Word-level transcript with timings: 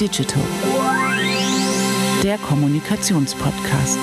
Digital, 0.00 0.42
der 2.22 2.36
Kommunikationspodcast. 2.36 3.98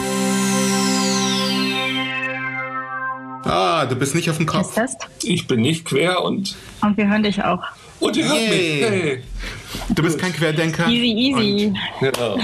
Ah, 3.43 3.85
du 3.85 3.95
bist 3.95 4.15
nicht 4.15 4.29
auf 4.31 4.37
dem 4.37 4.47
Kopf. 4.47 4.75
Ich 5.21 5.45
bin 5.45 5.61
nicht 5.61 5.85
quer 5.85 6.23
und. 6.23 6.55
Und 6.81 6.97
wir 6.97 7.07
hören 7.07 7.21
dich 7.21 7.43
auch. 7.43 7.61
Und 7.99 8.17
ihr 8.17 8.25
hört 8.25 8.49
mich. 8.49 8.81
Hey. 8.81 9.23
Du 9.89 10.01
bist 10.01 10.17
kein 10.17 10.33
Querdenker. 10.33 10.87
Easy, 10.87 11.13
easy. 11.13 11.73
Und, 12.01 12.17
ja. 12.17 12.37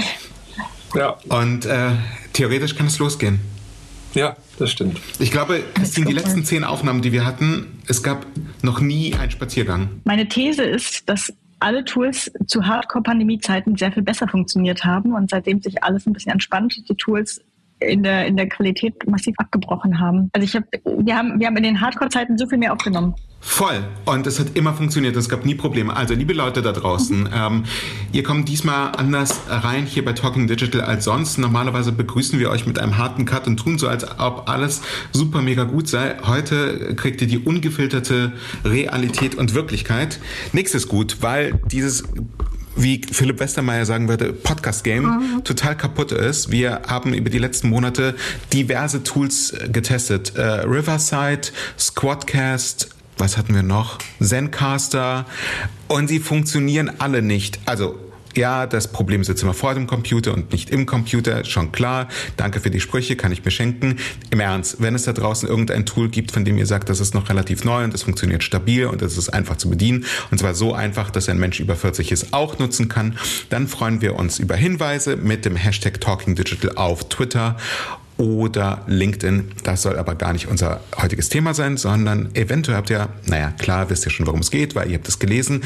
ja. 0.94 1.36
Und 1.36 1.66
äh, 1.66 1.90
theoretisch 2.32 2.76
kann 2.76 2.86
es 2.86 3.00
losgehen. 3.00 3.40
Ja, 4.14 4.36
das 4.58 4.70
stimmt. 4.70 5.00
Ich 5.18 5.30
glaube, 5.30 5.62
Christine, 5.74 6.06
die 6.06 6.12
letzten 6.12 6.44
zehn 6.44 6.64
Aufnahmen, 6.64 7.02
die 7.02 7.12
wir 7.12 7.24
hatten, 7.24 7.80
es 7.86 8.02
gab 8.02 8.26
noch 8.62 8.80
nie 8.80 9.14
einen 9.14 9.30
Spaziergang. 9.30 9.88
Meine 10.04 10.28
These 10.28 10.62
ist, 10.62 11.08
dass 11.08 11.32
alle 11.60 11.84
Tools 11.84 12.32
zu 12.46 12.66
Hardcore-Pandemie-Zeiten 12.66 13.76
sehr 13.76 13.92
viel 13.92 14.02
besser 14.02 14.26
funktioniert 14.26 14.84
haben 14.84 15.14
und 15.14 15.30
seitdem 15.30 15.60
sich 15.60 15.84
alles 15.84 16.06
ein 16.06 16.12
bisschen 16.12 16.32
entspannt, 16.32 16.88
die 16.88 16.96
Tools 16.96 17.42
in 17.80 18.02
der, 18.02 18.26
in 18.26 18.36
der 18.36 18.48
Qualität 18.48 18.94
massiv 19.08 19.34
abgebrochen 19.38 19.98
haben. 19.98 20.30
Also 20.32 20.44
ich 20.44 20.54
habe, 20.54 20.66
wir 21.04 21.16
haben, 21.16 21.40
wir 21.40 21.46
haben 21.46 21.56
in 21.56 21.62
den 21.62 21.80
Hardcore-Zeiten 21.80 22.38
so 22.38 22.46
viel 22.46 22.58
mehr 22.58 22.72
aufgenommen. 22.72 23.14
Voll. 23.42 23.84
Und 24.04 24.26
es 24.26 24.38
hat 24.38 24.54
immer 24.54 24.74
funktioniert. 24.74 25.16
Es 25.16 25.30
gab 25.30 25.46
nie 25.46 25.54
Probleme. 25.54 25.96
Also, 25.96 26.12
liebe 26.12 26.34
Leute 26.34 26.60
da 26.60 26.72
draußen, 26.72 27.28
ähm, 27.34 27.64
ihr 28.12 28.22
kommt 28.22 28.48
diesmal 28.48 28.92
anders 28.96 29.40
rein 29.48 29.86
hier 29.86 30.04
bei 30.04 30.12
Talking 30.12 30.46
Digital 30.46 30.82
als 30.82 31.04
sonst. 31.04 31.38
Normalerweise 31.38 31.90
begrüßen 31.90 32.38
wir 32.38 32.50
euch 32.50 32.66
mit 32.66 32.78
einem 32.78 32.98
harten 32.98 33.24
Cut 33.24 33.46
und 33.46 33.56
tun 33.56 33.78
so, 33.78 33.88
als 33.88 34.06
ob 34.18 34.48
alles 34.50 34.82
super 35.12 35.40
mega 35.40 35.64
gut 35.64 35.88
sei. 35.88 36.16
Heute 36.26 36.94
kriegt 36.96 37.22
ihr 37.22 37.28
die 37.28 37.38
ungefilterte 37.38 38.32
Realität 38.64 39.36
und 39.36 39.54
Wirklichkeit. 39.54 40.20
Nichts 40.52 40.74
ist 40.74 40.88
gut, 40.88 41.18
weil 41.22 41.58
dieses 41.70 42.04
wie 42.76 43.00
Philipp 43.10 43.40
Westermeier 43.40 43.84
sagen 43.84 44.08
würde, 44.08 44.32
Podcast-Game 44.32 45.04
mhm. 45.04 45.44
total 45.44 45.76
kaputt 45.76 46.12
ist. 46.12 46.50
Wir 46.50 46.82
haben 46.86 47.14
über 47.14 47.30
die 47.30 47.38
letzten 47.38 47.68
Monate 47.68 48.14
diverse 48.52 49.02
Tools 49.02 49.54
getestet. 49.72 50.36
Äh, 50.36 50.42
Riverside, 50.42 51.48
Squadcast, 51.78 52.90
was 53.18 53.36
hatten 53.36 53.54
wir 53.54 53.62
noch? 53.62 53.98
Zencaster. 54.20 55.26
Und 55.88 56.08
sie 56.08 56.20
funktionieren 56.20 56.90
alle 56.98 57.22
nicht. 57.22 57.58
Also 57.66 57.98
ja, 58.36 58.66
das 58.66 58.88
Problem 58.88 59.24
sitzt 59.24 59.42
immer 59.42 59.54
vor 59.54 59.74
dem 59.74 59.86
Computer 59.86 60.32
und 60.34 60.52
nicht 60.52 60.70
im 60.70 60.86
Computer, 60.86 61.44
schon 61.44 61.72
klar. 61.72 62.08
Danke 62.36 62.60
für 62.60 62.70
die 62.70 62.80
Sprüche, 62.80 63.16
kann 63.16 63.32
ich 63.32 63.44
mir 63.44 63.50
schenken. 63.50 63.96
Im 64.30 64.40
Ernst, 64.40 64.80
wenn 64.80 64.94
es 64.94 65.04
da 65.04 65.12
draußen 65.12 65.48
irgendein 65.48 65.86
Tool 65.86 66.08
gibt, 66.08 66.32
von 66.32 66.44
dem 66.44 66.58
ihr 66.58 66.66
sagt, 66.66 66.88
das 66.88 67.00
ist 67.00 67.14
noch 67.14 67.28
relativ 67.28 67.64
neu 67.64 67.84
und 67.84 67.92
das 67.94 68.02
funktioniert 68.02 68.42
stabil 68.42 68.86
und 68.86 69.02
das 69.02 69.16
ist 69.16 69.30
einfach 69.30 69.56
zu 69.56 69.70
bedienen, 69.70 70.04
und 70.30 70.38
zwar 70.38 70.54
so 70.54 70.74
einfach, 70.74 71.10
dass 71.10 71.28
ein 71.28 71.38
Mensch 71.38 71.60
über 71.60 71.76
40 71.76 72.12
es 72.12 72.32
auch 72.32 72.58
nutzen 72.58 72.88
kann, 72.88 73.18
dann 73.48 73.68
freuen 73.68 74.00
wir 74.00 74.16
uns 74.16 74.38
über 74.38 74.56
Hinweise 74.56 75.16
mit 75.16 75.44
dem 75.44 75.56
Hashtag 75.56 76.00
Talking 76.00 76.34
Digital 76.34 76.72
auf 76.76 77.08
Twitter 77.08 77.56
oder 78.20 78.82
LinkedIn. 78.86 79.50
Das 79.64 79.80
soll 79.80 79.98
aber 79.98 80.14
gar 80.14 80.34
nicht 80.34 80.46
unser 80.46 80.80
heutiges 81.00 81.30
Thema 81.30 81.54
sein, 81.54 81.78
sondern 81.78 82.28
eventuell 82.34 82.76
habt 82.76 82.90
ihr, 82.90 83.08
naja, 83.26 83.50
klar, 83.58 83.88
wisst 83.88 84.04
ihr 84.06 84.12
schon, 84.12 84.26
worum 84.26 84.40
es 84.40 84.50
geht, 84.50 84.74
weil 84.74 84.90
ihr 84.90 84.98
habt 84.98 85.08
es 85.08 85.18
gelesen. 85.18 85.62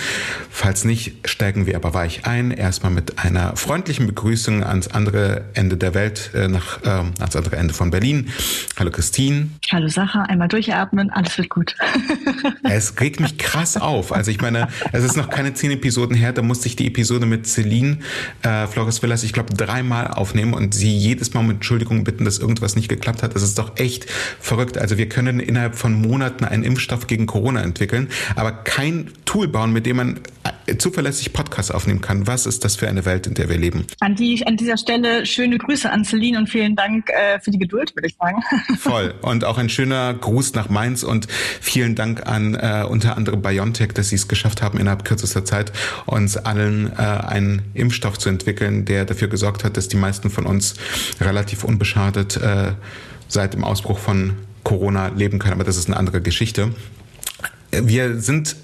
Falls 0.51 0.85
nicht, 0.85 1.29
steigen 1.29 1.67
wir 1.67 1.75
aber 1.75 1.95
weich 1.95 2.27
ein. 2.27 2.53
Erstmal 2.53 2.93
mit 2.93 3.19
einer 3.19 3.57
freundlichen 3.57 4.07
Begrüßung 4.07 4.63
ans 4.63 4.87
andere 4.87 5.47
Ende 5.55 5.77
der 5.77 5.95
Welt, 5.95 6.31
äh, 6.35 6.47
nach, 6.47 6.81
äh, 6.85 6.89
ans 6.89 7.35
andere 7.35 7.57
Ende 7.57 7.75
von 7.75 7.91
Berlin. 7.91 8.31
Hallo 8.79 8.93
Christine. 8.93 9.49
Hallo 9.73 9.89
Sacha, 9.89 10.23
einmal 10.23 10.47
durchatmen, 10.47 11.11
alles 11.11 11.37
wird 11.37 11.51
gut. 11.51 11.75
es 12.63 13.01
regt 13.01 13.19
mich 13.19 13.37
krass 13.37 13.77
auf. 13.77 14.13
Also 14.13 14.31
ich 14.31 14.41
meine, 14.41 14.69
es 14.93 15.03
ist 15.03 15.17
noch 15.17 15.29
keine 15.29 15.55
zehn 15.55 15.73
Episoden 15.73 16.17
her, 16.17 16.33
da 16.33 16.43
musste 16.43 16.69
ich 16.69 16.77
die 16.77 16.87
Episode 16.87 17.27
mit 17.27 17.49
Celine 17.49 17.99
äh, 18.43 18.69
Flores 18.69 19.03
Villas, 19.03 19.25
ich 19.25 19.33
glaube, 19.33 19.53
dreimal 19.55 20.07
aufnehmen 20.07 20.55
und 20.55 20.73
sie 20.73 20.97
jedes 20.97 21.35
Mal 21.35 21.41
um 21.41 21.51
Entschuldigung 21.51 22.05
bitten, 22.05 22.25
dass 22.25 22.44
irgendwas 22.45 22.77
nicht 22.77 22.89
geklappt 22.89 23.23
hat. 23.23 23.35
Das 23.35 23.43
ist 23.43 23.59
doch 23.59 23.77
echt 23.79 24.07
verrückt. 24.39 24.79
Also 24.79 24.99
wir 24.99 25.09
können 25.09 25.41
innerhalb 25.41 25.75
von 25.75 25.95
Monaten 25.95 26.45
einen 26.45 26.63
Impfstoff 26.63 27.07
gegen 27.07 27.27
Corona 27.27 27.63
entwickeln, 27.63 28.09
aber 28.37 28.53
kein 28.53 29.11
Tool 29.25 29.49
bauen, 29.49 29.73
mit 29.73 29.87
dem 29.87 29.97
man 29.97 30.21
äh, 30.67 30.77
zuverlässig 30.77 31.33
Podcasts 31.33 31.71
aufnehmen 31.71 32.01
kann. 32.01 32.27
Was 32.27 32.47
ist 32.47 32.65
das 32.65 32.77
für 32.77 32.89
eine 32.89 33.05
Welt, 33.05 33.27
in 33.27 33.35
der 33.35 33.49
wir 33.49 33.57
leben? 33.57 33.87
An, 34.01 34.15
die, 34.15 34.47
an 34.47 34.57
dieser 34.57 34.77
Stelle 34.77 35.27
schöne 35.27 35.59
Grüße 35.59 35.91
an 35.91 36.05
Celine 36.05 36.39
und 36.39 36.49
vielen 36.49 36.77
Dank 36.77 37.09
äh, 37.11 37.41
für 37.41 37.51
die 37.51 37.59
Geduld, 37.59 37.95
würde 37.97 38.09
ich 38.09 38.17
sagen. 38.17 38.43
Voll. 38.79 39.15
Und 39.23 39.45
auch 39.45 39.59
ein 39.59 39.69
schöner 39.69 40.13
Gruß 40.15 40.55
nach 40.55 40.69
Mainz 40.69 41.03
und 41.03 41.29
vielen 41.61 41.95
Dank 41.95 42.27
an 42.27 42.55
äh, 42.55 42.85
unter 42.89 43.17
anderem 43.17 43.43
BioNTech, 43.43 43.93
dass 43.93 44.09
sie 44.09 44.17
es 44.17 44.29
geschafft 44.29 44.63
haben, 44.63 44.79
innerhalb 44.79 45.05
kürzester 45.05 45.45
Zeit 45.45 45.73
uns 46.07 46.37
allen 46.37 46.93
äh, 46.93 47.03
einen 47.03 47.63
Impfstoff 47.75 48.19
zu 48.19 48.29
entwickeln, 48.29 48.85
der 48.85 49.05
dafür 49.05 49.29
gesorgt 49.29 49.65
hat, 49.65 49.77
dass 49.77 49.89
die 49.89 49.97
meisten 49.97 50.31
von 50.31 50.47
uns 50.47 50.75
relativ 51.21 51.65
unbeschadet 51.65 52.34
äh, 52.37 52.73
seit 53.29 53.55
dem 53.55 53.65
Ausbruch 53.65 53.99
von 53.99 54.35
Corona 54.63 55.09
leben 55.09 55.39
können. 55.39 55.55
Aber 55.55 55.65
das 55.65 55.77
ist 55.77 55.87
eine 55.89 55.97
andere 55.97 56.21
Geschichte. 56.21 56.73
Wir 57.71 58.21
sind 58.21 58.57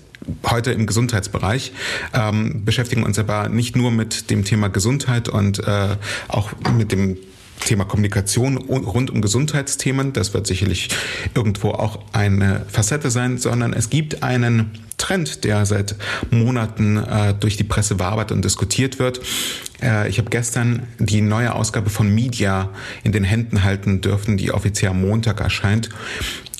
heute 0.48 0.72
im 0.72 0.86
Gesundheitsbereich, 0.86 1.72
ähm, 2.12 2.64
beschäftigen 2.64 3.02
uns 3.02 3.18
aber 3.18 3.48
nicht 3.48 3.76
nur 3.76 3.90
mit 3.90 4.30
dem 4.30 4.44
Thema 4.44 4.68
Gesundheit 4.68 5.28
und 5.28 5.66
äh, 5.66 5.96
auch 6.28 6.50
mit 6.76 6.92
dem 6.92 7.16
Thema 7.60 7.84
Kommunikation 7.84 8.56
rund 8.56 9.10
um 9.10 9.20
Gesundheitsthemen. 9.20 10.12
Das 10.12 10.32
wird 10.34 10.46
sicherlich 10.46 10.88
irgendwo 11.34 11.70
auch 11.70 11.98
eine 12.12 12.64
Facette 12.68 13.10
sein, 13.10 13.38
sondern 13.38 13.72
es 13.72 13.90
gibt 13.90 14.22
einen 14.22 14.70
Trend, 15.00 15.44
der 15.44 15.66
seit 15.66 15.96
Monaten 16.30 16.96
äh, 16.98 17.34
durch 17.34 17.56
die 17.56 17.64
Presse 17.64 17.96
bearbeitet 17.96 18.32
und 18.32 18.44
diskutiert 18.44 18.98
wird. 18.98 19.20
Äh, 19.82 20.08
ich 20.08 20.18
habe 20.18 20.30
gestern 20.30 20.86
die 20.98 21.22
neue 21.22 21.54
Ausgabe 21.54 21.90
von 21.90 22.14
Media 22.14 22.70
in 23.02 23.12
den 23.12 23.24
Händen 23.24 23.64
halten 23.64 24.00
dürfen, 24.00 24.36
die 24.36 24.52
offiziell 24.52 24.92
am 24.92 25.00
Montag 25.00 25.40
erscheint. 25.40 25.88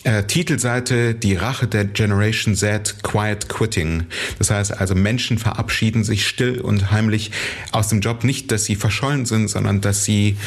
Äh, 0.03 0.25
Titelseite 0.25 1.15
Die 1.15 1.34
Rache 1.34 1.67
der 1.67 1.84
Generation 1.84 2.55
Z 2.55 3.03
Quiet 3.03 3.50
Quitting. 3.50 4.05
Das 4.39 4.50
heißt 4.50 4.79
also, 4.79 4.95
Menschen 4.95 5.37
verabschieden 5.37 6.05
sich 6.05 6.27
still 6.27 6.61
und 6.61 6.91
heimlich 6.91 7.33
aus 7.73 7.89
dem 7.89 8.00
Job. 8.00 8.25
Nicht, 8.25 8.50
dass 8.50 8.65
sie 8.65 8.77
verschollen 8.77 9.27
sind, 9.27 9.49
sondern 9.49 9.83
dass 9.83 10.05
sie 10.05 10.39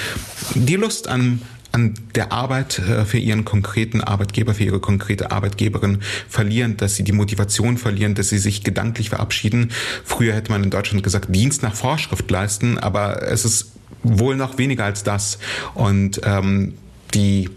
die 0.56 0.76
Lust 0.76 1.08
an 1.08 1.42
an 1.74 1.96
der 2.16 2.32
Arbeit 2.32 2.80
äh, 2.80 3.04
für 3.04 3.18
ihren 3.18 3.44
konkreten 3.46 4.00
Arbeitgeber, 4.02 4.54
für 4.54 4.64
ihre 4.64 4.80
konkrete 4.80 5.32
Arbeitgeberin 5.32 6.00
verlieren, 6.30 6.78
dass 6.78 6.96
sie 6.96 7.04
die 7.04 7.12
Motivation 7.12 7.78
verlieren, 7.78 8.16
dass 8.16 8.30
sie 8.30 8.38
sich 8.38 8.64
gedanklich 8.64 9.10
verabschieden. 9.10 9.72
Früher 10.06 10.34
hätte 10.34 10.52
man 10.52 10.64
in 10.64 10.70
Deutschland 10.70 11.04
gesagt, 11.04 11.36
Dienst 11.36 11.64
nach 11.64 11.74
Vorschrift 11.76 12.30
leisten, 12.30 12.78
aber 12.78 13.24
es 13.24 13.44
ist 13.44 13.74
wohl 14.04 14.36
noch 14.36 14.58
weniger 14.58 14.86
als 14.86 15.04
das. 15.04 15.40
Und 15.74 16.22
ähm, 16.24 16.76
die 17.14 17.50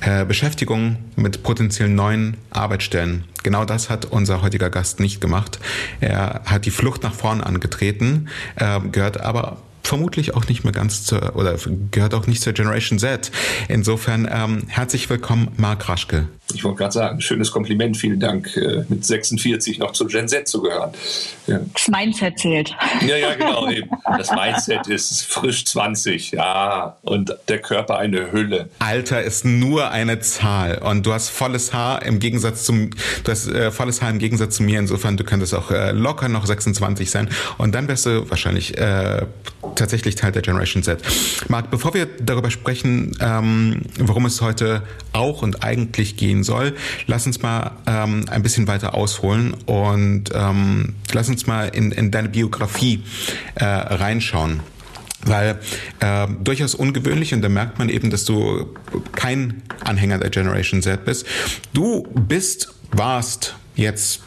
äh, 0.00 0.24
Beschäftigung 0.24 0.96
mit 1.16 1.42
potenziellen 1.42 1.94
neuen 1.94 2.36
Arbeitsstellen. 2.50 3.24
Genau 3.42 3.64
das 3.64 3.90
hat 3.90 4.04
unser 4.04 4.42
heutiger 4.42 4.70
Gast 4.70 5.00
nicht 5.00 5.20
gemacht. 5.20 5.58
Er 6.00 6.42
hat 6.44 6.66
die 6.66 6.70
Flucht 6.70 7.02
nach 7.02 7.14
vorn 7.14 7.40
angetreten, 7.40 8.28
äh, 8.56 8.80
gehört 8.92 9.20
aber 9.20 9.58
vermutlich 9.84 10.34
auch 10.34 10.46
nicht 10.48 10.64
mehr 10.64 10.72
ganz 10.72 11.04
zur, 11.04 11.36
oder 11.36 11.56
gehört 11.90 12.14
auch 12.14 12.26
nicht 12.26 12.42
zur 12.42 12.52
Generation 12.52 12.98
Z. 12.98 13.30
Insofern 13.68 14.28
ähm, 14.30 14.64
herzlich 14.68 15.08
willkommen, 15.10 15.48
Marc 15.56 15.88
Raschke. 15.88 16.28
Ich 16.52 16.62
wollte 16.62 16.78
gerade 16.78 16.92
sagen, 16.92 17.20
schönes 17.20 17.50
Kompliment, 17.50 17.96
vielen 17.96 18.20
Dank, 18.20 18.54
äh, 18.56 18.84
mit 18.88 19.04
46 19.04 19.78
noch 19.78 19.92
zur 19.92 20.08
Gen 20.08 20.28
Z 20.28 20.46
zu 20.46 20.60
gehören. 20.60 20.92
Ja. 21.46 21.60
Das 21.72 21.88
Mindset 21.88 22.38
zählt. 22.38 22.74
Ja, 23.06 23.16
ja, 23.16 23.34
genau. 23.34 23.68
Eben. 23.70 23.90
Das 24.04 24.30
Mindset 24.30 24.86
ist 24.86 25.22
frisch 25.22 25.64
20, 25.64 26.32
ja, 26.32 26.96
und 27.02 27.34
der 27.48 27.60
Körper 27.60 27.98
eine 27.98 28.30
Hülle. 28.30 28.68
Alter 28.78 29.22
ist 29.22 29.44
nur 29.44 29.90
eine 29.90 30.20
Zahl 30.20 30.78
und 30.78 31.06
du 31.06 31.12
hast 31.12 31.30
volles 31.30 31.72
Haar 31.72 32.04
im 32.04 32.18
Gegensatz 32.18 32.64
zum, 32.64 32.90
du 32.90 33.30
hast 33.30 33.48
äh, 33.48 33.70
volles 33.70 34.02
Haar 34.02 34.10
im 34.10 34.18
Gegensatz 34.18 34.56
zu 34.56 34.62
mir. 34.62 34.78
Insofern, 34.78 35.16
du 35.16 35.24
könntest 35.24 35.54
auch 35.54 35.70
äh, 35.70 35.92
locker 35.92 36.28
noch 36.28 36.44
26 36.44 37.10
sein 37.10 37.30
und 37.56 37.74
dann 37.74 37.88
wärst 37.88 38.06
du 38.06 38.28
wahrscheinlich 38.28 38.76
äh, 38.76 39.22
tatsächlich 39.74 40.14
Teil 40.14 40.32
der 40.32 40.42
Generation 40.42 40.82
Z. 40.82 41.02
Marc, 41.48 41.70
bevor 41.70 41.94
wir 41.94 42.06
darüber 42.20 42.50
sprechen, 42.50 43.16
ähm, 43.20 43.82
worum 43.98 44.26
es 44.26 44.40
heute 44.40 44.82
auch 45.12 45.42
und 45.42 45.64
eigentlich 45.64 46.16
gehen 46.34 46.44
soll, 46.44 46.74
lass 47.06 47.26
uns 47.26 47.42
mal 47.42 47.72
ähm, 47.86 48.24
ein 48.28 48.42
bisschen 48.42 48.66
weiter 48.66 48.94
ausholen 48.94 49.54
und 49.66 50.24
ähm, 50.34 50.94
lass 51.12 51.28
uns 51.28 51.46
mal 51.46 51.68
in, 51.68 51.92
in 51.92 52.10
deine 52.10 52.28
Biografie 52.28 53.02
äh, 53.54 53.64
reinschauen 53.64 54.60
weil 55.26 55.58
äh, 56.00 56.26
durchaus 56.42 56.74
ungewöhnlich 56.74 57.32
und 57.32 57.40
da 57.40 57.48
merkt 57.48 57.78
man 57.78 57.88
eben, 57.88 58.10
dass 58.10 58.26
du 58.26 58.74
kein 59.14 59.62
Anhänger 59.82 60.18
der 60.18 60.28
Generation 60.28 60.82
Z 60.82 61.06
bist. 61.06 61.24
Du 61.72 62.02
bist, 62.12 62.74
warst 62.90 63.54
jetzt 63.74 64.20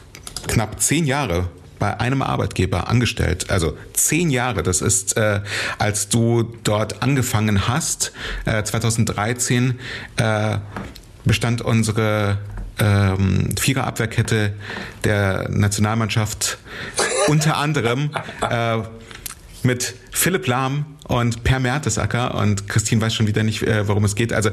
knapp 0.48 0.81
zehn 0.81 1.06
Jahre 1.06 1.50
bei 1.77 2.00
einem 2.00 2.24
Arbeitgeber 2.24 2.89
angestellt. 2.89 3.51
Also 3.51 3.77
zehn 3.94 4.31
Jahre. 4.31 4.63
Das 4.63 4.81
ist, 4.81 5.18
äh, 5.18 5.42
als 5.77 6.10
du 6.10 6.51
dort 6.63 7.03
angefangen 7.03 7.68
hast, 7.68 8.12
äh, 8.45 8.63
2013, 8.63 9.80
äh, 10.18 10.57
bestand 11.27 11.62
unsere 11.62 12.38
ähm, 12.79 13.50
Viererabwehrkette 13.59 14.53
der 15.03 15.50
Nationalmannschaft 15.50 16.57
unter 17.27 17.57
anderem 17.57 18.12
äh, 18.50 18.77
mit 19.63 19.95
Philipp 20.12 20.47
Lahm 20.47 20.97
und 21.07 21.44
Per 21.44 21.59
Mertesacker 21.59 22.36
und 22.36 22.68
Christine 22.68 23.01
weiß 23.01 23.13
schon 23.13 23.27
wieder 23.27 23.44
nicht, 23.44 23.63
äh, 23.63 23.88
worum 23.88 24.04
es 24.04 24.15
geht. 24.15 24.33
Also 24.33 24.50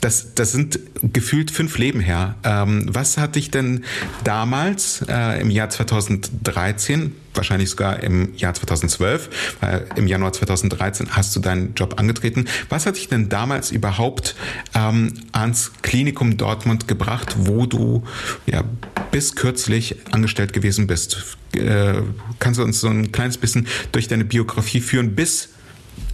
das, 0.00 0.34
das 0.34 0.52
sind 0.52 0.78
gefühlt 1.02 1.50
fünf 1.50 1.76
Leben 1.78 2.00
her. 2.00 2.36
Ähm, 2.44 2.86
was 2.88 3.18
hat 3.18 3.36
dich 3.36 3.50
denn 3.50 3.84
damals 4.24 5.04
äh, 5.08 5.40
im 5.40 5.50
Jahr 5.50 5.68
2013, 5.68 7.14
wahrscheinlich 7.34 7.70
sogar 7.70 8.02
im 8.02 8.34
Jahr 8.36 8.54
2012, 8.54 9.56
weil 9.60 9.86
im 9.96 10.06
Januar 10.06 10.32
2013 10.32 11.08
hast 11.10 11.36
du 11.36 11.40
deinen 11.40 11.74
Job 11.74 11.98
angetreten, 11.98 12.46
was 12.68 12.86
hat 12.86 12.96
dich 12.96 13.08
denn 13.08 13.28
damals 13.28 13.70
überhaupt 13.70 14.34
ähm, 14.74 15.12
ans 15.32 15.72
Klinikum 15.82 16.36
Dortmund 16.36 16.88
gebracht, 16.88 17.36
wo 17.38 17.66
du 17.66 18.02
ja 18.46 18.64
bis 19.10 19.36
kürzlich 19.36 19.96
angestellt 20.10 20.54
gewesen 20.54 20.86
bist? 20.86 21.36
Äh, 21.54 22.02
kannst 22.38 22.60
du 22.60 22.64
uns 22.64 22.80
so 22.80 22.88
ein 22.88 23.12
kleines 23.12 23.36
bisschen 23.36 23.66
durch 23.92 24.08
deine 24.08 24.24
Biografie 24.24 24.80
führen, 24.80 25.14
bis 25.14 25.50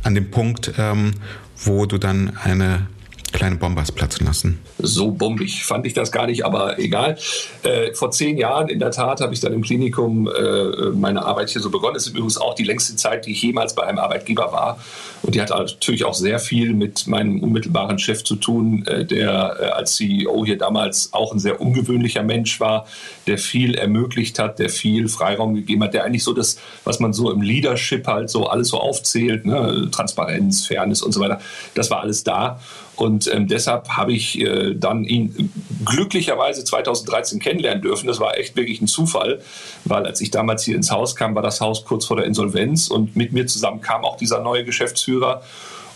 an 0.04 0.14
dem 0.14 0.30
Punkt, 0.30 0.72
ähm, 0.78 1.12
wo 1.56 1.86
du 1.86 1.98
dann 1.98 2.36
eine 2.36 2.86
kleine 3.34 3.56
Bombe 3.56 3.80
hast 3.80 3.92
platzen 3.92 4.26
lassen. 4.26 4.60
So 4.78 5.10
bombig 5.10 5.64
fand 5.64 5.86
ich 5.86 5.92
das 5.92 6.12
gar 6.12 6.26
nicht, 6.26 6.44
aber 6.44 6.78
egal. 6.78 7.18
Äh, 7.62 7.92
vor 7.92 8.10
zehn 8.12 8.38
Jahren 8.38 8.68
in 8.68 8.78
der 8.78 8.92
Tat 8.92 9.20
habe 9.20 9.34
ich 9.34 9.40
dann 9.40 9.52
im 9.52 9.62
Klinikum 9.62 10.28
äh, 10.28 10.90
meine 10.94 11.24
Arbeit 11.24 11.50
hier 11.50 11.60
so 11.60 11.68
begonnen. 11.70 11.96
Es 11.96 12.06
ist 12.06 12.14
übrigens 12.14 12.38
auch 12.38 12.54
die 12.54 12.64
längste 12.64 12.96
Zeit, 12.96 13.26
die 13.26 13.32
ich 13.32 13.42
jemals 13.42 13.74
bei 13.74 13.82
einem 13.82 13.98
Arbeitgeber 13.98 14.52
war. 14.52 14.78
Und 15.22 15.34
die 15.34 15.40
hat 15.40 15.50
natürlich 15.50 16.04
auch 16.04 16.14
sehr 16.14 16.38
viel 16.38 16.74
mit 16.74 17.06
meinem 17.06 17.40
unmittelbaren 17.42 17.98
Chef 17.98 18.22
zu 18.22 18.36
tun, 18.36 18.86
äh, 18.86 19.04
der 19.04 19.56
äh, 19.58 19.64
als 19.66 19.96
CEO 19.96 20.44
hier 20.44 20.56
damals 20.56 21.12
auch 21.12 21.32
ein 21.32 21.40
sehr 21.40 21.60
ungewöhnlicher 21.60 22.22
Mensch 22.22 22.60
war, 22.60 22.86
der 23.26 23.38
viel 23.38 23.74
ermöglicht 23.74 24.38
hat, 24.38 24.58
der 24.60 24.68
viel 24.68 25.08
Freiraum 25.08 25.54
gegeben 25.54 25.82
hat, 25.82 25.92
der 25.92 26.04
eigentlich 26.04 26.24
so 26.24 26.34
das, 26.34 26.58
was 26.84 27.00
man 27.00 27.12
so 27.12 27.32
im 27.32 27.42
Leadership 27.42 28.06
halt 28.06 28.30
so 28.30 28.46
alles 28.46 28.68
so 28.68 28.78
aufzählt, 28.78 29.44
ne? 29.44 29.88
Transparenz, 29.90 30.66
Fairness 30.66 31.02
und 31.02 31.12
so 31.12 31.20
weiter, 31.20 31.40
das 31.74 31.90
war 31.90 32.00
alles 32.00 32.22
da. 32.22 32.60
Und 32.96 33.32
ähm, 33.32 33.48
deshalb 33.48 33.88
habe 33.88 34.12
ich 34.12 34.40
äh, 34.40 34.74
dann 34.74 35.04
ihn 35.04 35.52
glücklicherweise 35.84 36.64
2013 36.64 37.40
kennenlernen 37.40 37.82
dürfen. 37.82 38.06
Das 38.06 38.20
war 38.20 38.38
echt 38.38 38.56
wirklich 38.56 38.80
ein 38.80 38.86
Zufall, 38.86 39.40
weil 39.84 40.06
als 40.06 40.20
ich 40.20 40.30
damals 40.30 40.64
hier 40.64 40.76
ins 40.76 40.90
Haus 40.90 41.16
kam, 41.16 41.34
war 41.34 41.42
das 41.42 41.60
Haus 41.60 41.84
kurz 41.84 42.06
vor 42.06 42.16
der 42.16 42.26
Insolvenz 42.26 42.88
und 42.88 43.16
mit 43.16 43.32
mir 43.32 43.46
zusammen 43.46 43.80
kam 43.80 44.04
auch 44.04 44.16
dieser 44.16 44.40
neue 44.40 44.64
Geschäftsführer. 44.64 45.42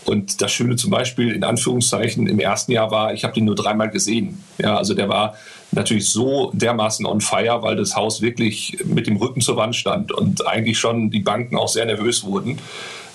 Und 0.05 0.41
das 0.41 0.51
Schöne 0.51 0.75
zum 0.75 0.91
Beispiel 0.91 1.31
in 1.33 1.43
Anführungszeichen 1.43 2.27
im 2.27 2.39
ersten 2.39 2.71
Jahr 2.71 2.89
war, 2.89 3.13
ich 3.13 3.23
habe 3.23 3.33
den 3.33 3.45
nur 3.45 3.55
dreimal 3.55 3.89
gesehen. 3.89 4.43
Ja, 4.57 4.77
also 4.77 4.93
der 4.93 5.07
war 5.09 5.35
natürlich 5.71 6.09
so 6.09 6.51
dermaßen 6.53 7.05
on 7.05 7.21
fire, 7.21 7.61
weil 7.61 7.75
das 7.75 7.95
Haus 7.95 8.21
wirklich 8.21 8.77
mit 8.85 9.07
dem 9.07 9.17
Rücken 9.17 9.41
zur 9.41 9.55
Wand 9.57 9.75
stand 9.75 10.11
und 10.11 10.47
eigentlich 10.47 10.79
schon 10.79 11.11
die 11.11 11.19
Banken 11.19 11.57
auch 11.57 11.67
sehr 11.67 11.85
nervös 11.85 12.23
wurden. 12.23 12.59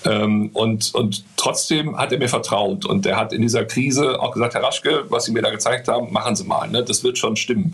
Ähm, 0.05 0.51
und, 0.53 0.93
und 0.93 1.23
trotzdem 1.35 1.97
hat 1.97 2.11
er 2.11 2.19
mir 2.19 2.29
vertraut 2.29 2.85
und 2.85 3.05
er 3.05 3.17
hat 3.17 3.33
in 3.33 3.41
dieser 3.41 3.65
Krise 3.65 4.19
auch 4.21 4.31
gesagt, 4.31 4.53
Herr 4.53 4.63
Raschke, 4.63 5.05
was 5.09 5.25
Sie 5.25 5.31
mir 5.31 5.41
da 5.41 5.49
gezeigt 5.49 5.87
haben, 5.87 6.13
machen 6.13 6.35
Sie 6.35 6.43
mal, 6.43 6.69
ne? 6.69 6.83
das 6.83 7.03
wird 7.03 7.17
schon 7.17 7.35
stimmen. 7.35 7.73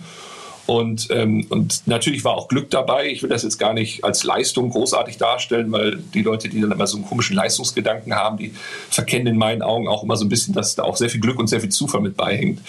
Und, 0.67 1.07
ähm, 1.11 1.45
und 1.49 1.83
natürlich 1.85 2.23
war 2.23 2.33
auch 2.33 2.47
Glück 2.47 2.69
dabei. 2.69 3.07
Ich 3.07 3.23
will 3.23 3.29
das 3.29 3.43
jetzt 3.43 3.57
gar 3.57 3.73
nicht 3.73 4.03
als 4.03 4.23
Leistung 4.23 4.69
großartig 4.69 5.17
darstellen, 5.17 5.71
weil 5.71 5.97
die 5.97 6.21
Leute, 6.21 6.49
die 6.49 6.61
dann 6.61 6.71
immer 6.71 6.87
so 6.87 6.97
einen 6.97 7.05
komischen 7.05 7.35
Leistungsgedanken 7.35 8.15
haben, 8.15 8.37
die 8.37 8.53
verkennen 8.89 9.27
in 9.27 9.37
meinen 9.37 9.61
Augen 9.61 9.87
auch 9.87 10.03
immer 10.03 10.17
so 10.17 10.25
ein 10.25 10.29
bisschen, 10.29 10.53
dass 10.53 10.75
da 10.75 10.83
auch 10.83 10.97
sehr 10.97 11.09
viel 11.09 11.21
Glück 11.21 11.39
und 11.39 11.47
sehr 11.47 11.61
viel 11.61 11.69
Zufall 11.69 12.01
mit 12.01 12.15
beihängt. 12.15 12.61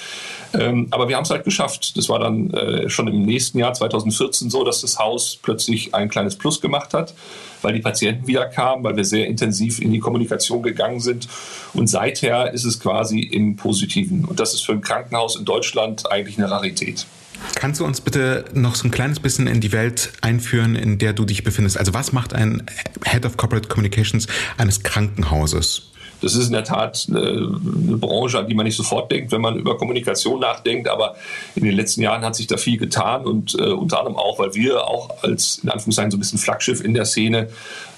Ähm, 0.55 0.89
aber 0.91 1.09
wir 1.09 1.17
haben 1.17 1.25
es 1.25 1.31
halt 1.31 1.45
geschafft. 1.45 1.97
Das 1.97 2.09
war 2.09 2.19
dann 2.19 2.51
äh, 2.53 2.89
schon 2.89 3.09
im 3.09 3.23
nächsten 3.23 3.59
Jahr, 3.59 3.75
2014, 3.75 4.51
so, 4.51 4.65
dass 4.65 4.81
das 4.81 4.99
Haus 4.99 5.39
plötzlich 5.41 5.95
ein 5.95 6.09
kleines 6.09 6.37
Plus 6.37 6.61
gemacht 6.61 6.95
hat 6.95 7.15
weil 7.63 7.75
die 7.75 7.81
Patienten 7.81 8.27
wieder 8.27 8.47
kamen, 8.47 8.85
weil 8.85 8.97
wir 8.97 9.05
sehr 9.05 9.27
intensiv 9.27 9.81
in 9.81 9.93
die 9.93 10.01
Kommunikation 10.01 10.63
gegangen 10.63 11.01
sind. 11.01 11.29
Und 11.75 11.87
seither 11.87 12.53
ist 12.53 12.65
es 12.65 12.81
quasi 12.81 13.21
im 13.21 13.57
Positiven. 13.57 14.25
Und 14.25 14.41
das 14.41 14.53
ist 14.53 14.63
für 14.63 14.73
ein 14.73 14.81
Krankenhaus 14.81 15.37
in 15.37 15.45
Deutschland 15.45 16.11
eigentlich 16.11 16.39
eine 16.39 16.51
Rarität. 16.51 17.07
Kannst 17.55 17.81
du 17.81 17.85
uns 17.85 18.01
bitte 18.01 18.45
noch 18.55 18.75
so 18.75 18.89
ein 18.89 18.91
kleines 18.91 19.21
bisschen 19.21 19.47
in 19.47 19.61
die 19.61 19.73
Welt 19.73 20.13
einführen, 20.21 20.75
in 20.75 20.99
der 20.99 21.13
du 21.13 21.25
dich 21.25 21.45
befindest? 21.45 21.79
Also 21.79 21.95
was 21.95 22.13
macht 22.13 22.35
ein 22.35 22.65
Head 23.05 23.25
of 23.27 23.37
Corporate 23.37 23.69
Communications 23.69 24.27
eines 24.59 24.83
Krankenhauses? 24.83 25.93
Das 26.23 26.37
ist 26.37 26.47
in 26.47 26.53
der 26.53 26.65
Tat 26.65 27.07
eine, 27.09 27.21
eine, 27.21 27.97
Branche, 27.97 28.39
an 28.39 28.47
die 28.47 28.55
man 28.55 28.65
nicht 28.65 28.77
sofort 28.77 29.11
denkt, 29.11 29.33
wenn 29.33 29.41
man 29.41 29.57
über 29.57 29.77
Kommunikation 29.77 30.41
nachdenkt. 30.41 30.89
Aber 30.89 31.17
in 31.57 31.65
den 31.65 31.75
letzten 31.75 32.01
Jahren 32.01 32.23
hat 32.25 32.37
sich 32.37 32.47
da 32.47 32.57
viel 32.57 32.79
getan 32.79 33.27
und 33.27 33.57
äh, 33.59 33.73
unter 33.73 33.99
anderem 33.99 34.17
auch, 34.17 34.39
weil 34.39 34.55
wir 34.55 34.87
auch 34.87 35.23
als 35.23 35.59
in 35.63 35.69
Anführungszeichen 35.69 36.13
so 36.13 36.17
ein 36.17 36.21
bisschen 36.21 36.39
Flaggschiff 36.39 36.83
in 36.83 36.95
der 36.95 37.05
Szene 37.05 37.49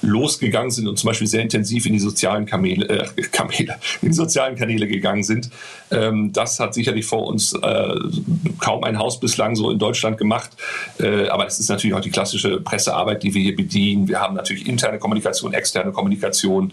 losgegangen 0.05 0.71
sind 0.71 0.87
und 0.87 0.99
zum 0.99 1.09
Beispiel 1.09 1.27
sehr 1.27 1.43
intensiv 1.43 1.87
in 1.87 1.93
die 1.93 1.99
sozialen 1.99 2.47
Kamele, 2.47 2.89
äh, 2.89 3.23
Kamele 3.33 3.77
in 4.03 4.09
die 4.09 4.15
sozialen 4.15 4.57
Kanäle 4.57 4.87
gegangen 4.87 5.23
sind. 5.23 5.51
Ähm, 5.91 6.33
das 6.33 6.61
hat 6.61 6.75
sicherlich 6.75 7.07
vor 7.07 7.27
uns 7.27 7.53
äh, 7.53 7.95
kaum 8.59 8.85
ein 8.85 8.99
Haus 8.99 9.21
bislang 9.21 9.57
so 9.57 9.71
in 9.71 9.79
Deutschland 9.79 10.19
gemacht. 10.19 10.51
Äh, 10.99 11.29
aber 11.29 11.47
es 11.47 11.59
ist 11.59 11.69
natürlich 11.69 11.95
auch 11.95 12.01
die 12.01 12.11
klassische 12.11 12.61
Pressearbeit, 12.61 13.23
die 13.23 13.35
wir 13.35 13.43
hier 13.43 13.57
bedienen. 13.57 14.09
Wir 14.09 14.21
haben 14.21 14.35
natürlich 14.35 14.67
interne 14.69 14.99
Kommunikation, 14.99 15.53
externe 15.53 15.93
Kommunikation, 15.93 16.73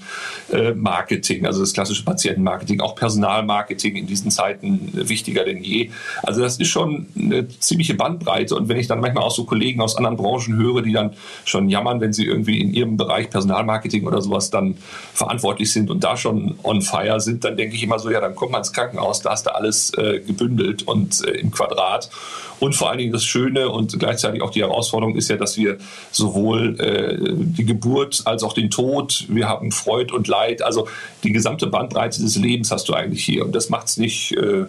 äh, 0.51 0.72
Marketing, 0.72 1.45
also 1.45 1.62
das 1.62 1.74
klassische 1.74 2.04
Patientenmarketing, 2.04 2.81
auch 2.81 2.95
Personalmarketing 2.95 3.95
in 3.95 4.07
diesen 4.07 4.31
Zeiten 4.31 4.92
wichtiger 4.94 5.44
denn 5.44 5.63
je. 5.63 5.89
Also 6.24 6.42
das 6.42 6.57
ist 6.57 6.68
schon 6.68 7.07
eine 7.18 7.48
ziemliche 7.48 7.94
Bandbreite. 7.94 8.56
Und 8.56 8.69
wenn 8.69 8.77
ich 8.77 8.88
dann 8.88 9.00
manchmal 9.00 9.24
auch 9.24 9.31
so 9.31 9.45
Kollegen 9.45 9.81
aus 9.81 9.95
anderen 9.95 10.18
Branchen 10.18 10.56
höre, 10.56 10.81
die 10.81 10.94
dann 10.94 11.13
schon 11.45 11.69
jammern, 11.69 12.01
wenn 12.01 12.13
sie 12.13 12.25
irgendwie 12.25 12.60
in 12.60 12.74
ihrem 12.74 12.98
Bereich 12.98 13.20
Bereich 13.21 13.29
Personalmarketing 13.29 14.07
oder 14.07 14.21
sowas 14.21 14.50
dann 14.50 14.75
verantwortlich 15.13 15.71
sind 15.71 15.89
und 15.89 16.03
da 16.03 16.18
schon 16.18 16.56
on 16.63 16.81
fire 16.81 17.19
sind, 17.19 17.44
dann 17.44 17.57
denke 17.57 17.75
ich 17.75 17.83
immer 17.83 18.00
so, 18.00 18.09
ja, 18.09 18.19
dann 18.19 18.35
kommt 18.35 18.51
man 18.51 18.62
ins 18.62 18.73
Krankenhaus, 18.73 19.21
da 19.21 19.31
hast 19.31 19.45
du 19.45 19.56
alles 19.56 19.94
äh, 19.97 20.19
gebündelt 20.19 20.83
und 20.83 21.25
äh, 21.25 21.31
im 21.31 21.51
Quadrat. 21.51 22.09
Und 22.59 22.75
vor 22.75 22.89
allen 22.89 23.00
Dingen 23.00 23.12
das 23.12 23.23
Schöne 23.23 23.69
und 23.69 23.97
gleichzeitig 23.97 24.41
auch 24.44 24.51
die 24.51 24.62
Herausforderung 24.62 25.15
ist 25.15 25.29
ja, 25.29 25.38
dass 25.38 25.57
wir 25.57 25.77
sowohl 26.12 26.79
äh, 26.79 27.18
die 27.33 27.65
Geburt 27.65 28.21
als 28.25 28.44
auch 28.44 28.53
den 28.53 28.69
Tod, 28.69 29.25
wir 29.29 29.47
haben 29.47 29.71
Freud 29.71 30.13
und 30.13 30.27
Leid, 30.27 30.62
also 30.62 30.88
die 31.24 31.31
gesamte 31.31 31.67
Bandbreite 31.67 32.21
des 32.21 32.35
Lebens 32.35 32.69
hast 32.71 32.88
du 32.88 32.94
eigentlich 32.94 33.24
hier. 33.25 33.45
Und 33.45 33.56
das 33.56 33.69
macht 33.69 33.88
es 33.88 33.97
nicht, 33.97 34.38
äh, 34.38 34.65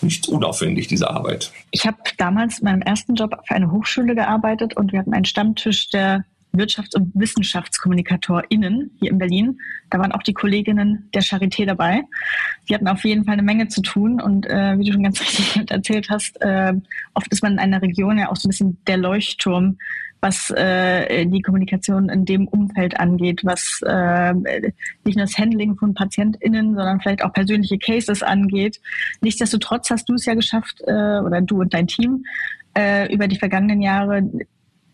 nicht 0.00 0.28
unaufwendig, 0.28 0.86
diese 0.86 1.10
Arbeit. 1.10 1.50
Ich 1.72 1.86
habe 1.86 1.96
damals 2.18 2.60
in 2.60 2.66
meinem 2.66 2.82
ersten 2.82 3.16
Job 3.16 3.36
für 3.44 3.54
eine 3.54 3.72
Hochschule 3.72 4.14
gearbeitet 4.14 4.76
und 4.76 4.92
wir 4.92 5.00
hatten 5.00 5.12
einen 5.12 5.24
Stammtisch 5.24 5.90
der 5.90 6.24
Wirtschafts- 6.54 6.96
und 6.96 7.12
WissenschaftskommunikatorInnen 7.14 8.90
hier 9.00 9.10
in 9.10 9.18
Berlin. 9.18 9.58
Da 9.90 9.98
waren 9.98 10.12
auch 10.12 10.22
die 10.22 10.32
Kolleginnen 10.32 11.08
der 11.14 11.22
Charité 11.22 11.66
dabei. 11.66 12.02
Die 12.68 12.74
hatten 12.74 12.88
auf 12.88 13.04
jeden 13.04 13.24
Fall 13.24 13.34
eine 13.34 13.42
Menge 13.42 13.68
zu 13.68 13.82
tun 13.82 14.20
und 14.20 14.46
äh, 14.46 14.78
wie 14.78 14.84
du 14.84 14.92
schon 14.92 15.02
ganz 15.02 15.20
richtig 15.22 15.70
erzählt 15.70 16.08
hast, 16.10 16.40
äh, 16.40 16.72
oft 17.14 17.32
ist 17.32 17.42
man 17.42 17.54
in 17.54 17.58
einer 17.58 17.82
Region 17.82 18.18
ja 18.18 18.30
auch 18.30 18.36
so 18.36 18.48
ein 18.48 18.50
bisschen 18.50 18.78
der 18.86 18.96
Leuchtturm, 18.96 19.78
was 20.24 20.50
äh, 20.50 21.26
die 21.26 21.42
Kommunikation 21.42 22.08
in 22.08 22.24
dem 22.24 22.48
Umfeld 22.48 22.98
angeht, 22.98 23.44
was 23.44 23.80
äh, 23.84 24.32
nicht 24.32 25.16
nur 25.16 25.26
das 25.26 25.36
Handling 25.36 25.76
von 25.76 25.92
PatientInnen, 25.92 26.74
sondern 26.74 27.00
vielleicht 27.00 27.22
auch 27.22 27.32
persönliche 27.34 27.78
Cases 27.78 28.22
angeht. 28.22 28.80
Nichtsdestotrotz 29.20 29.90
hast 29.90 30.08
du 30.08 30.14
es 30.14 30.24
ja 30.24 30.32
geschafft, 30.32 30.80
äh, 30.86 31.18
oder 31.18 31.42
du 31.42 31.60
und 31.60 31.74
dein 31.74 31.88
Team, 31.88 32.24
äh, 32.74 33.12
über 33.12 33.28
die 33.28 33.38
vergangenen 33.38 33.82
Jahre 33.82 34.22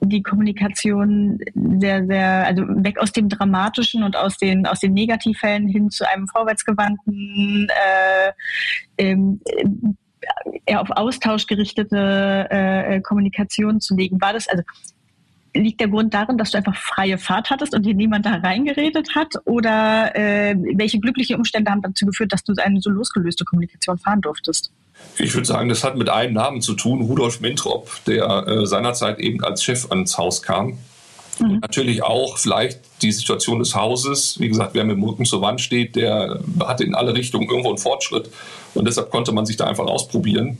die 0.00 0.22
Kommunikation 0.22 1.38
sehr, 1.78 2.06
sehr, 2.06 2.46
also 2.46 2.64
weg 2.68 2.98
aus 2.98 3.12
dem 3.12 3.28
Dramatischen 3.28 4.02
und 4.02 4.16
aus 4.16 4.38
den, 4.38 4.66
aus 4.66 4.80
den 4.80 4.94
Negativfällen 4.94 5.68
hin 5.68 5.90
zu 5.90 6.08
einem 6.08 6.26
vorwärtsgewandten, 6.28 7.68
äh, 7.68 8.32
ähm, 8.98 9.40
eher 10.66 10.80
auf 10.80 10.90
Austausch 10.90 11.46
gerichtete 11.46 12.46
äh, 12.50 13.00
Kommunikation 13.00 13.80
zu 13.80 13.96
legen. 13.96 14.20
War 14.20 14.32
das, 14.32 14.48
also 14.48 14.62
liegt 15.54 15.80
der 15.80 15.88
Grund 15.88 16.14
darin, 16.14 16.38
dass 16.38 16.52
du 16.52 16.58
einfach 16.58 16.76
freie 16.76 17.18
Fahrt 17.18 17.50
hattest 17.50 17.74
und 17.74 17.84
dir 17.84 17.94
niemand 17.94 18.26
da 18.26 18.36
reingeredet 18.36 19.14
hat? 19.14 19.34
Oder 19.44 20.14
äh, 20.14 20.54
welche 20.76 21.00
glückliche 21.00 21.36
Umstände 21.36 21.70
haben 21.70 21.82
dazu 21.82 22.06
geführt, 22.06 22.32
dass 22.32 22.44
du 22.44 22.54
eine 22.62 22.80
so 22.80 22.90
losgelöste 22.90 23.44
Kommunikation 23.44 23.98
fahren 23.98 24.20
durftest? 24.20 24.72
Ich 25.18 25.34
würde 25.34 25.46
sagen, 25.46 25.68
das 25.68 25.84
hat 25.84 25.96
mit 25.96 26.08
einem 26.08 26.34
Namen 26.34 26.62
zu 26.62 26.74
tun, 26.74 27.02
Rudolf 27.02 27.40
Mintrop, 27.40 27.90
der 28.06 28.46
äh, 28.46 28.66
seinerzeit 28.66 29.18
eben 29.18 29.44
als 29.44 29.62
Chef 29.62 29.90
ans 29.90 30.16
Haus 30.16 30.42
kam. 30.42 30.78
Mhm. 31.38 31.58
Natürlich 31.60 32.02
auch 32.02 32.38
vielleicht 32.38 32.80
die 33.02 33.12
Situation 33.12 33.58
des 33.58 33.74
Hauses. 33.74 34.38
Wie 34.40 34.48
gesagt, 34.48 34.74
wer 34.74 34.84
mit 34.84 34.96
dem 34.96 35.04
Rücken 35.04 35.24
zur 35.24 35.42
Wand 35.42 35.60
steht, 35.60 35.96
der 35.96 36.40
hatte 36.60 36.84
in 36.84 36.94
alle 36.94 37.14
Richtungen 37.14 37.48
irgendwo 37.48 37.68
einen 37.68 37.78
Fortschritt. 37.78 38.30
Und 38.74 38.86
deshalb 38.86 39.10
konnte 39.10 39.32
man 39.32 39.46
sich 39.46 39.56
da 39.56 39.66
einfach 39.66 39.86
ausprobieren. 39.86 40.58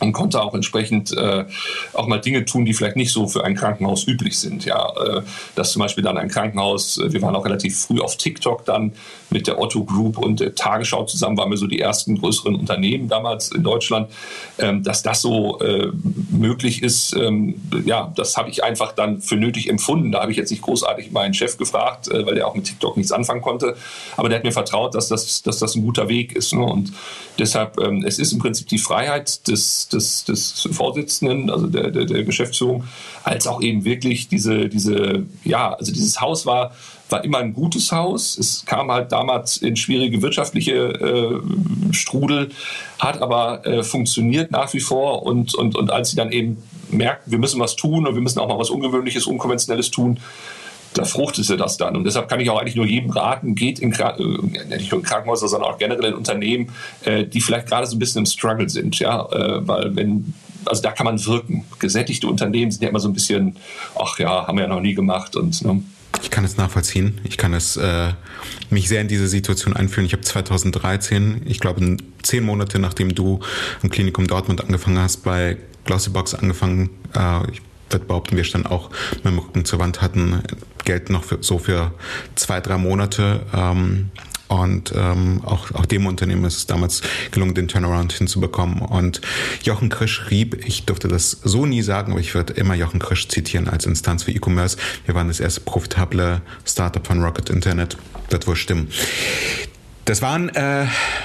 und 0.00 0.12
konnte 0.12 0.42
auch 0.42 0.54
entsprechend 0.54 1.16
äh, 1.16 1.44
auch 1.92 2.08
mal 2.08 2.18
Dinge 2.18 2.44
tun, 2.44 2.64
die 2.64 2.74
vielleicht 2.74 2.96
nicht 2.96 3.12
so 3.12 3.28
für 3.28 3.44
ein 3.44 3.54
Krankenhaus 3.54 4.06
üblich 4.06 4.38
sind. 4.38 4.64
Ja, 4.64 4.92
äh, 4.96 5.22
dass 5.54 5.72
zum 5.72 5.80
Beispiel 5.80 6.02
dann 6.02 6.18
ein 6.18 6.28
Krankenhaus, 6.28 6.98
äh, 6.98 7.12
wir 7.12 7.22
waren 7.22 7.36
auch 7.36 7.44
relativ 7.44 7.78
früh 7.78 8.00
auf 8.00 8.16
TikTok 8.16 8.64
dann 8.64 8.92
mit 9.32 9.46
der 9.46 9.60
Otto 9.60 9.84
Group 9.84 10.18
und 10.18 10.40
der 10.40 10.54
Tagesschau 10.54 11.04
zusammen, 11.04 11.36
waren 11.36 11.50
wir 11.50 11.56
so 11.56 11.66
die 11.66 11.80
ersten 11.80 12.18
größeren 12.18 12.54
Unternehmen 12.54 13.08
damals 13.08 13.50
in 13.50 13.62
Deutschland, 13.62 14.10
ähm, 14.58 14.82
dass 14.82 15.02
das 15.02 15.20
so 15.20 15.58
äh, 15.60 15.90
möglich 16.30 16.82
ist. 16.82 17.14
Ähm, 17.14 17.60
ja, 17.84 18.12
das 18.16 18.36
habe 18.36 18.50
ich 18.50 18.62
einfach 18.64 18.92
dann 18.92 19.20
für 19.20 19.36
nötig 19.36 19.68
empfunden. 19.68 20.12
Da 20.12 20.20
habe 20.20 20.30
ich 20.30 20.36
jetzt 20.36 20.50
nicht 20.50 20.62
großartig 20.62 21.10
meinen 21.12 21.34
Chef 21.34 21.56
gefragt, 21.56 22.08
äh, 22.08 22.26
weil 22.26 22.34
der 22.34 22.46
auch 22.46 22.54
mit 22.54 22.64
TikTok 22.64 22.96
nichts 22.96 23.12
anfangen 23.12 23.42
konnte, 23.42 23.76
aber 24.16 24.28
der 24.28 24.38
hat 24.38 24.44
mir 24.44 24.52
vertraut, 24.52 24.94
dass 24.94 25.08
das, 25.08 25.42
dass 25.42 25.58
das 25.58 25.74
ein 25.74 25.82
guter 25.82 26.08
Weg 26.08 26.34
ist. 26.34 26.52
Ne? 26.52 26.64
Und 26.64 26.92
deshalb, 27.38 27.78
ähm, 27.80 28.04
es 28.06 28.18
ist 28.18 28.32
im 28.32 28.38
Prinzip 28.38 28.68
die 28.68 28.78
Freiheit 28.78 29.48
des 29.48 29.88
des, 29.92 30.24
des 30.24 30.68
Vorsitzenden, 30.72 31.50
also 31.50 31.66
der, 31.66 31.90
der, 31.90 32.04
der 32.04 32.24
Geschäftsführung, 32.24 32.84
als 33.24 33.46
auch 33.46 33.60
eben 33.62 33.84
wirklich 33.84 34.28
diese, 34.28 34.68
diese, 34.68 35.24
ja, 35.44 35.74
also 35.74 35.92
dieses 35.92 36.20
Haus 36.20 36.46
war, 36.46 36.72
war 37.12 37.24
immer 37.24 37.38
ein 37.38 37.52
gutes 37.52 37.92
Haus. 37.92 38.36
Es 38.38 38.64
kam 38.66 38.90
halt 38.90 39.12
damals 39.12 39.58
in 39.58 39.76
schwierige 39.76 40.22
wirtschaftliche 40.22 40.72
äh, 40.72 41.92
Strudel, 41.92 42.50
hat 42.98 43.20
aber 43.22 43.64
äh, 43.66 43.82
funktioniert 43.82 44.50
nach 44.50 44.72
wie 44.72 44.80
vor. 44.80 45.22
Und, 45.22 45.54
und, 45.54 45.76
und 45.76 45.90
als 45.90 46.10
sie 46.10 46.16
dann 46.16 46.32
eben 46.32 46.62
merkten, 46.90 47.30
wir 47.30 47.38
müssen 47.38 47.60
was 47.60 47.76
tun 47.76 48.06
und 48.06 48.14
wir 48.14 48.22
müssen 48.22 48.38
auch 48.38 48.48
mal 48.48 48.58
was 48.58 48.70
Ungewöhnliches, 48.70 49.26
Unkonventionelles 49.26 49.90
tun, 49.90 50.18
da 50.94 51.04
fruchtete 51.04 51.56
das 51.56 51.76
dann. 51.76 51.96
Und 51.96 52.04
deshalb 52.04 52.28
kann 52.28 52.40
ich 52.40 52.50
auch 52.50 52.60
eigentlich 52.60 52.76
nur 52.76 52.86
jedem 52.86 53.10
raten, 53.10 53.54
geht 53.54 53.78
in, 53.78 53.92
äh, 53.92 54.76
nicht 54.76 54.90
nur 54.90 55.00
in 55.00 55.06
Krankenhäuser, 55.06 55.48
sondern 55.48 55.70
auch 55.70 55.78
generell 55.78 56.04
in 56.04 56.14
Unternehmen, 56.14 56.70
äh, 57.04 57.24
die 57.24 57.40
vielleicht 57.40 57.66
gerade 57.66 57.86
so 57.86 57.96
ein 57.96 57.98
bisschen 57.98 58.20
im 58.20 58.26
Struggle 58.26 58.68
sind. 58.68 58.98
Ja? 58.98 59.26
Äh, 59.30 59.66
weil 59.66 59.96
wenn, 59.96 60.34
also 60.64 60.82
da 60.82 60.92
kann 60.92 61.06
man 61.06 61.24
wirken. 61.24 61.64
Gesättigte 61.78 62.26
Unternehmen 62.26 62.70
sind 62.70 62.82
ja 62.82 62.88
immer 62.88 63.00
so 63.00 63.08
ein 63.08 63.14
bisschen, 63.14 63.56
ach 63.98 64.18
ja, 64.18 64.46
haben 64.46 64.58
wir 64.58 64.64
ja 64.64 64.68
noch 64.68 64.80
nie 64.80 64.94
gemacht. 64.94 65.34
Und, 65.36 65.64
ne? 65.64 65.82
Ich 66.22 66.30
kann 66.30 66.44
es 66.44 66.56
nachvollziehen. 66.56 67.20
Ich 67.24 67.36
kann 67.36 67.52
es 67.52 67.76
äh, 67.76 68.12
mich 68.70 68.88
sehr 68.88 69.00
in 69.00 69.08
diese 69.08 69.28
Situation 69.28 69.74
einfühlen. 69.74 70.06
Ich 70.06 70.12
habe 70.12 70.22
2013, 70.22 71.42
ich 71.46 71.60
glaube 71.60 71.96
zehn 72.22 72.44
Monate 72.44 72.78
nachdem 72.78 73.14
du 73.14 73.40
im 73.82 73.90
Klinikum 73.90 74.26
Dortmund 74.26 74.62
angefangen 74.62 74.98
hast, 74.98 75.24
bei 75.24 75.58
Glossybox 75.84 76.34
angefangen. 76.34 76.90
Äh, 77.14 77.50
ich 77.50 77.60
würde 77.90 78.06
behaupten, 78.06 78.36
wir 78.36 78.44
standen 78.44 78.68
auch 78.68 78.90
mit 79.16 79.26
dem 79.26 79.38
Rücken 79.38 79.64
zur 79.64 79.78
Wand, 79.78 80.00
hatten 80.00 80.42
Geld 80.84 81.10
noch 81.10 81.24
für, 81.24 81.38
so 81.42 81.58
für 81.58 81.92
zwei, 82.36 82.60
drei 82.60 82.78
Monate. 82.78 83.40
Ähm, 83.52 84.10
und 84.52 84.92
ähm, 84.94 85.40
auch, 85.46 85.72
auch 85.72 85.86
dem 85.86 86.04
Unternehmen 86.04 86.44
ist 86.44 86.58
es 86.58 86.66
damals 86.66 87.00
gelungen, 87.30 87.54
den 87.54 87.68
Turnaround 87.68 88.12
hinzubekommen. 88.12 88.82
Und 88.82 89.22
Jochen 89.62 89.88
Krisch 89.88 90.26
rieb, 90.30 90.66
ich 90.66 90.84
durfte 90.84 91.08
das 91.08 91.30
so 91.30 91.64
nie 91.64 91.80
sagen, 91.80 92.12
aber 92.12 92.20
ich 92.20 92.34
würde 92.34 92.52
immer 92.52 92.74
Jochen 92.74 93.00
Krisch 93.00 93.28
zitieren 93.28 93.66
als 93.66 93.86
Instanz 93.86 94.24
für 94.24 94.30
E-Commerce. 94.30 94.76
Wir 95.06 95.14
waren 95.14 95.28
das 95.28 95.40
erste 95.40 95.62
profitable 95.62 96.42
Startup 96.66 97.06
von 97.06 97.22
Rocket 97.22 97.48
Internet. 97.48 97.96
Das 98.28 98.46
wohl 98.46 98.56
stimmen. 98.56 98.88
Das 100.04 100.20
waren 100.20 100.50
äh, 100.50 100.84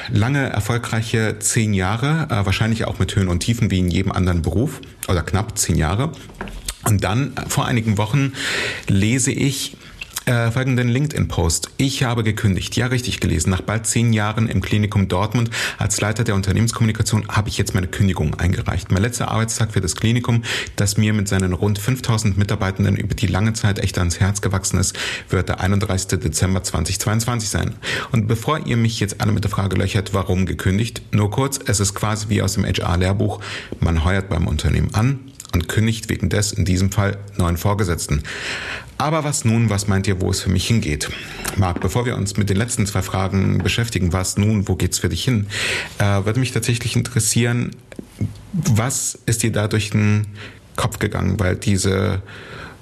lange, 0.10 0.50
erfolgreiche 0.50 1.38
zehn 1.39 1.74
Jahre, 1.74 2.27
äh, 2.29 2.46
wahrscheinlich 2.46 2.86
auch 2.86 2.98
mit 2.98 3.13
Höhen 3.13 3.27
und 3.27 3.41
Tiefen 3.41 3.72
wie 3.72 3.79
in 3.79 3.91
jedem 3.91 4.13
anderen 4.13 4.41
Beruf 4.41 4.79
oder 5.10 5.22
knapp 5.22 5.57
zehn 5.57 5.75
Jahre. 5.75 6.13
Und 6.86 7.03
dann 7.03 7.34
vor 7.50 7.65
einigen 7.65 7.98
Wochen 7.98 8.31
lese 8.88 9.31
ich 9.34 9.75
äh, 10.27 10.51
folgenden 10.51 10.89
LinkedIn-Post. 10.89 11.72
Ich 11.77 12.03
habe 12.03 12.24
gekündigt. 12.24 12.75
Ja, 12.75 12.88
richtig 12.88 13.19
gelesen. 13.19 13.50
Nach 13.50 13.62
bald 13.62 13.88
zehn 13.88 14.12
Jahren 14.12 14.50
im 14.50 14.62
Klinikum 14.62 15.07
Dortmund 15.07 15.50
als 15.77 16.01
Leiter 16.01 16.24
der 16.24 16.36
Unternehmenskommunikation 16.36 17.27
habe 17.29 17.48
ich 17.50 17.57
jetzt 17.57 17.74
meine 17.74 17.88
Kündigung 17.88 18.36
eingereicht. 18.36 18.91
Mein 18.91 19.01
letzter 19.01 19.31
Arbeitstag 19.31 19.72
für 19.72 19.79
das 19.81 19.96
Klinikum, 19.96 20.43
das 20.75 20.98
mir 20.98 21.13
mit 21.13 21.29
seinen 21.29 21.53
rund 21.53 21.79
5000 21.79 22.38
Mitarbeitenden 22.38 22.98
über 22.98 23.15
die 23.15 23.27
lange 23.27 23.53
Zeit 23.53 23.79
echt 23.79 23.98
ans 23.98 24.19
Herz 24.19 24.41
gewachsen 24.41 24.79
ist, 24.79 24.98
wird 25.29 25.48
der 25.48 25.62
31. 25.62 26.19
Dezember 26.19 26.62
2022 26.62 27.48
sein. 27.50 27.75
Und 28.12 28.27
bevor 28.27 28.65
ihr 28.65 28.75
mich 28.75 29.00
jetzt 29.00 29.22
alle 29.22 29.31
mit 29.31 29.46
der 29.46 29.51
Frage 29.51 29.77
löchert, 29.77 30.13
warum 30.13 30.46
gekündigt, 30.46 31.01
nur 31.12 31.31
kurz, 31.31 31.60
es 31.65 31.79
ist 31.79 31.96
quasi 31.96 32.27
wie 32.27 32.41
aus 32.41 32.53
dem 32.53 32.65
HR-Lehrbuch. 32.65 33.39
Man 33.79 34.03
heuert 34.03 34.27
beim 34.27 34.48
Unternehmen 34.48 34.93
an, 34.93 35.19
und 35.53 35.67
kündigt 35.67 36.10
wegen 36.10 36.29
des 36.29 36.51
in 36.51 36.65
diesem 36.65 36.91
Fall 36.91 37.17
neuen 37.38 37.57
Vorgesetzten. 37.57 38.24
Aber 38.98 39.24
was 39.24 39.46
nun, 39.46 39.70
was 39.70 39.88
meint 39.88 40.08
ihr, 40.08 40.22
wo 40.22 40.32
es 40.32 40.42
für 40.42 40.50
mich 40.50 40.68
hingeht? 40.68 41.10
Marc, 41.56 41.82
bevor 41.82 42.06
wir 42.06 42.16
uns 42.16 42.38
mit 42.38 42.50
den 42.50 42.58
letzten 42.58 42.86
zwei 42.88 43.01
Fragen 43.01 43.60
beschäftigen, 43.60 44.12
was 44.12 44.38
nun, 44.38 44.68
wo 44.68 44.75
geht's 44.75 45.00
für 45.00 45.10
dich 45.10 45.24
hin, 45.24 45.48
äh, 46.00 46.04
würde 46.25 46.39
mich 46.39 46.51
tatsächlich 46.51 46.96
interessieren, 46.96 47.72
was 48.54 49.18
ist 49.25 49.44
dir 49.44 49.51
da 49.51 49.68
durch 49.68 49.92
den 49.92 50.27
Kopf 50.75 51.00
gegangen, 51.00 51.39
weil 51.39 51.56
diese 51.56 52.22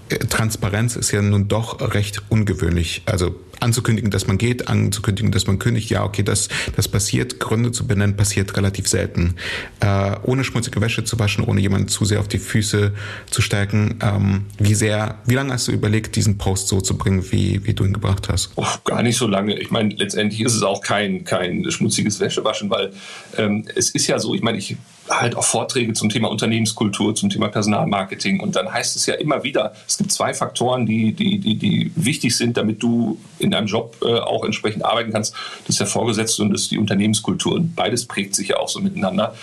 äh, 0.09 0.17
Transparenz 0.19 0.95
ist 0.95 1.11
ja 1.11 1.21
nun 1.21 1.47
doch 1.47 1.81
recht 1.93 2.21
ungewöhnlich. 2.29 3.01
Also 3.05 3.35
anzukündigen, 3.59 4.11
dass 4.11 4.27
man 4.27 4.37
geht, 4.37 4.67
anzukündigen, 4.67 5.31
dass 5.31 5.47
man 5.47 5.59
kündigt, 5.59 5.89
ja, 5.89 6.03
okay, 6.03 6.23
das, 6.23 6.49
das 6.75 6.87
passiert. 6.87 7.39
Gründe 7.39 7.71
zu 7.71 7.87
benennen 7.87 8.15
passiert 8.15 8.55
relativ 8.57 8.87
selten. 8.87 9.35
Äh, 9.79 10.15
ohne 10.23 10.43
schmutzige 10.43 10.81
Wäsche 10.81 11.03
zu 11.03 11.19
waschen, 11.19 11.43
ohne 11.43 11.61
jemanden 11.61 11.87
zu 11.87 12.05
sehr 12.05 12.19
auf 12.19 12.27
die 12.27 12.39
Füße 12.39 12.93
zu 13.29 13.41
stärken. 13.41 13.99
Ähm, 14.01 14.45
wie 14.57 14.75
sehr, 14.75 15.19
wie 15.25 15.35
lange 15.35 15.53
hast 15.53 15.67
du 15.67 15.71
überlegt, 15.71 16.15
diesen 16.15 16.37
Post 16.37 16.67
so 16.67 16.81
zu 16.81 16.97
bringen, 16.97 17.31
wie, 17.31 17.65
wie 17.65 17.73
du 17.73 17.85
ihn 17.85 17.93
gebracht 17.93 18.29
hast? 18.29 18.51
Oh, 18.55 18.65
gar 18.83 19.03
nicht 19.03 19.17
so 19.17 19.27
lange. 19.27 19.59
Ich 19.59 19.71
meine, 19.71 19.93
letztendlich 19.95 20.41
ist 20.41 20.55
es 20.55 20.63
auch 20.63 20.81
kein, 20.81 21.23
kein 21.23 21.69
schmutziges 21.71 22.19
Wäschewaschen, 22.19 22.69
weil 22.69 22.91
ähm, 23.37 23.65
es 23.75 23.89
ist 23.89 24.07
ja 24.07 24.19
so, 24.19 24.33
ich 24.33 24.41
meine, 24.41 24.57
ich 24.57 24.77
halt 25.09 25.35
auch 25.35 25.43
Vorträge 25.43 25.93
zum 25.93 26.09
Thema 26.09 26.29
Unternehmenskultur, 26.29 27.15
zum 27.15 27.29
Thema 27.29 27.49
Personalmarketing. 27.49 28.39
Und 28.39 28.55
dann 28.55 28.71
heißt 28.71 28.95
es 28.95 29.05
ja 29.05 29.15
immer 29.15 29.43
wieder, 29.43 29.73
es 29.87 29.97
gibt 29.97 30.11
zwei 30.11 30.33
Faktoren, 30.33 30.85
die, 30.85 31.13
die, 31.13 31.39
die, 31.39 31.55
die 31.55 31.91
wichtig 31.95 32.35
sind, 32.35 32.57
damit 32.57 32.81
du 32.81 33.19
in 33.39 33.51
deinem 33.55 33.67
Job 33.67 33.95
äh, 34.03 34.19
auch 34.19 34.43
entsprechend 34.43 34.85
arbeiten 34.85 35.11
kannst. 35.11 35.33
Das 35.63 35.69
ist 35.71 35.79
der 35.79 35.87
Vorgesetzte 35.87 36.41
und 36.43 36.51
das 36.51 36.63
ist 36.63 36.71
die 36.71 36.77
Unternehmenskultur. 36.77 37.55
Und 37.55 37.75
beides 37.75 38.05
prägt 38.05 38.35
sich 38.35 38.49
ja 38.49 38.57
auch 38.57 38.69
so 38.69 38.79
miteinander. 38.79 39.33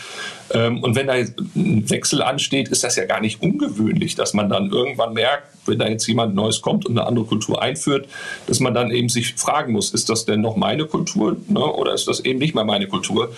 Ähm, 0.52 0.82
und 0.82 0.94
wenn 0.94 1.06
da 1.06 1.14
ein 1.14 1.90
Wechsel 1.90 2.22
ansteht, 2.22 2.68
ist 2.68 2.84
das 2.84 2.96
ja 2.96 3.04
gar 3.04 3.20
nicht 3.20 3.42
ungewöhnlich, 3.42 4.14
dass 4.14 4.34
man 4.34 4.48
dann 4.48 4.70
irgendwann 4.70 5.14
merkt, 5.14 5.48
wenn 5.66 5.78
da 5.78 5.86
jetzt 5.86 6.06
jemand 6.06 6.34
Neues 6.34 6.60
kommt 6.60 6.86
und 6.86 6.98
eine 6.98 7.06
andere 7.06 7.24
Kultur 7.24 7.62
einführt, 7.62 8.08
dass 8.46 8.60
man 8.60 8.74
dann 8.74 8.90
eben 8.90 9.08
sich 9.08 9.34
fragen 9.34 9.72
muss, 9.72 9.92
ist 9.92 10.08
das 10.08 10.24
denn 10.24 10.40
noch 10.40 10.56
meine 10.56 10.86
Kultur 10.86 11.36
ne, 11.48 11.60
oder 11.60 11.94
ist 11.94 12.08
das 12.08 12.20
eben 12.20 12.38
nicht 12.38 12.54
mehr 12.54 12.64
meine 12.64 12.88
Kultur? 12.88 13.32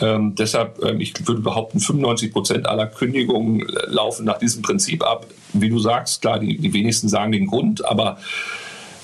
Ähm, 0.00 0.34
deshalb, 0.34 0.82
ähm, 0.84 1.00
ich 1.00 1.14
würde 1.26 1.40
behaupten, 1.40 1.80
95 1.80 2.32
Prozent 2.32 2.66
aller 2.66 2.86
Kündigungen 2.86 3.66
laufen 3.86 4.26
nach 4.26 4.38
diesem 4.38 4.62
Prinzip 4.62 5.02
ab. 5.02 5.26
Wie 5.52 5.70
du 5.70 5.78
sagst, 5.78 6.20
klar, 6.20 6.38
die, 6.38 6.58
die 6.58 6.72
wenigsten 6.72 7.08
sagen 7.08 7.32
den 7.32 7.46
Grund, 7.46 7.84
aber 7.84 8.18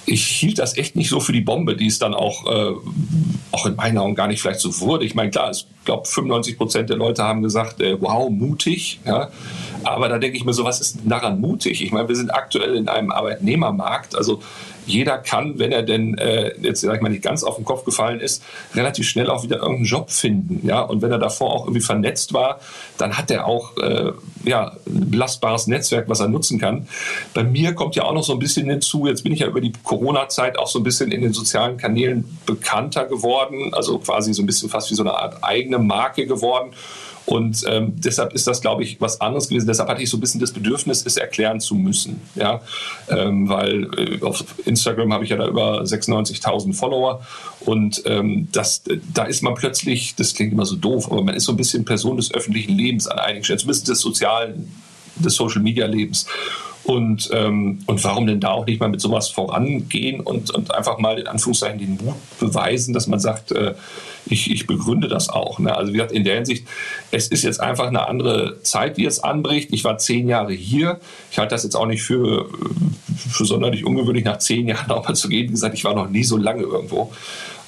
ich 0.07 0.27
hielt 0.27 0.59
das 0.59 0.77
echt 0.77 0.97
nicht 0.97 1.11
so 1.11 1.21
für 1.21 1.33
die 1.33 1.41
Bombe, 1.41 1.77
die 1.77 1.87
es 1.87 1.99
dann 1.99 2.15
auch, 2.15 2.47
äh, 2.47 2.75
auch 3.53 3.67
in 3.67 3.77
meinen 3.77 3.99
Augen 3.99 4.15
gar 4.15 4.29
nicht 4.29 4.41
vielleicht 4.41 4.61
so 4.61 4.81
wurde. 4.81 5.05
Ich 5.05 5.15
meine, 5.15 5.31
klar, 5.31 5.51
ich 5.51 5.67
glaube, 5.85 6.07
95 6.07 6.57
Prozent 6.57 6.91
der 6.91 6.97
Leute 6.97 7.25
haben 7.25 7.43
gesagt, 7.43 7.81
äh, 7.81 8.01
wow, 8.01 8.31
mutig. 8.31 9.01
Ja? 9.05 9.31
Aber 9.87 10.09
da 10.09 10.19
denke 10.19 10.37
ich 10.37 10.45
mir 10.45 10.53
so, 10.53 10.65
was 10.65 10.81
ist 10.81 10.99
daran 11.05 11.41
mutig? 11.41 11.83
Ich 11.83 11.93
meine, 11.93 12.09
wir 12.09 12.17
sind 12.17 12.31
aktuell 12.31 12.77
in 12.77 12.89
einem 12.89 13.11
Arbeitnehmermarkt. 13.11 14.17
Also 14.17 14.41
jeder 14.87 15.19
kann, 15.19 15.59
wenn 15.59 15.73
er 15.73 15.83
denn 15.83 16.17
äh, 16.17 16.53
jetzt 16.61 16.81
sag 16.81 16.97
ich 16.97 17.03
mal 17.03 17.09
nicht 17.09 17.23
ganz 17.23 17.43
auf 17.43 17.57
den 17.57 17.65
Kopf 17.65 17.85
gefallen 17.85 18.21
ist, 18.21 18.43
relativ 18.75 19.09
schnell 19.09 19.29
auch 19.29 19.43
wieder 19.43 19.57
irgendeinen 19.57 19.85
Job 19.85 20.11
finden. 20.11 20.67
Ja, 20.67 20.81
und 20.83 21.03
wenn 21.03 21.11
er 21.11 21.19
davor 21.19 21.53
auch 21.53 21.65
irgendwie 21.65 21.81
vernetzt 21.81 22.33
war, 22.33 22.61
dann 22.97 23.19
hat 23.19 23.31
er 23.31 23.47
auch 23.47 23.77
äh, 23.79 24.13
ja 24.45 24.73
ein 24.87 25.11
belastbares 25.11 25.67
Netzwerk, 25.67 26.09
was 26.09 26.21
er 26.21 26.29
nutzen 26.29 26.59
kann. 26.59 26.89
Bei 27.35 27.43
mir 27.43 27.75
kommt 27.75 27.97
ja 27.97 28.05
auch 28.05 28.13
noch 28.13 28.25
so 28.25 28.33
ein 28.33 28.39
bisschen 28.39 28.71
hinzu. 28.71 29.07
Jetzt 29.07 29.25
bin 29.25 29.33
ich 29.33 29.41
ja 29.41 29.49
über 29.49 29.61
die 29.61 29.73
Corona-Zeit 29.83 30.59
auch 30.59 30.69
so 30.69 30.79
ein 30.79 30.85
bisschen 30.85 31.11
in 31.11 31.21
den 31.21 31.33
sozialen 31.33 31.77
Kanälen 31.77 32.39
bekannter 32.47 33.07
geworden, 33.07 33.75
also 33.75 33.99
quasi 33.99 34.33
so 34.35 34.43
ein 34.43 34.47
bisschen 34.47 34.69
fast 34.69 34.91
wie 34.91 34.95
so 34.95 35.03
eine 35.03 35.15
Art 35.15 35.43
eigene 35.43 35.79
Marke 35.79 36.27
geworden. 36.27 36.73
Und 37.27 37.65
ähm, 37.67 37.93
deshalb 37.97 38.33
ist 38.35 38.47
das, 38.47 38.61
glaube 38.61 38.85
ich, 38.85 39.01
was 39.01 39.21
anderes 39.21 39.49
gewesen. 39.49 39.67
Deshalb 39.67 39.89
hatte 39.89 40.01
ich 40.01 40.09
so 40.09 40.17
ein 40.17 40.21
bisschen 40.21 40.41
das 40.41 40.53
Bedürfnis, 40.53 41.05
es 41.05 41.17
erklären 41.17 41.61
zu 41.61 41.75
müssen. 41.75 42.21
Ja? 42.37 42.61
Ähm, 43.09 43.49
weil 43.49 43.91
äh, 43.99 44.23
auf 44.23 44.45
Instagram 44.65 45.13
habe 45.13 45.25
ich 45.25 45.31
ja 45.31 45.37
da 45.37 45.49
über 45.49 45.83
96.000 45.83 46.73
Follower. 46.73 47.27
Und 47.61 48.03
ähm, 48.07 48.49
das, 48.53 48.83
da 49.13 49.25
ist 49.25 49.43
man 49.43 49.55
plötzlich, 49.55 50.15
das 50.15 50.35
klingt 50.35 50.53
immer 50.53 50.67
so 50.67 50.77
doof, 50.77 51.11
aber 51.11 51.23
man 51.23 51.35
ist 51.35 51.45
so 51.45 51.53
ein 51.53 51.57
bisschen 51.57 51.85
Person 51.85 52.17
des 52.17 52.33
öffentlichen 52.33 52.77
Lebens 52.77 53.09
an 53.09 53.19
einigen 53.19 53.45
Stellen, 53.45 53.59
zumindest 53.59 53.89
des 53.89 54.01
sozialen, 54.01 54.73
des 55.17 55.35
Social-Media-Lebens. 55.35 56.27
Und, 56.87 57.31
ähm, 57.33 57.81
und 57.87 58.05
warum 58.05 58.29
denn 58.29 58.39
da 58.39 58.51
auch 58.51 58.65
nicht 58.65 58.81
mal 58.81 58.89
mit 58.89 59.01
sowas 59.01 59.29
vorangehen 59.29 60.21
und, 60.21 60.53
und 60.53 60.73
einfach 60.73 60.99
mal 60.99 61.19
in 61.19 61.27
Anführungszeichen 61.27 61.81
den 61.81 61.97
Mut 61.97 62.15
beweisen, 62.39 62.95
dass 62.95 63.09
man 63.09 63.19
sagt, 63.19 63.51
äh, 63.51 63.75
ich, 64.27 64.51
ich 64.53 64.69
begründe 64.69 65.09
das 65.09 65.29
auch. 65.29 65.59
Ne? 65.59 65.77
Also 65.77 65.93
wie 65.93 65.97
gesagt, 65.97 66.13
in 66.13 66.23
der 66.23 66.37
Hinsicht, 66.37 66.67
es 67.11 67.27
ist 67.27 67.43
jetzt 67.43 67.61
einfach 67.61 67.89
eine 67.89 68.07
andere 68.07 68.63
Zeit, 68.63 68.99
die 68.99 69.03
jetzt 69.03 69.25
anbricht. 69.25 69.73
Ich 69.73 69.83
war 69.83 69.99
zehn 69.99 70.29
Jahre 70.29 70.53
hier. 70.53 71.01
Ich 71.33 71.39
halte 71.39 71.57
das 71.57 71.65
jetzt 71.65 71.75
auch 71.75 71.87
nicht 71.87 72.03
für, 72.03 72.49
für 73.17 73.45
sonderlich 73.45 73.85
ungewöhnlich, 73.85 74.25
nach 74.25 74.39
zehn 74.39 74.69
Jahren 74.69 74.91
auch 74.93 75.09
mal 75.09 75.15
zu 75.15 75.29
gehen. 75.29 75.49
Wie 75.49 75.53
gesagt, 75.53 75.75
ich 75.75 75.83
war 75.83 75.95
noch 75.95 76.09
nie 76.09 76.23
so 76.25 76.37
lange 76.37 76.63
irgendwo. 76.63 77.13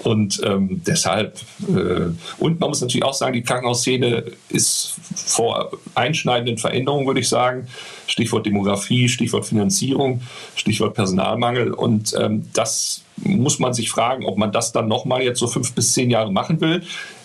Und 0.00 0.40
ähm, 0.44 0.82
deshalb, 0.86 1.40
äh, 1.68 2.10
und 2.38 2.60
man 2.60 2.68
muss 2.68 2.80
natürlich 2.80 3.04
auch 3.04 3.14
sagen, 3.14 3.32
die 3.32 3.42
Krankenhausszene 3.42 4.24
ist 4.48 4.94
vor 5.14 5.72
einschneidenden 5.94 6.58
Veränderungen, 6.58 7.06
würde 7.06 7.20
ich 7.20 7.28
sagen. 7.28 7.66
Stichwort 8.06 8.46
Demografie, 8.46 9.08
Stichwort 9.08 9.46
Finanzierung, 9.46 10.22
Stichwort 10.54 10.94
Personalmangel. 10.94 11.72
Und 11.72 12.14
ähm, 12.18 12.48
das 12.54 13.02
muss 13.16 13.58
man 13.58 13.74
sich 13.74 13.90
fragen, 13.90 14.24
ob 14.24 14.38
man 14.38 14.52
das 14.52 14.72
dann 14.72 14.88
nochmal 14.88 15.22
jetzt 15.22 15.40
so 15.40 15.48
fünf 15.48 15.72
bis 15.74 15.92
zehn 15.92 16.10
Jahre 16.10 16.32
machen 16.32 16.60
will 16.60 16.82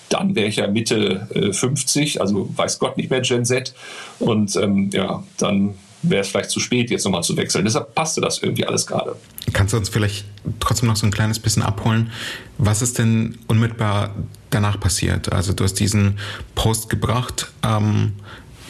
dann 0.09 0.35
wäre 0.35 0.47
ich 0.47 0.57
ja 0.57 0.67
Mitte 0.67 1.27
äh, 1.33 1.51
50, 1.51 2.21
also 2.21 2.47
weiß 2.55 2.77
Gott 2.77 2.97
nicht 2.97 3.09
mehr 3.09 3.21
Gen 3.21 3.45
Z. 3.45 3.73
Und 4.19 4.55
ähm, 4.57 4.91
ja, 4.93 5.23
dann 5.37 5.73
wäre 6.03 6.21
es 6.21 6.29
vielleicht 6.29 6.51
zu 6.51 6.59
spät, 6.59 6.89
jetzt 6.91 7.05
nochmal 7.05 7.23
zu 7.23 7.35
wechseln. 7.37 7.65
Deshalb 7.65 7.95
passte 7.95 8.21
das 8.21 8.41
irgendwie 8.41 8.65
alles 8.65 8.85
gerade. 8.85 9.15
Kannst 9.53 9.73
du 9.73 9.77
uns 9.77 9.89
vielleicht 9.89 10.25
trotzdem 10.59 10.89
noch 10.89 10.95
so 10.95 11.05
ein 11.05 11.11
kleines 11.11 11.39
bisschen 11.39 11.63
abholen? 11.63 12.11
Was 12.57 12.81
ist 12.81 12.99
denn 12.99 13.37
unmittelbar 13.47 14.13
danach 14.49 14.79
passiert? 14.79 15.31
Also 15.31 15.53
du 15.53 15.63
hast 15.63 15.75
diesen 15.75 16.19
Post 16.55 16.89
gebracht. 16.89 17.51
Ähm, 17.63 18.13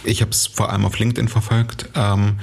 ich 0.04 0.22
habe 0.22 0.32
es 0.32 0.48
vor 0.48 0.72
allem 0.72 0.86
auf 0.86 0.98
LinkedIn 1.00 1.28
verfolgt. 1.28 1.90
Ähm, 1.96 2.40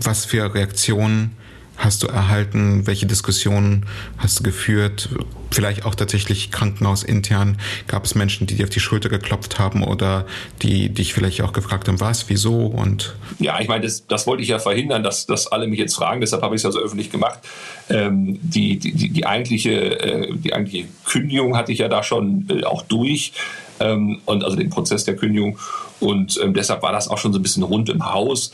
was 0.00 0.24
für 0.24 0.54
Reaktionen 0.54 1.36
hast 1.76 2.02
du 2.02 2.06
erhalten? 2.06 2.86
Welche 2.86 3.06
Diskussionen 3.06 3.86
hast 4.18 4.40
du 4.40 4.42
geführt? 4.42 5.08
Vielleicht 5.50 5.84
auch 5.84 5.94
tatsächlich 5.94 6.50
krankenhausintern. 6.50 7.58
Gab 7.86 8.04
es 8.04 8.14
Menschen, 8.14 8.46
die 8.46 8.56
dir 8.56 8.64
auf 8.64 8.70
die 8.70 8.80
Schulter 8.80 9.08
geklopft 9.08 9.58
haben 9.58 9.82
oder 9.82 10.26
die 10.62 10.88
dich 10.88 11.14
vielleicht 11.14 11.42
auch 11.42 11.52
gefragt 11.52 11.88
haben, 11.88 12.00
was, 12.00 12.28
wieso? 12.28 12.66
Und 12.66 13.14
ja, 13.38 13.60
ich 13.60 13.68
meine, 13.68 13.84
das, 13.84 14.06
das 14.06 14.26
wollte 14.26 14.42
ich 14.42 14.48
ja 14.48 14.58
verhindern, 14.58 15.02
dass, 15.02 15.26
dass 15.26 15.46
alle 15.46 15.66
mich 15.66 15.78
jetzt 15.78 15.94
fragen. 15.94 16.20
Deshalb 16.20 16.42
habe 16.42 16.54
ich 16.54 16.60
es 16.60 16.62
ja 16.64 16.72
so 16.72 16.80
öffentlich 16.80 17.10
gemacht. 17.10 17.40
Ähm, 17.88 18.38
die, 18.42 18.78
die, 18.78 19.10
die, 19.10 19.26
eigentliche, 19.26 20.00
äh, 20.00 20.34
die 20.34 20.52
eigentliche 20.52 20.88
Kündigung 21.04 21.56
hatte 21.56 21.72
ich 21.72 21.78
ja 21.78 21.88
da 21.88 22.02
schon 22.02 22.46
äh, 22.50 22.64
auch 22.64 22.82
durch. 22.82 23.32
Ähm, 23.78 24.20
und 24.24 24.42
also 24.42 24.56
den 24.56 24.70
Prozess 24.70 25.04
der 25.04 25.16
Kündigung. 25.16 25.58
Und 26.00 26.38
ähm, 26.42 26.54
deshalb 26.54 26.82
war 26.82 26.92
das 26.92 27.08
auch 27.08 27.18
schon 27.18 27.32
so 27.32 27.38
ein 27.38 27.42
bisschen 27.42 27.62
rund 27.62 27.88
im 27.88 28.12
Haus 28.12 28.52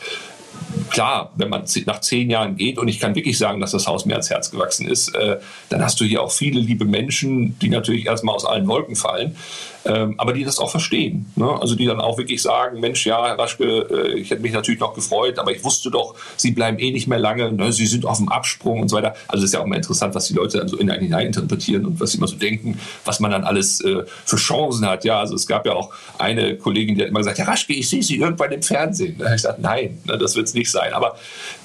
klar, 0.91 1.33
wenn 1.37 1.49
man 1.49 1.64
nach 1.87 2.00
zehn 2.00 2.31
Jahren 2.31 2.57
geht 2.57 2.79
und 2.79 2.88
ich 2.88 3.00
kann 3.00 3.14
wirklich 3.14 3.38
sagen, 3.38 3.61
dass 3.61 3.73
das 3.73 3.87
Haus 3.87 4.05
mir 4.05 4.14
ans 4.14 4.31
Herz 4.31 4.50
gewachsen 4.50 4.87
ist, 4.87 5.14
äh, 5.14 5.38
dann 5.69 5.83
hast 5.83 6.00
du 6.00 6.05
hier 6.05 6.23
auch 6.23 6.33
viele 6.33 6.61
liebe 6.61 6.85
Menschen, 6.85 7.59
die 7.59 7.69
natürlich 7.69 8.07
erstmal 8.07 8.35
aus 8.35 8.45
allen 8.45 8.67
Wolken 8.67 8.97
fallen 8.97 9.37
ähm, 9.85 10.14
aber 10.19 10.33
die 10.33 10.45
das 10.45 10.59
auch 10.59 10.71
verstehen. 10.71 11.26
Ne? 11.37 11.50
Also 11.61 11.75
die 11.75 11.87
dann 11.87 12.00
auch 12.00 12.19
wirklich 12.19 12.43
sagen, 12.43 12.81
Mensch, 12.81 13.05
ja, 13.07 13.26
Herr 13.26 13.38
Raschke, 13.38 13.87
äh, 13.91 14.19
ich 14.19 14.31
hätte 14.31 14.43
mich 14.43 14.52
natürlich 14.52 14.81
noch 14.81 14.95
gefreut, 14.95 15.38
aber 15.38 15.52
ich 15.52 15.64
wusste 15.64 15.91
doch, 15.91 16.14
Sie 16.37 16.52
bleiben 16.52 16.79
eh 16.79 16.93
nicht 16.93 17.09
mehr 17.09 17.19
lange, 17.19 17.52
ne? 17.52 17.73
Sie 17.73 17.87
sind 17.87 18.07
auf 18.07 18.19
dem 18.19 18.29
Absprung 18.29 18.81
und 18.81 18.88
so 18.88 18.97
weiter. 18.97 19.14
Also 19.29 19.43
es 19.43 19.50
ist 19.50 19.55
ja 19.55 19.61
auch 19.61 19.67
immer 19.67 19.76
interessant, 19.76 20.14
was 20.14 20.26
die 20.26 20.35
Leute 20.35 20.59
dann 20.59 20.69
so 20.69 20.76
in 20.76 20.91
einen 20.91 21.12
interpretieren 21.12 21.87
und 21.87 22.00
was 22.00 22.12
sie 22.12 22.19
immer 22.19 22.29
so 22.29 22.37
denken, 22.37 22.79
was 23.05 23.21
man 23.21 23.31
dann 23.31 23.45
alles 23.45 23.81
äh, 23.81 24.05
für 24.25 24.37
Chancen 24.37 24.87
hat. 24.87 25.05
Ja, 25.05 25.21
also 25.21 25.35
es 25.35 25.47
gab 25.47 25.67
ja 25.67 25.73
auch 25.73 25.93
eine 26.19 26.57
Kollegin, 26.57 26.95
die 26.95 27.02
hat 27.02 27.09
immer 27.09 27.21
gesagt, 27.21 27.38
Herr 27.38 27.49
Raschke, 27.49 27.73
ich 27.73 27.88
sehe 27.88 28.02
Sie 28.02 28.17
irgendwann 28.17 28.52
im 28.52 28.62
Fernsehen. 28.62 29.17
Da 29.19 29.26
habe 29.26 29.37
ich 29.37 29.43
gesagt, 29.43 29.61
nein, 29.61 29.99
ne, 30.05 30.19
das 30.19 30.37
wird 30.37 30.47
es 30.47 30.55
nicht 30.55 30.62
sein. 30.71 30.92
Aber 30.92 31.16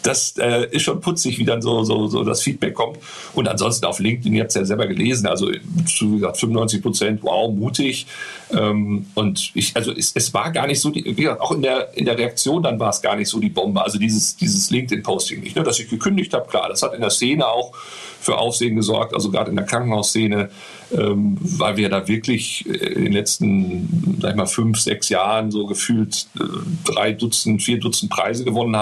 das 0.03 0.35
äh, 0.37 0.67
ist 0.71 0.83
schon 0.83 1.01
putzig, 1.01 1.37
wie 1.39 1.45
dann 1.45 1.61
so, 1.61 1.83
so, 1.83 2.07
so 2.07 2.23
das 2.23 2.41
Feedback 2.41 2.73
kommt. 2.73 2.97
Und 3.33 3.47
ansonsten 3.47 3.85
auf 3.85 3.99
LinkedIn, 3.99 4.33
ihr 4.33 4.41
habt 4.41 4.49
es 4.49 4.55
ja 4.55 4.65
selber 4.65 4.87
gelesen, 4.87 5.27
also 5.27 5.49
wie 5.49 6.15
gesagt, 6.15 6.37
95 6.37 6.81
Prozent, 6.81 7.23
wow, 7.23 7.53
mutig. 7.53 8.07
Ähm, 8.51 9.07
und 9.15 9.51
ich, 9.53 9.75
also 9.75 9.91
es, 9.91 10.11
es, 10.15 10.33
war 10.33 10.51
gar 10.51 10.67
nicht 10.67 10.79
so, 10.79 10.89
die, 10.89 11.03
wie 11.05 11.23
gesagt, 11.23 11.41
auch 11.41 11.51
in 11.51 11.61
der, 11.61 11.95
in 11.97 12.05
der 12.05 12.17
Reaktion 12.17 12.63
dann 12.63 12.79
war 12.79 12.89
es 12.89 13.01
gar 13.01 13.15
nicht 13.15 13.27
so 13.27 13.39
die 13.39 13.49
Bombe. 13.49 13.83
Also 13.83 13.99
dieses, 13.99 14.37
dieses 14.37 14.69
LinkedIn-Posting 14.69 15.41
nicht, 15.41 15.55
ne, 15.55 15.63
dass 15.63 15.79
ich 15.79 15.89
gekündigt 15.89 16.33
habe, 16.33 16.47
klar, 16.47 16.69
das 16.69 16.81
hat 16.81 16.93
in 16.93 17.01
der 17.01 17.09
Szene 17.09 17.47
auch 17.47 17.73
für 18.19 18.37
Aufsehen 18.37 18.75
gesorgt, 18.75 19.13
also 19.13 19.29
gerade 19.31 19.49
in 19.49 19.55
der 19.55 19.65
Krankenhausszene, 19.65 20.49
ähm, 20.97 21.37
weil 21.39 21.77
wir 21.77 21.89
da 21.89 22.07
wirklich 22.07 22.65
in 22.65 23.05
den 23.05 23.13
letzten, 23.13 24.17
sag 24.21 24.31
ich 24.31 24.37
mal, 24.37 24.47
fünf, 24.47 24.79
sechs 24.79 25.09
Jahren 25.09 25.51
so 25.51 25.65
gefühlt 25.65 26.27
äh, 26.39 26.43
drei 26.85 27.11
Dutzend, 27.11 27.61
vier 27.61 27.79
Dutzend 27.79 28.11
Preise 28.11 28.45
gewonnen 28.45 28.75
haben 28.75 28.76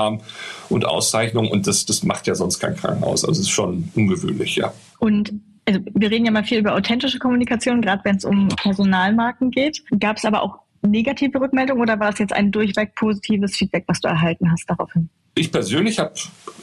und 0.70 0.86
Auszeichnungen 0.86 1.52
und 1.52 1.68
das, 1.68 1.86
das 1.86 2.04
macht 2.04 2.28
ja 2.28 2.36
sonst 2.36 2.60
kein 2.60 2.76
Krankenhaus. 2.76 3.24
Also 3.24 3.42
es 3.42 3.48
ist 3.48 3.52
schon 3.52 3.90
ungewöhnlich, 3.96 4.56
ja. 4.56 4.74
Und 5.00 5.34
also 5.68 5.80
wir 5.94 6.12
reden 6.12 6.26
ja 6.26 6.32
mal 6.32 6.44
viel 6.44 6.60
über 6.60 6.76
authentische 6.76 7.20
Kommunikation, 7.20 7.82
gerade 7.82 8.04
wenn 8.06 8.18
es 8.18 8.26
um 8.26 8.50
Personalmarken 8.50 9.52
geht. 9.52 9.84
Gab 10.00 10.18
es 10.18 10.26
aber 10.26 10.44
auch 10.44 10.60
negative 10.82 11.42
Rückmeldungen 11.42 11.82
oder 11.82 12.00
war 12.00 12.10
es 12.10 12.20
jetzt 12.20 12.34
ein 12.34 12.52
durchweg 12.52 12.94
positives 12.96 13.56
Feedback, 13.56 13.86
was 13.88 14.00
du 14.00 14.08
erhalten 14.08 14.52
hast 14.52 14.70
daraufhin? 14.70 15.10
Ich 15.38 15.52
persönlich 15.52 16.00
habe 16.00 16.14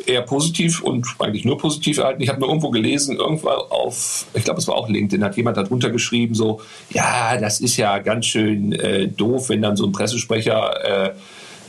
eher 0.07 0.23
positiv 0.23 0.83
und 0.83 1.07
eigentlich 1.19 1.45
nur 1.45 1.59
positiv 1.59 1.99
erhalten. 1.99 2.23
Ich 2.23 2.31
habe 2.31 2.41
nur 2.41 2.49
irgendwo 2.49 2.71
gelesen, 2.71 3.17
irgendwo 3.17 3.49
auf, 3.49 4.27
ich 4.33 4.45
glaube, 4.45 4.61
es 4.61 4.69
war 4.69 4.77
auch 4.77 4.89
LinkedIn, 4.89 5.23
hat 5.23 5.37
jemand 5.37 5.59
darunter 5.59 5.91
geschrieben, 5.91 6.35
so, 6.35 6.63
ja, 6.91 7.37
das 7.37 7.61
ist 7.61 7.77
ja 7.77 7.99
ganz 7.99 8.27
schön 8.27 8.73
äh, 8.73 9.09
doof, 9.09 9.51
wenn 9.51 9.61
dann 9.61 9.77
so 9.77 9.85
ein 9.85 9.93
Pressesprecher 9.93 11.11
äh, 11.11 11.15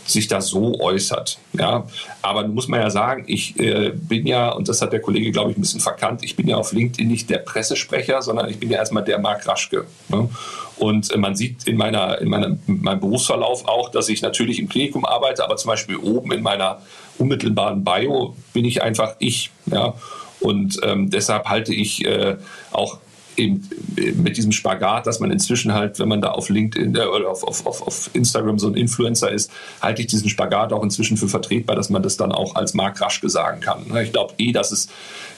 sich 0.05 0.27
da 0.27 0.41
so 0.41 0.79
äußert. 0.79 1.37
Ja, 1.53 1.87
aber 2.21 2.47
muss 2.47 2.67
man 2.67 2.81
ja 2.81 2.89
sagen, 2.89 3.23
ich 3.27 3.59
äh, 3.59 3.91
bin 3.93 4.27
ja, 4.27 4.49
und 4.49 4.67
das 4.67 4.81
hat 4.81 4.91
der 4.91 5.01
Kollege, 5.01 5.31
glaube 5.31 5.51
ich, 5.51 5.57
ein 5.57 5.61
bisschen 5.61 5.79
verkannt, 5.79 6.23
ich 6.23 6.35
bin 6.35 6.47
ja 6.47 6.57
auf 6.57 6.73
LinkedIn 6.73 7.07
nicht 7.07 7.29
der 7.29 7.39
Pressesprecher, 7.39 8.21
sondern 8.21 8.49
ich 8.49 8.59
bin 8.59 8.69
ja 8.69 8.77
erstmal 8.77 9.03
der 9.03 9.19
Marc 9.19 9.47
Raschke. 9.47 9.85
Ne? 10.09 10.29
Und 10.77 11.11
äh, 11.11 11.17
man 11.17 11.35
sieht 11.35 11.67
in, 11.67 11.77
meiner, 11.77 12.19
in, 12.19 12.29
meiner, 12.29 12.57
in 12.67 12.81
meinem 12.81 12.99
Berufsverlauf 12.99 13.67
auch, 13.67 13.89
dass 13.89 14.09
ich 14.09 14.21
natürlich 14.21 14.59
im 14.59 14.69
Klinikum 14.69 15.05
arbeite, 15.05 15.43
aber 15.43 15.55
zum 15.55 15.69
Beispiel 15.69 15.97
oben 15.97 16.31
in 16.31 16.41
meiner 16.41 16.81
unmittelbaren 17.17 17.83
Bio 17.83 18.35
bin 18.53 18.65
ich 18.65 18.81
einfach 18.81 19.15
ich. 19.19 19.51
Ja? 19.67 19.93
Und 20.39 20.79
ähm, 20.83 21.09
deshalb 21.09 21.45
halte 21.45 21.73
ich 21.73 22.05
äh, 22.05 22.35
auch 22.71 22.97
eben 23.37 23.69
mit 24.15 24.37
diesem 24.37 24.51
Spagat, 24.51 25.07
dass 25.07 25.19
man 25.19 25.31
inzwischen 25.31 25.73
halt, 25.73 25.99
wenn 25.99 26.07
man 26.07 26.21
da 26.21 26.31
auf 26.31 26.49
LinkedIn 26.49 26.95
äh, 26.95 27.05
oder 27.05 27.29
auf, 27.29 27.43
auf, 27.43 27.65
auf 27.65 28.09
Instagram 28.13 28.59
so 28.59 28.67
ein 28.67 28.75
Influencer 28.75 29.31
ist, 29.31 29.51
halte 29.81 30.01
ich 30.01 30.07
diesen 30.07 30.29
Spagat 30.29 30.73
auch 30.73 30.83
inzwischen 30.83 31.17
für 31.17 31.27
vertretbar, 31.27 31.75
dass 31.75 31.89
man 31.89 32.03
das 32.03 32.17
dann 32.17 32.31
auch 32.31 32.55
als 32.55 32.73
Mark 32.73 33.01
Raschke 33.01 33.29
sagen 33.29 33.61
kann. 33.61 33.85
Ich 34.03 34.11
glaube 34.11 34.33
eh, 34.37 34.51
dass 34.51 34.71
es 34.71 34.89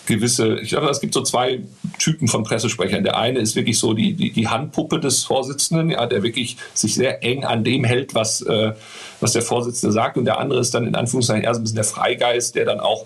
gewisse, 0.05 0.59
ich 0.59 0.69
glaube, 0.69 0.89
es 0.89 1.01
gibt 1.01 1.13
so 1.13 1.23
zwei 1.23 1.61
Typen 1.97 2.27
von 2.27 2.43
Pressesprechern. 2.43 3.03
Der 3.03 3.17
eine 3.17 3.39
ist 3.39 3.55
wirklich 3.55 3.79
so 3.79 3.93
die, 3.93 4.13
die, 4.13 4.31
die 4.31 4.47
Handpuppe 4.47 4.99
des 4.99 5.23
Vorsitzenden, 5.23 5.91
ja, 5.91 6.05
der 6.05 6.23
wirklich 6.23 6.57
sich 6.73 6.95
sehr 6.95 7.23
eng 7.23 7.43
an 7.43 7.63
dem 7.63 7.83
hält, 7.83 8.15
was, 8.15 8.41
äh, 8.41 8.73
was 9.19 9.33
der 9.33 9.41
Vorsitzende 9.41 9.93
sagt. 9.93 10.17
Und 10.17 10.25
der 10.25 10.39
andere 10.39 10.59
ist 10.59 10.73
dann 10.73 10.85
in 10.85 10.95
Anführungszeichen 10.95 11.43
eher 11.43 11.53
so 11.53 11.59
ein 11.59 11.63
bisschen 11.63 11.75
der 11.75 11.85
Freigeist, 11.85 12.55
der 12.55 12.65
dann 12.65 12.79
auch 12.79 13.05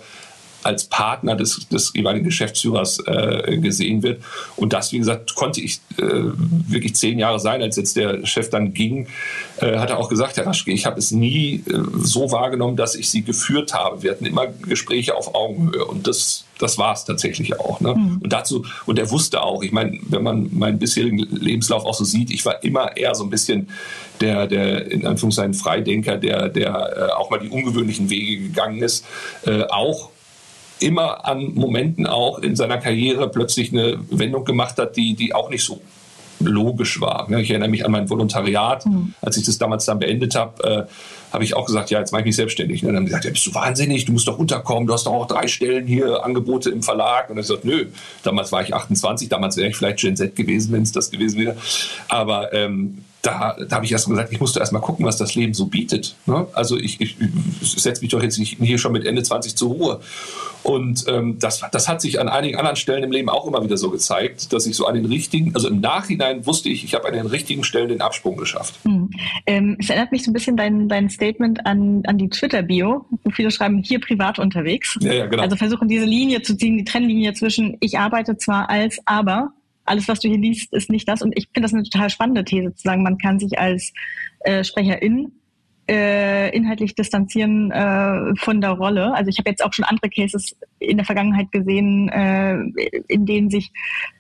als 0.64 0.86
Partner 0.86 1.36
des, 1.36 1.68
des 1.70 1.94
jeweiligen 1.96 2.26
Geschäftsführers 2.26 3.00
äh, 3.06 3.58
gesehen 3.58 4.04
wird. 4.04 4.22
Und 4.56 4.74
das, 4.74 4.92
wie 4.92 4.98
gesagt, 4.98 5.36
konnte 5.36 5.62
ich 5.62 5.80
äh, 5.98 6.02
wirklich 6.02 6.96
zehn 6.96 7.20
Jahre 7.20 7.40
sein, 7.40 7.62
als 7.62 7.78
jetzt 7.78 7.96
der 7.96 8.26
Chef 8.26 8.50
dann 8.50 8.74
ging, 8.74 9.08
äh, 9.62 9.78
hat 9.78 9.90
er 9.90 9.98
auch 9.98 10.10
gesagt, 10.10 10.38
Herr 10.38 10.46
Raschke, 10.46 10.72
ich 10.72 10.86
habe 10.86 11.00
es 11.00 11.12
nie 11.12 11.64
äh, 11.68 11.80
so 11.98 12.32
wahrgenommen, 12.32 12.76
dass 12.76 12.96
ich 12.96 13.10
sie 13.10 13.22
geführt 13.22 13.74
habe. 13.74 14.04
Wir 14.04 14.12
hatten 14.12 14.26
immer 14.26 14.48
Gespräche 14.48 15.16
auf 15.16 15.34
Augenhöhe 15.34 15.86
und 15.86 16.08
das, 16.08 16.46
das 16.60 16.78
war 16.78 16.94
es 16.94 17.06
tatsächlich 17.06 17.60
auch. 17.60 17.80
Ne? 17.80 17.96
Mhm. 17.96 18.20
Und 18.22 18.34
dazu, 18.34 18.66
und 18.86 19.00
er 19.00 19.10
wusste 19.12 19.42
auch, 19.42 19.64
ich 19.64 19.72
meine, 19.72 19.98
wenn 20.10 20.24
man 20.24 20.50
meinen 20.52 20.78
bisherigen 20.78 21.20
Lebenslauf 21.20 21.86
auch 21.86 21.94
so 21.94 22.04
sieht, 22.04 22.32
ich 22.32 22.46
war 22.46 22.64
immer 22.64 22.98
eher 22.98 23.16
so 23.16 23.24
ein 23.24 23.30
bisschen 23.30 23.70
der, 24.20 24.48
der 24.48 24.92
in 24.92 25.06
Anführungszeichen 25.06 25.54
Freidenker, 25.54 26.18
der, 26.18 26.50
der 26.50 27.10
äh, 27.10 27.14
auch 27.14 27.30
mal 27.30 27.40
die 27.40 27.50
ungewöhnlichen 27.50 28.10
Wege 28.10 28.44
gegangen 28.44 28.82
ist, 28.82 29.06
äh, 29.46 29.64
auch 29.64 30.10
immer 30.80 31.26
an 31.26 31.54
Momenten 31.54 32.08
auch 32.08 32.40
in 32.40 32.56
seiner 32.56 32.78
Karriere 32.78 33.30
plötzlich 33.30 33.72
eine 33.72 34.00
Wendung 34.10 34.46
gemacht 34.46 34.78
hat, 34.78 34.96
die, 34.96 35.16
die 35.16 35.34
auch 35.34 35.50
nicht 35.50 35.64
so 35.64 35.82
logisch 36.40 37.02
war. 37.02 37.30
Ich 37.32 37.50
erinnere 37.50 37.70
mich 37.70 37.86
an 37.86 37.92
mein 37.92 38.10
Volontariat, 38.10 38.86
mhm. 38.86 39.14
als 39.22 39.38
ich 39.38 39.46
das 39.46 39.58
damals 39.58 39.86
dann 39.86 40.00
beendet 40.00 40.36
habe, 40.36 40.64
äh, 40.64 41.34
habe 41.34 41.44
ich 41.44 41.54
auch 41.54 41.66
gesagt, 41.66 41.92
ja, 41.92 42.00
jetzt 42.00 42.12
mache 42.12 42.22
ich 42.22 42.26
mich 42.28 42.36
selbstständig. 42.36 42.82
Und 42.82 42.88
dann 42.88 42.98
haben 42.98 43.04
sie 43.04 43.10
gesagt, 43.10 43.26
ja, 43.26 43.32
bist 43.32 43.46
du 43.46 43.54
wahnsinnig, 43.54 44.06
du 44.06 44.14
musst 44.14 44.28
doch 44.28 44.40
unterkommen, 44.40 44.88
du 44.88 44.94
hast 44.94 45.06
doch 45.06 45.14
auch 45.14 45.28
drei 45.28 45.48
Stellen 45.48 45.86
hier, 45.86 46.24
Angebote 46.24 46.70
im 46.70 46.82
Verlag. 46.82 47.30
Und 47.30 47.38
ich 47.38 47.48
gesagt, 47.48 47.66
nö, 47.66 47.88
damals 48.24 48.52
war 48.52 48.64
ich 48.64 48.74
28, 48.74 49.30
damals 49.30 49.58
wäre 49.58 49.70
ich 49.70 49.76
vielleicht 49.76 50.00
Gen 50.00 50.16
Z 50.16 50.36
gewesen, 50.36 50.72
wenn 50.72 50.82
es 50.82 50.92
das 50.92 51.12
gewesen 51.12 51.40
wäre. 51.40 51.56
Aber 52.08 52.54
ähm, 52.54 53.04
da, 53.22 53.58
da 53.68 53.76
habe 53.76 53.86
ich 53.86 53.92
erst 53.92 54.08
mal 54.08 54.16
gesagt, 54.16 54.32
ich 54.32 54.40
musste 54.40 54.60
erst 54.60 54.72
mal 54.72 54.80
gucken, 54.80 55.06
was 55.06 55.18
das 55.18 55.36
Leben 55.36 55.54
so 55.54 55.66
bietet. 55.66 56.16
Ne? 56.26 56.48
Also 56.54 56.78
ich, 56.78 57.02
ich, 57.02 57.18
ich 57.62 57.72
setze 57.72 58.02
mich 58.02 58.12
doch 58.12 58.24
jetzt 58.24 58.40
nicht 58.40 58.58
hier 58.62 58.78
schon 58.78 58.94
mit 58.94 59.06
Ende 59.06 59.24
20 59.24 59.56
zur 59.56 59.70
Ruhe. 59.72 60.00
Und 60.64 61.06
ähm, 61.08 61.38
das, 61.40 61.62
das 61.72 61.88
hat 61.88 62.02
sich 62.02 62.20
an 62.20 62.30
einigen 62.30 62.58
anderen 62.58 62.76
Stellen 62.76 63.04
im 63.04 63.12
Leben 63.12 63.30
auch 63.30 63.46
immer 63.46 63.64
wieder 63.64 63.78
so 63.78 63.90
gezeigt, 63.90 64.54
dass 64.54 64.66
ich 64.66 64.76
so 64.76 64.86
an 64.86 64.96
den 64.96 65.06
richtigen, 65.06 65.54
also 65.56 65.68
im 65.68 65.82
Nachhinein 65.82 66.46
wusste 66.46 66.70
ich, 66.70 66.84
ich 66.84 66.94
habe 66.94 67.08
an 67.08 67.14
den 67.14 67.28
richtigen 67.28 67.64
Stellen 67.64 67.90
den 67.90 68.02
Absprung 68.02 68.38
geschafft. 68.38 68.76
Hm. 68.84 69.10
Ähm, 69.46 69.78
es 69.80 69.90
erinnert 69.90 70.12
mich 70.12 70.24
so 70.24 70.32
ein 70.32 70.34
bisschen 70.34 70.56
dein, 70.56 70.88
dein 70.88 71.10
Statement 71.10 71.66
an, 71.66 72.04
an 72.06 72.18
die 72.18 72.30
Twitter-Bio, 72.30 73.06
wo 73.24 73.30
viele 73.32 73.52
schreiben, 73.52 73.84
hier 73.84 74.00
privat 74.00 74.40
unterwegs. 74.40 74.98
Ja, 75.02 75.14
ja, 75.14 75.26
genau. 75.26 75.44
Also 75.44 75.56
versuchen 75.56 75.88
diese 75.88 76.06
Linie 76.06 76.42
zu 76.42 76.56
ziehen, 76.56 76.78
die 76.78 76.86
Trennlinie 76.86 77.34
zwischen 77.34 77.78
ich 77.82 77.98
arbeite 77.98 78.38
zwar 78.38 78.70
als, 78.70 79.00
aber 79.06 79.52
alles, 79.90 80.08
was 80.08 80.20
du 80.20 80.30
hier 80.30 80.38
liest, 80.38 80.74
ist 80.74 80.90
nicht 80.90 81.08
das. 81.08 81.22
Und 81.22 81.34
ich 81.38 81.50
finde 81.54 81.62
das 81.62 81.74
eine 81.74 81.84
total 81.84 82.10
spannende 82.10 82.46
These 82.46 82.74
zu 82.76 82.84
sagen, 82.84 83.04
man 83.04 83.18
kann 83.18 83.40
sich 83.40 83.60
als 83.60 83.92
äh, 84.42 84.64
Sprecherin 84.64 85.32
äh, 85.90 86.56
inhaltlich 86.56 86.94
distanzieren 86.94 87.72
äh, 87.72 88.36
von 88.38 88.62
der 88.62 88.72
Rolle. 88.72 89.14
Also 89.16 89.30
ich 89.30 89.40
habe 89.40 89.50
jetzt 89.50 89.66
auch 89.66 89.74
schon 89.74 89.86
andere 89.86 90.10
Cases 90.10 90.56
in 90.78 90.98
der 90.98 91.06
Vergangenheit 91.06 91.52
gesehen, 91.52 92.10
äh, 92.10 92.58
in 93.08 93.26
denen 93.26 93.50
sich 93.50 93.72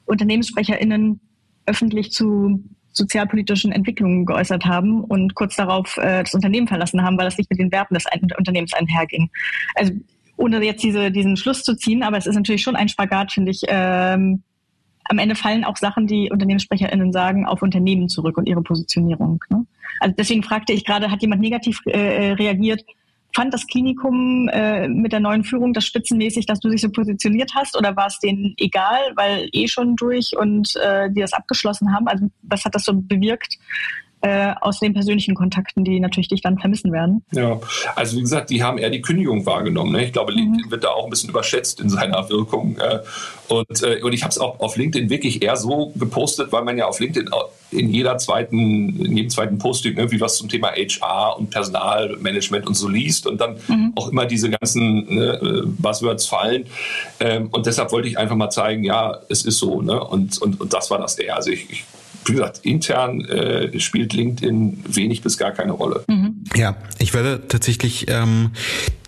UnternehmenssprecherInnen 0.05 1.19
öffentlich 1.67 2.11
zu 2.11 2.63
sozialpolitischen 2.91 3.71
Entwicklungen 3.71 4.25
geäußert 4.25 4.65
haben 4.65 5.03
und 5.03 5.35
kurz 5.35 5.55
darauf 5.55 5.97
äh, 5.97 6.23
das 6.23 6.33
Unternehmen 6.33 6.67
verlassen 6.67 7.03
haben, 7.03 7.17
weil 7.17 7.25
das 7.25 7.37
nicht 7.37 7.49
mit 7.51 7.59
den 7.59 7.71
Werten 7.71 7.93
des 7.93 8.05
Unternehmens 8.35 8.73
einherging. 8.73 9.29
Also 9.75 9.93
ohne 10.37 10.63
jetzt 10.63 10.83
diese, 10.83 11.11
diesen 11.11 11.37
Schluss 11.37 11.63
zu 11.63 11.75
ziehen, 11.75 12.01
aber 12.01 12.17
es 12.17 12.25
ist 12.25 12.35
natürlich 12.35 12.63
schon 12.63 12.75
ein 12.75 12.89
Spagat, 12.89 13.31
finde 13.31 13.51
ich. 13.51 13.61
Ähm, 13.67 14.41
am 15.09 15.17
Ende 15.17 15.35
fallen 15.35 15.63
auch 15.63 15.75
Sachen, 15.75 16.07
die 16.07 16.29
UnternehmenssprecherInnen 16.31 17.11
sagen, 17.11 17.45
auf 17.45 17.61
Unternehmen 17.61 18.09
zurück 18.09 18.37
und 18.37 18.47
ihre 18.47 18.61
Positionierung. 18.61 19.43
Ne? 19.49 19.65
Also 19.99 20.15
deswegen 20.17 20.43
fragte 20.43 20.71
ich 20.71 20.85
gerade, 20.85 21.11
hat 21.11 21.21
jemand 21.21 21.41
negativ 21.41 21.81
äh, 21.85 22.31
reagiert? 22.33 22.85
Fand 23.35 23.53
das 23.53 23.67
Klinikum 23.67 24.47
äh, 24.49 24.87
mit 24.87 25.11
der 25.11 25.19
neuen 25.19 25.43
Führung 25.43 25.73
das 25.73 25.85
spitzenmäßig, 25.85 26.45
dass 26.45 26.59
du 26.59 26.69
dich 26.69 26.81
so 26.81 26.89
positioniert 26.89 27.51
hast 27.55 27.77
oder 27.77 27.95
war 27.95 28.07
es 28.07 28.19
denen 28.19 28.53
egal, 28.57 28.99
weil 29.15 29.49
eh 29.51 29.67
schon 29.67 29.95
durch 29.95 30.35
und 30.37 30.75
äh, 30.77 31.11
die 31.11 31.21
das 31.21 31.33
abgeschlossen 31.33 31.93
haben? 31.93 32.07
Also 32.07 32.29
was 32.43 32.65
hat 32.65 32.75
das 32.75 32.85
so 32.85 32.93
bewirkt? 32.93 33.57
Äh, 34.21 34.53
aus 34.61 34.79
den 34.79 34.93
persönlichen 34.93 35.35
Kontakten, 35.35 35.83
die 35.83 35.99
natürlich 35.99 36.27
dich 36.27 36.41
dann 36.41 36.57
vermissen 36.57 36.91
werden. 36.91 37.23
Ja, 37.31 37.59
also 37.95 38.17
wie 38.17 38.21
gesagt, 38.21 38.49
die 38.49 38.63
haben 38.63 38.77
eher 38.77 38.89
die 38.89 39.01
Kündigung 39.01 39.45
wahrgenommen. 39.45 39.93
Ne? 39.93 40.05
Ich 40.05 40.13
glaube, 40.13 40.33
LinkedIn 40.33 40.67
mhm. 40.67 40.71
wird 40.71 40.83
da 40.83 40.89
auch 40.89 41.05
ein 41.05 41.09
bisschen 41.09 41.29
überschätzt 41.29 41.79
in 41.79 41.89
seiner 41.89 42.29
Wirkung. 42.29 42.77
Äh, 42.77 42.99
und, 43.47 43.83
äh, 43.83 44.01
und 44.01 44.13
ich 44.13 44.23
habe 44.23 44.31
es 44.31 44.37
auch 44.37 44.59
auf 44.59 44.75
LinkedIn 44.75 45.09
wirklich 45.09 45.41
eher 45.41 45.55
so 45.55 45.93
gepostet, 45.95 46.51
weil 46.51 46.63
man 46.63 46.77
ja 46.77 46.87
auf 46.87 46.99
LinkedIn 46.99 47.29
in 47.71 47.89
jeder 47.89 48.17
zweiten, 48.17 48.99
in 48.99 49.15
jedem 49.15 49.29
zweiten 49.29 49.57
Posting 49.57 49.95
irgendwie 49.97 50.19
was 50.19 50.37
zum 50.37 50.49
Thema 50.49 50.71
HR 50.71 51.37
und 51.37 51.49
Personalmanagement 51.49 52.67
und 52.67 52.73
so 52.73 52.87
liest 52.87 53.27
und 53.27 53.39
dann 53.39 53.57
mhm. 53.67 53.93
auch 53.95 54.09
immer 54.09 54.25
diese 54.25 54.49
ganzen 54.49 55.15
ne, 55.15 55.39
äh, 55.41 55.61
Buzzwords 55.65 56.25
fallen. 56.25 56.65
Ähm, 57.19 57.49
und 57.51 57.65
deshalb 57.65 57.91
wollte 57.91 58.07
ich 58.07 58.17
einfach 58.17 58.35
mal 58.35 58.49
zeigen, 58.49 58.83
ja, 58.83 59.17
es 59.29 59.45
ist 59.45 59.59
so. 59.59 59.81
Ne? 59.81 60.03
Und, 60.03 60.41
und, 60.41 60.59
und 60.59 60.73
das 60.73 60.91
war 60.91 60.97
das 60.97 61.17
eher. 61.17 61.35
Also 61.35 61.51
ich, 61.51 61.69
ich 61.69 61.85
wie 62.29 62.33
gesagt, 62.33 62.59
intern 62.63 63.21
äh, 63.25 63.79
spielt 63.79 64.13
LinkedIn 64.13 64.83
wenig 64.87 65.21
bis 65.21 65.37
gar 65.37 65.51
keine 65.51 65.73
Rolle. 65.73 66.03
Mhm. 66.07 66.43
Ja, 66.55 66.77
ich 66.99 67.13
werde 67.13 67.47
tatsächlich 67.47 68.05
ähm, 68.09 68.51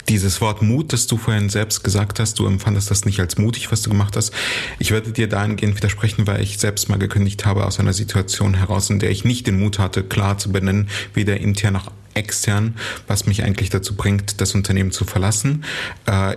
dieses 0.09 0.41
Wort 0.41 0.61
Mut, 0.61 0.91
das 0.93 1.07
du 1.07 1.17
vorhin 1.17 1.49
selbst 1.49 1.83
gesagt 1.83 2.19
hast, 2.19 2.37
du 2.39 2.45
empfandest 2.45 2.91
das 2.91 3.05
nicht 3.05 3.19
als 3.19 3.37
mutig, 3.37 3.71
was 3.71 3.81
du 3.81 3.89
gemacht 3.89 4.17
hast. 4.17 4.33
Ich 4.77 4.91
werde 4.91 5.11
dir 5.11 5.27
dahingehend 5.27 5.77
widersprechen, 5.77 6.27
weil 6.27 6.41
ich 6.41 6.57
selbst 6.57 6.89
mal 6.89 6.99
gekündigt 6.99 7.45
habe 7.45 7.65
aus 7.65 7.79
einer 7.79 7.93
Situation 7.93 8.53
heraus, 8.53 8.89
in 8.89 8.99
der 8.99 9.09
ich 9.09 9.23
nicht 9.23 9.47
den 9.47 9.59
Mut 9.59 9.79
hatte, 9.79 10.03
klar 10.03 10.37
zu 10.37 10.51
benennen, 10.51 10.89
weder 11.13 11.39
intern 11.39 11.73
noch 11.73 11.91
extern, 12.13 12.75
was 13.07 13.25
mich 13.25 13.43
eigentlich 13.43 13.69
dazu 13.69 13.95
bringt, 13.95 14.41
das 14.41 14.53
Unternehmen 14.53 14.91
zu 14.91 15.05
verlassen. 15.05 15.63
Äh, 16.05 16.35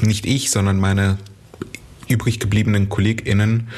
nicht 0.00 0.26
ich, 0.26 0.50
sondern 0.50 0.80
meine 0.80 1.18
übrig 2.08 2.40
gebliebenen 2.40 2.88
KollegInnen 2.88 3.68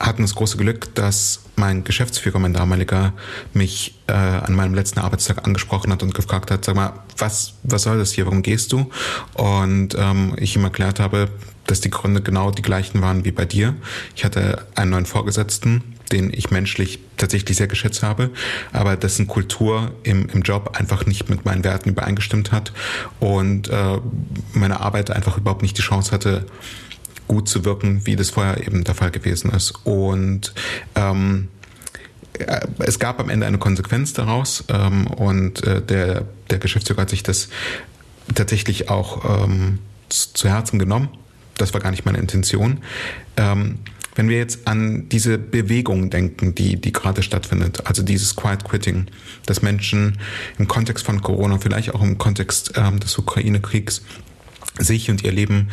hatten 0.00 0.22
das 0.22 0.34
große 0.34 0.56
Glück, 0.56 0.94
dass 0.94 1.43
mein 1.56 1.84
Geschäftsführer, 1.84 2.38
mein 2.38 2.52
damaliger, 2.52 3.12
mich 3.52 3.98
äh, 4.06 4.12
an 4.12 4.54
meinem 4.54 4.74
letzten 4.74 5.00
Arbeitstag 5.00 5.46
angesprochen 5.46 5.92
hat 5.92 6.02
und 6.02 6.14
gefragt 6.14 6.50
hat, 6.50 6.64
sag 6.64 6.74
mal, 6.74 6.92
was, 7.18 7.54
was 7.62 7.82
soll 7.82 7.98
das 7.98 8.12
hier, 8.12 8.26
warum 8.26 8.42
gehst 8.42 8.72
du? 8.72 8.90
Und 9.34 9.96
ähm, 9.98 10.34
ich 10.38 10.56
ihm 10.56 10.64
erklärt 10.64 11.00
habe, 11.00 11.28
dass 11.66 11.80
die 11.80 11.90
Gründe 11.90 12.20
genau 12.20 12.50
die 12.50 12.62
gleichen 12.62 13.00
waren 13.00 13.24
wie 13.24 13.32
bei 13.32 13.44
dir. 13.44 13.74
Ich 14.14 14.24
hatte 14.24 14.66
einen 14.74 14.90
neuen 14.90 15.06
Vorgesetzten, 15.06 15.82
den 16.12 16.32
ich 16.32 16.50
menschlich 16.50 16.98
tatsächlich 17.16 17.56
sehr 17.56 17.66
geschätzt 17.66 18.02
habe, 18.02 18.30
aber 18.72 18.96
dessen 18.96 19.26
Kultur 19.26 19.92
im, 20.02 20.28
im 20.28 20.42
Job 20.42 20.76
einfach 20.78 21.06
nicht 21.06 21.30
mit 21.30 21.44
meinen 21.44 21.64
Werten 21.64 21.88
übereingestimmt 21.88 22.52
hat 22.52 22.72
und 23.20 23.68
äh, 23.68 23.98
meine 24.52 24.80
Arbeit 24.80 25.10
einfach 25.10 25.38
überhaupt 25.38 25.62
nicht 25.62 25.78
die 25.78 25.82
Chance 25.82 26.12
hatte, 26.12 26.44
gut 27.28 27.48
zu 27.48 27.64
wirken, 27.64 28.02
wie 28.04 28.16
das 28.16 28.30
vorher 28.30 28.66
eben 28.66 28.84
der 28.84 28.94
Fall 28.94 29.10
gewesen 29.10 29.50
ist. 29.50 29.72
Und 29.84 30.54
ähm, 30.94 31.48
äh, 32.38 32.60
es 32.78 32.98
gab 32.98 33.20
am 33.20 33.28
Ende 33.28 33.46
eine 33.46 33.58
Konsequenz 33.58 34.12
daraus 34.12 34.64
ähm, 34.68 35.06
und 35.06 35.64
äh, 35.64 35.82
der, 35.82 36.24
der 36.50 36.58
Geschäftsführer 36.58 37.02
hat 37.02 37.10
sich 37.10 37.22
das 37.22 37.48
tatsächlich 38.34 38.90
auch 38.90 39.44
ähm, 39.44 39.78
zu 40.08 40.48
Herzen 40.48 40.78
genommen. 40.78 41.08
Das 41.56 41.72
war 41.72 41.80
gar 41.80 41.90
nicht 41.90 42.04
meine 42.04 42.18
Intention. 42.18 42.78
Ähm, 43.36 43.78
wenn 44.16 44.28
wir 44.28 44.38
jetzt 44.38 44.68
an 44.68 45.08
diese 45.08 45.38
Bewegung 45.38 46.08
denken, 46.10 46.54
die, 46.54 46.80
die 46.80 46.92
gerade 46.92 47.22
stattfindet, 47.22 47.86
also 47.86 48.02
dieses 48.02 48.36
Quiet 48.36 48.64
Quitting, 48.64 49.06
dass 49.46 49.62
Menschen 49.62 50.18
im 50.58 50.68
Kontext 50.68 51.04
von 51.04 51.20
Corona, 51.20 51.58
vielleicht 51.58 51.94
auch 51.94 52.02
im 52.02 52.16
Kontext 52.16 52.72
ähm, 52.76 53.00
des 53.00 53.18
Ukraine-Kriegs, 53.18 54.02
sich 54.78 55.10
und 55.10 55.22
ihr 55.22 55.32
Leben 55.32 55.68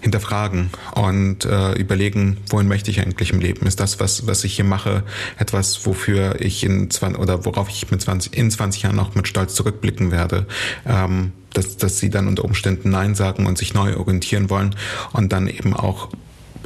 hinterfragen 0.00 0.70
und 0.94 1.44
äh, 1.44 1.72
überlegen, 1.72 2.38
wohin 2.48 2.68
möchte 2.68 2.90
ich 2.90 3.00
eigentlich 3.00 3.32
im 3.32 3.40
Leben? 3.40 3.66
Ist 3.66 3.80
das, 3.80 4.00
was, 4.00 4.26
was 4.26 4.44
ich 4.44 4.56
hier 4.56 4.64
mache, 4.64 5.02
etwas, 5.38 5.84
wofür 5.86 6.40
ich 6.40 6.64
in 6.64 6.90
20, 6.90 7.20
oder 7.20 7.44
worauf 7.44 7.68
ich 7.68 7.90
mit 7.90 8.00
20, 8.00 8.36
in 8.36 8.50
20 8.50 8.82
Jahren 8.82 8.96
noch 8.96 9.14
mit 9.14 9.28
Stolz 9.28 9.54
zurückblicken 9.54 10.10
werde? 10.10 10.46
Ähm, 10.86 11.32
dass, 11.52 11.76
dass 11.76 11.98
sie 11.98 12.10
dann 12.10 12.28
unter 12.28 12.44
Umständen 12.44 12.90
Nein 12.90 13.14
sagen 13.14 13.46
und 13.46 13.58
sich 13.58 13.74
neu 13.74 13.96
orientieren 13.96 14.50
wollen 14.50 14.74
und 15.12 15.32
dann 15.32 15.48
eben 15.48 15.74
auch 15.74 16.10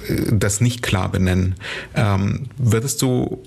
äh, 0.09 0.33
das 0.33 0.61
nicht 0.61 0.83
klar 0.83 1.11
benennen. 1.11 1.55
Ähm, 1.95 2.47
würdest 2.59 3.01
du 3.03 3.43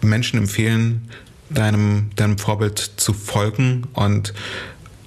Menschen 0.00 0.38
empfehlen, 0.38 1.10
deinem, 1.50 2.10
deinem 2.16 2.38
Vorbild 2.38 2.78
zu 2.78 3.12
folgen 3.12 3.86
und 3.92 4.34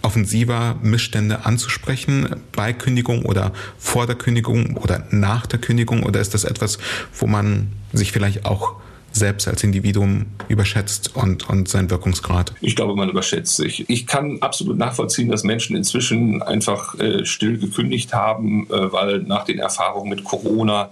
offensiver 0.07 0.77
Missstände 0.81 1.45
anzusprechen 1.45 2.37
bei 2.55 2.71
Kündigung 2.71 3.25
oder 3.25 3.51
vor 3.77 4.07
der 4.07 4.15
Kündigung 4.15 4.77
oder 4.77 5.05
nach 5.11 5.45
der 5.45 5.59
Kündigung? 5.59 6.03
Oder 6.03 6.21
ist 6.21 6.33
das 6.33 6.45
etwas, 6.45 6.79
wo 7.13 7.27
man 7.27 7.73
sich 7.91 8.13
vielleicht 8.13 8.45
auch 8.45 8.75
selbst 9.11 9.49
als 9.49 9.65
Individuum 9.65 10.27
überschätzt 10.47 11.13
und, 11.13 11.49
und 11.49 11.67
seinen 11.67 11.89
Wirkungsgrad? 11.89 12.53
Ich 12.61 12.77
glaube, 12.77 12.95
man 12.95 13.09
überschätzt 13.09 13.57
sich. 13.57 13.89
Ich 13.89 14.07
kann 14.07 14.37
absolut 14.39 14.77
nachvollziehen, 14.77 15.29
dass 15.29 15.43
Menschen 15.43 15.75
inzwischen 15.75 16.41
einfach 16.41 16.97
äh, 16.99 17.25
still 17.25 17.57
gekündigt 17.57 18.13
haben, 18.13 18.65
äh, 18.69 18.93
weil 18.93 19.19
nach 19.23 19.43
den 19.43 19.59
Erfahrungen 19.59 20.09
mit 20.09 20.23
Corona 20.23 20.89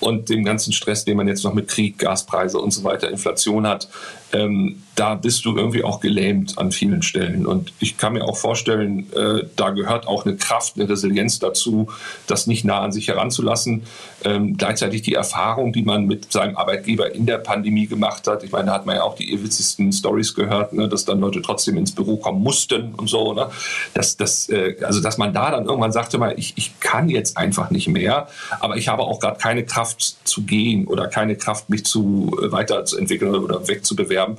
und 0.00 0.28
dem 0.28 0.44
ganzen 0.44 0.72
Stress, 0.72 1.04
den 1.04 1.16
man 1.16 1.28
jetzt 1.28 1.44
noch 1.44 1.54
mit 1.54 1.68
Krieg, 1.68 1.98
Gaspreise 1.98 2.58
und 2.58 2.72
so 2.72 2.84
weiter, 2.84 3.10
Inflation 3.10 3.66
hat, 3.66 3.88
ähm, 4.32 4.82
da 4.94 5.14
bist 5.14 5.44
du 5.44 5.56
irgendwie 5.56 5.84
auch 5.84 6.00
gelähmt 6.00 6.58
an 6.58 6.72
vielen 6.72 7.02
Stellen. 7.02 7.46
Und 7.46 7.72
ich 7.78 7.96
kann 7.96 8.14
mir 8.14 8.24
auch 8.24 8.36
vorstellen, 8.36 9.10
äh, 9.12 9.44
da 9.56 9.70
gehört 9.70 10.06
auch 10.06 10.26
eine 10.26 10.36
Kraft, 10.36 10.74
eine 10.76 10.88
Resilienz 10.88 11.38
dazu, 11.38 11.88
das 12.26 12.46
nicht 12.46 12.64
nah 12.64 12.80
an 12.80 12.92
sich 12.92 13.08
heranzulassen. 13.08 13.84
Ähm, 14.24 14.56
gleichzeitig 14.56 15.02
die 15.02 15.14
Erfahrung, 15.14 15.72
die 15.72 15.82
man 15.82 16.06
mit 16.06 16.32
seinem 16.32 16.56
Arbeitgeber 16.56 17.14
in 17.14 17.26
der 17.26 17.38
Pandemie 17.38 17.86
gemacht 17.86 18.26
hat. 18.26 18.42
Ich 18.42 18.50
meine, 18.50 18.66
da 18.66 18.72
hat 18.74 18.86
man 18.86 18.96
ja 18.96 19.02
auch 19.04 19.14
die 19.14 19.42
witzigsten 19.42 19.92
Stories 19.92 20.34
gehört, 20.34 20.72
ne, 20.72 20.88
dass 20.88 21.04
dann 21.04 21.20
Leute 21.20 21.40
trotzdem 21.42 21.76
ins 21.76 21.92
Büro 21.92 22.16
kommen 22.16 22.42
mussten 22.42 22.94
und 22.94 23.08
so. 23.08 23.32
Ne? 23.32 23.48
Dass, 23.94 24.16
dass, 24.16 24.48
äh, 24.48 24.76
also, 24.82 25.00
dass 25.00 25.16
man 25.16 25.32
da 25.32 25.52
dann 25.52 25.66
irgendwann 25.66 25.92
sagte, 25.92 26.18
mal, 26.18 26.34
ich, 26.36 26.54
ich 26.56 26.80
kann 26.80 27.08
jetzt 27.08 27.36
einfach 27.36 27.70
nicht 27.70 27.88
mehr, 27.88 28.28
aber 28.58 28.76
ich 28.76 28.88
habe 28.88 29.02
auch 29.02 29.20
gerade 29.20 29.38
keine 29.38 29.64
Kraft 29.64 29.87
zu 29.96 30.42
gehen 30.42 30.86
oder 30.86 31.08
keine 31.08 31.36
Kraft, 31.36 31.70
mich 31.70 31.84
zu 31.84 32.36
äh, 32.42 32.52
weiterzuentwickeln 32.52 33.34
oder 33.34 33.66
wegzubewerben. 33.68 34.36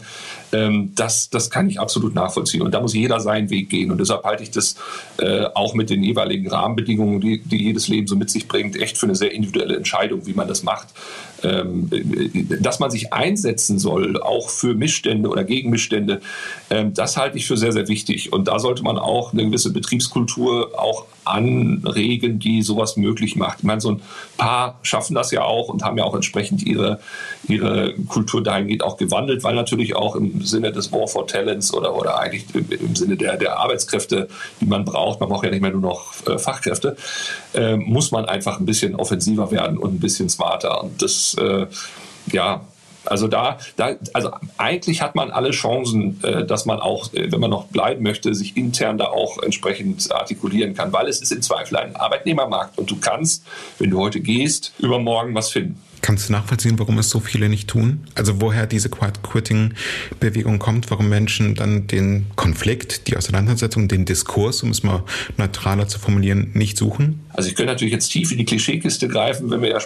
Ähm, 0.52 0.92
das, 0.96 1.30
das 1.30 1.50
kann 1.50 1.70
ich 1.70 1.80
absolut 1.80 2.16
nachvollziehen. 2.16 2.62
Und 2.62 2.74
da 2.74 2.82
muss 2.82 2.94
jeder 2.94 3.20
seinen 3.20 3.50
Weg 3.50 3.70
gehen. 3.70 3.92
Und 3.92 4.00
deshalb 4.00 4.24
halte 4.24 4.44
ich 4.44 4.52
das 4.52 4.76
äh, 5.18 5.46
auch 5.54 5.74
mit 5.74 5.90
den 5.90 6.04
jeweiligen 6.04 6.50
Rahmenbedingungen, 6.50 7.22
die, 7.22 7.42
die 7.42 7.64
jedes 7.64 7.88
Leben 7.88 8.08
so 8.08 8.16
mit 8.16 8.30
sich 8.30 8.48
bringt, 8.48 8.76
echt 8.76 8.98
für 8.98 9.06
eine 9.06 9.16
sehr 9.16 9.32
individuelle 9.32 9.78
Entscheidung, 9.78 10.26
wie 10.26 10.34
man 10.34 10.48
das 10.48 10.64
macht. 10.64 10.90
Ähm, 11.44 11.90
dass 12.62 12.80
man 12.80 12.92
sich 12.92 13.14
einsetzen 13.14 13.80
soll, 13.80 14.22
auch 14.22 14.50
für 14.50 14.74
Missstände 14.74 15.30
oder 15.30 15.44
gegen 15.44 15.70
Missstände, 15.70 16.22
ähm, 16.70 16.94
das 16.94 17.18
halte 17.18 17.38
ich 17.38 17.46
für 17.46 17.58
sehr, 17.58 17.72
sehr 17.72 17.88
wichtig. 17.88 18.34
Und 18.34 18.48
da 18.48 18.60
sollte 18.60 18.84
man 18.84 18.98
auch 18.98 19.34
eine 19.34 19.46
gewisse 19.46 19.72
Betriebskultur 19.72 20.72
auch 20.78 21.06
anregen, 21.26 22.40
die 22.40 22.62
sowas 22.62 22.98
möglich 22.98 23.36
macht. 23.36 23.60
Ich 23.60 23.64
meine, 23.64 23.82
so 23.82 23.92
ein 23.92 24.02
paar 24.38 24.80
schaffen 24.82 25.16
das 25.16 25.32
ja 25.32 25.44
auch 25.44 25.70
und 25.70 25.84
haben 25.84 25.98
ja 25.98 26.04
auch 26.04 26.16
entsprechend 26.16 26.64
ihre, 26.64 27.00
ihre 27.48 27.94
Kultur 28.08 28.42
dahingehend 28.42 28.84
auch 28.84 28.98
gewandelt, 28.98 29.44
weil 29.44 29.56
natürlich 29.56 29.96
auch 29.96 30.16
im 30.16 30.42
Sinne 30.44 30.72
des 30.72 30.92
War 30.92 31.08
for 31.08 31.28
Talents 31.28 31.74
oder, 31.74 31.96
oder 31.96 32.20
eigentlich 32.20 32.46
im 32.54 32.96
Sinne 32.96 33.16
der, 33.16 33.38
der 33.38 33.60
Arbeitskräfte, 33.60 34.28
die 34.60 34.66
man 34.66 34.86
braucht, 34.86 35.20
man 35.20 35.30
braucht 35.30 35.46
ja 35.46 35.52
nicht 35.52 35.62
mehr 35.62 35.72
nur 35.72 35.82
noch 35.82 36.14
äh, 36.28 36.38
Fachkräfte, 36.38 36.98
äh, 37.54 37.76
muss 37.76 38.12
man 38.12 38.26
einfach 38.26 38.60
ein 38.60 38.66
bisschen 38.66 38.96
offensiver 38.96 39.52
werden 39.52 39.78
und 39.78 39.96
ein 39.96 40.00
bisschen 40.00 40.30
smarter. 40.30 40.84
Und 40.84 41.02
das, 41.02 41.36
äh, 41.40 41.68
ja, 42.32 42.62
also 43.06 43.28
da, 43.28 43.58
da, 43.76 43.96
also 44.14 44.32
eigentlich 44.58 45.02
hat 45.02 45.16
man 45.16 45.32
alle 45.32 45.52
Chancen, 45.52 46.22
äh, 46.24 46.46
dass 46.46 46.66
man 46.66 46.80
auch, 46.80 47.14
äh, 47.14 47.32
wenn 47.32 47.40
man 47.40 47.50
noch 47.50 47.68
bleiben 47.68 48.04
möchte, 48.04 48.36
sich 48.36 48.58
intern 48.58 48.98
da 48.98 49.06
auch 49.06 49.42
entsprechend 49.42 50.12
artikulieren 50.12 50.74
kann, 50.74 50.92
weil 50.94 51.08
es 51.08 51.22
ist 51.22 51.32
im 51.32 51.42
Zweifel 51.42 51.78
ein 51.78 51.96
Arbeitnehmermarkt 51.96 52.78
und 52.78 52.92
du 52.92 52.98
kannst, 53.00 53.44
wenn 53.78 53.90
du 53.90 54.00
heute 54.00 54.20
gehst, 54.20 54.74
übermorgen 54.80 55.34
was 55.34 55.50
finden. 55.50 55.82
Kannst 56.02 56.30
du 56.30 56.34
nachvollziehen, 56.34 56.80
warum 56.80 56.98
es 56.98 57.10
so 57.10 57.20
viele 57.20 57.50
nicht 57.50 57.70
tun? 57.70 58.02
Also 58.16 58.42
woher 58.42 58.68
diese 58.68 58.90
Quiet-Quitting-Bewegung 58.90 60.58
kommt, 60.60 60.90
warum 60.92 61.10
Menschen 61.10 61.56
dann 61.56 61.88
den 61.88 62.28
Konflikt, 62.36 63.08
die 63.08 63.18
Auseinandersetzung, 63.18 63.88
den 63.88 64.06
Diskurs, 64.06 64.64
um 64.64 64.70
es 64.70 64.84
mal 64.84 65.04
neutraler 65.38 65.88
zu 65.88 66.00
formulieren, 66.00 66.52
nicht 66.54 66.78
suchen? 66.78 67.20
Also 67.34 67.50
ich 67.50 67.56
könnte 67.56 67.74
natürlich 67.74 67.94
jetzt 67.94 68.10
tief 68.10 68.32
in 68.32 68.38
die 68.38 68.46
Klischeekiste 68.46 69.08
greifen, 69.08 69.50
wenn 69.50 69.62
wir 69.62 69.70
ja 69.70 69.80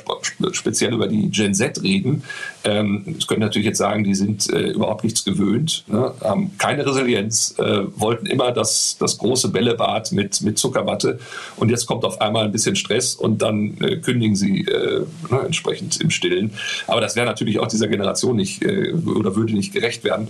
speziell 0.54 0.94
über 0.94 1.08
die 1.08 1.30
Gen 1.30 1.54
Z 1.54 1.82
reden. 1.84 2.24
Ähm, 2.64 3.04
ich 3.18 3.28
könnte 3.28 3.42
natürlich 3.42 3.68
jetzt 3.68 3.78
sagen, 3.78 4.04
die 4.04 4.16
sind 4.16 4.52
äh, 4.52 4.72
überhaupt 4.72 5.04
nichts 5.04 5.24
gewöhnt, 5.24 5.84
ne? 5.88 6.14
haben 6.22 6.58
keine 6.58 6.86
Resilienz, 6.86 7.56
äh, 7.60 7.82
wollten 7.96 8.26
immer 8.26 8.52
das, 8.52 8.98
das 9.00 9.18
große 9.18 9.50
Bällebad 9.50 10.12
mit, 10.14 10.42
mit 10.42 10.58
Zuckerwatte 10.58 11.20
und 11.58 11.70
jetzt 11.70 11.86
kommt 11.86 12.06
auf 12.06 12.22
einmal 12.22 12.46
ein 12.46 12.52
bisschen 12.52 12.76
Stress 12.76 13.16
und 13.16 13.42
dann 13.42 13.78
äh, 13.82 13.98
kündigen 13.98 14.36
sie 14.36 14.62
äh, 14.62 15.06
ne, 15.30 15.42
entsprechend 15.46 16.03
im 16.04 16.12
Stillen. 16.12 16.52
Aber 16.88 17.02
das 17.02 17.16
wäre 17.16 17.26
natürlich 17.26 17.60
auch 17.60 17.68
dieser 17.68 17.88
Generation 17.88 18.36
nicht 18.36 18.64
äh, 18.64 18.94
oder 18.94 19.36
würde 19.36 19.54
nicht 19.54 19.74
gerecht 19.74 20.04
werden. 20.04 20.28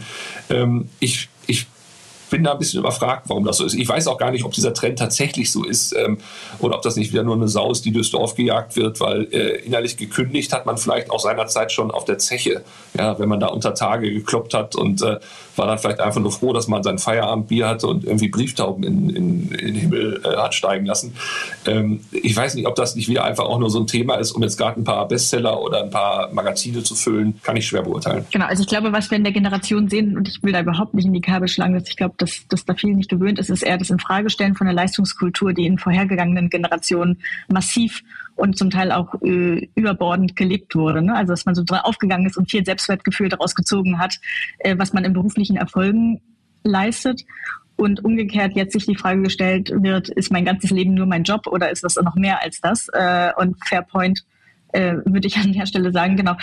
Ähm, 0.49 0.89
ich, 0.99 1.29
ich 1.47 1.67
bin 2.29 2.43
da 2.43 2.53
ein 2.53 2.59
bisschen 2.59 2.79
überfragt, 2.79 3.25
warum 3.27 3.45
das 3.45 3.57
so 3.57 3.65
ist. 3.65 3.75
Ich 3.75 3.87
weiß 3.87 4.07
auch 4.07 4.17
gar 4.17 4.31
nicht, 4.31 4.43
ob 4.43 4.51
dieser 4.51 4.73
Trend 4.73 4.99
tatsächlich 4.99 5.51
so 5.51 5.63
ist 5.63 5.95
ähm, 5.95 6.17
oder 6.59 6.75
ob 6.75 6.81
das 6.81 6.95
nicht 6.95 7.11
wieder 7.11 7.23
nur 7.23 7.35
eine 7.35 7.47
Sau 7.47 7.71
ist, 7.71 7.85
die 7.85 7.91
durchs 7.91 8.11
Dorf 8.11 8.35
gejagt 8.35 8.75
wird, 8.75 8.99
weil 8.99 9.27
äh, 9.31 9.61
innerlich 9.65 9.97
gekündigt 9.97 10.53
hat 10.53 10.65
man 10.65 10.77
vielleicht 10.77 11.09
auch 11.11 11.19
seinerzeit 11.19 11.71
schon 11.71 11.91
auf 11.91 12.05
der 12.05 12.17
Zeche, 12.17 12.63
ja, 12.97 13.17
wenn 13.19 13.29
man 13.29 13.39
da 13.39 13.47
unter 13.47 13.73
Tage 13.73 14.11
gekloppt 14.11 14.53
hat 14.53 14.75
und 14.75 15.01
äh, 15.01 15.19
war 15.55 15.67
dann 15.67 15.77
vielleicht 15.77 15.99
einfach 15.99 16.21
nur 16.21 16.31
froh, 16.31 16.53
dass 16.53 16.67
man 16.67 16.83
sein 16.83 16.97
Feierabendbier 16.97 17.67
hatte 17.67 17.87
und 17.87 18.03
irgendwie 18.03 18.29
Brieftauben 18.29 18.83
in, 18.83 19.09
in, 19.09 19.51
in 19.51 19.65
den 19.67 19.75
Himmel 19.75 20.21
äh, 20.23 20.37
hat 20.37 20.53
steigen 20.53 20.85
lassen. 20.85 21.15
Ähm, 21.65 22.01
ich 22.11 22.35
weiß 22.35 22.55
nicht, 22.55 22.67
ob 22.67 22.75
das 22.75 22.95
nicht 22.95 23.07
wieder 23.07 23.23
einfach 23.23 23.45
auch 23.45 23.59
nur 23.59 23.69
so 23.69 23.79
ein 23.79 23.87
Thema 23.87 24.15
ist, 24.15 24.31
um 24.31 24.41
jetzt 24.41 24.57
gerade 24.57 24.79
ein 24.79 24.83
paar 24.83 25.07
Bestseller 25.07 25.61
oder 25.61 25.83
ein 25.83 25.89
paar 25.89 26.31
Magazine 26.33 26.83
zu 26.83 26.95
füllen, 26.95 27.39
kann 27.43 27.55
ich 27.55 27.67
schwer 27.67 27.83
beurteilen. 27.83 28.25
Genau, 28.31 28.45
also 28.45 28.63
ich 28.63 28.67
glaube, 28.67 28.91
was 28.91 29.11
wir 29.11 29.17
in 29.17 29.23
der 29.23 29.33
Generation 29.33 29.89
sehen, 29.89 30.17
und 30.17 30.27
ich 30.27 30.41
will 30.41 30.53
da 30.53 30.61
überhaupt 30.61 30.93
nicht 30.93 31.05
in 31.05 31.13
die 31.13 31.21
Kabel 31.21 31.47
schlagen, 31.47 31.73
dass 31.73 31.87
ich 31.87 31.97
glaube, 31.97 32.15
dass, 32.23 32.47
dass 32.47 32.65
da 32.65 32.73
viel 32.73 32.95
nicht 32.95 33.09
gewöhnt 33.09 33.37
ist, 33.37 33.49
ist 33.49 33.63
eher 33.63 33.77
das 33.77 33.89
Infragestellen 33.89 34.55
von 34.55 34.65
der 34.65 34.73
Leistungskultur, 34.73 35.53
die 35.53 35.65
in 35.65 35.77
vorhergegangenen 35.77 36.49
Generationen 36.49 37.19
massiv 37.49 38.01
und 38.35 38.57
zum 38.57 38.69
Teil 38.69 38.91
auch 38.91 39.21
äh, 39.21 39.67
überbordend 39.75 40.35
gelebt 40.35 40.73
wurde. 40.73 41.01
Ne? 41.01 41.13
Also 41.13 41.33
dass 41.33 41.45
man 41.45 41.53
so 41.53 41.63
aufgegangen 41.65 42.25
ist 42.25 42.37
und 42.37 42.49
viel 42.49 42.65
Selbstwertgefühl 42.65 43.27
daraus 43.27 43.55
gezogen 43.55 43.99
hat, 43.99 44.19
äh, 44.59 44.77
was 44.77 44.93
man 44.93 45.03
in 45.03 45.13
beruflichen 45.13 45.57
Erfolgen 45.57 46.21
leistet. 46.63 47.25
Und 47.75 48.05
umgekehrt 48.05 48.55
jetzt 48.55 48.71
sich 48.73 48.85
die 48.85 48.95
Frage 48.95 49.23
gestellt 49.23 49.71
wird, 49.75 50.07
ist 50.07 50.31
mein 50.31 50.45
ganzes 50.45 50.69
Leben 50.69 50.93
nur 50.93 51.07
mein 51.07 51.23
Job 51.23 51.47
oder 51.47 51.71
ist 51.71 51.83
das 51.83 51.95
noch 51.97 52.15
mehr 52.15 52.41
als 52.41 52.61
das? 52.61 52.87
Äh, 52.93 53.31
und 53.35 53.57
Fairpoint 53.67 54.23
äh, 54.71 54.95
würde 55.05 55.27
ich 55.27 55.37
an 55.37 55.51
der 55.51 55.65
Stelle 55.65 55.91
sagen, 55.91 56.15
genau. 56.15 56.35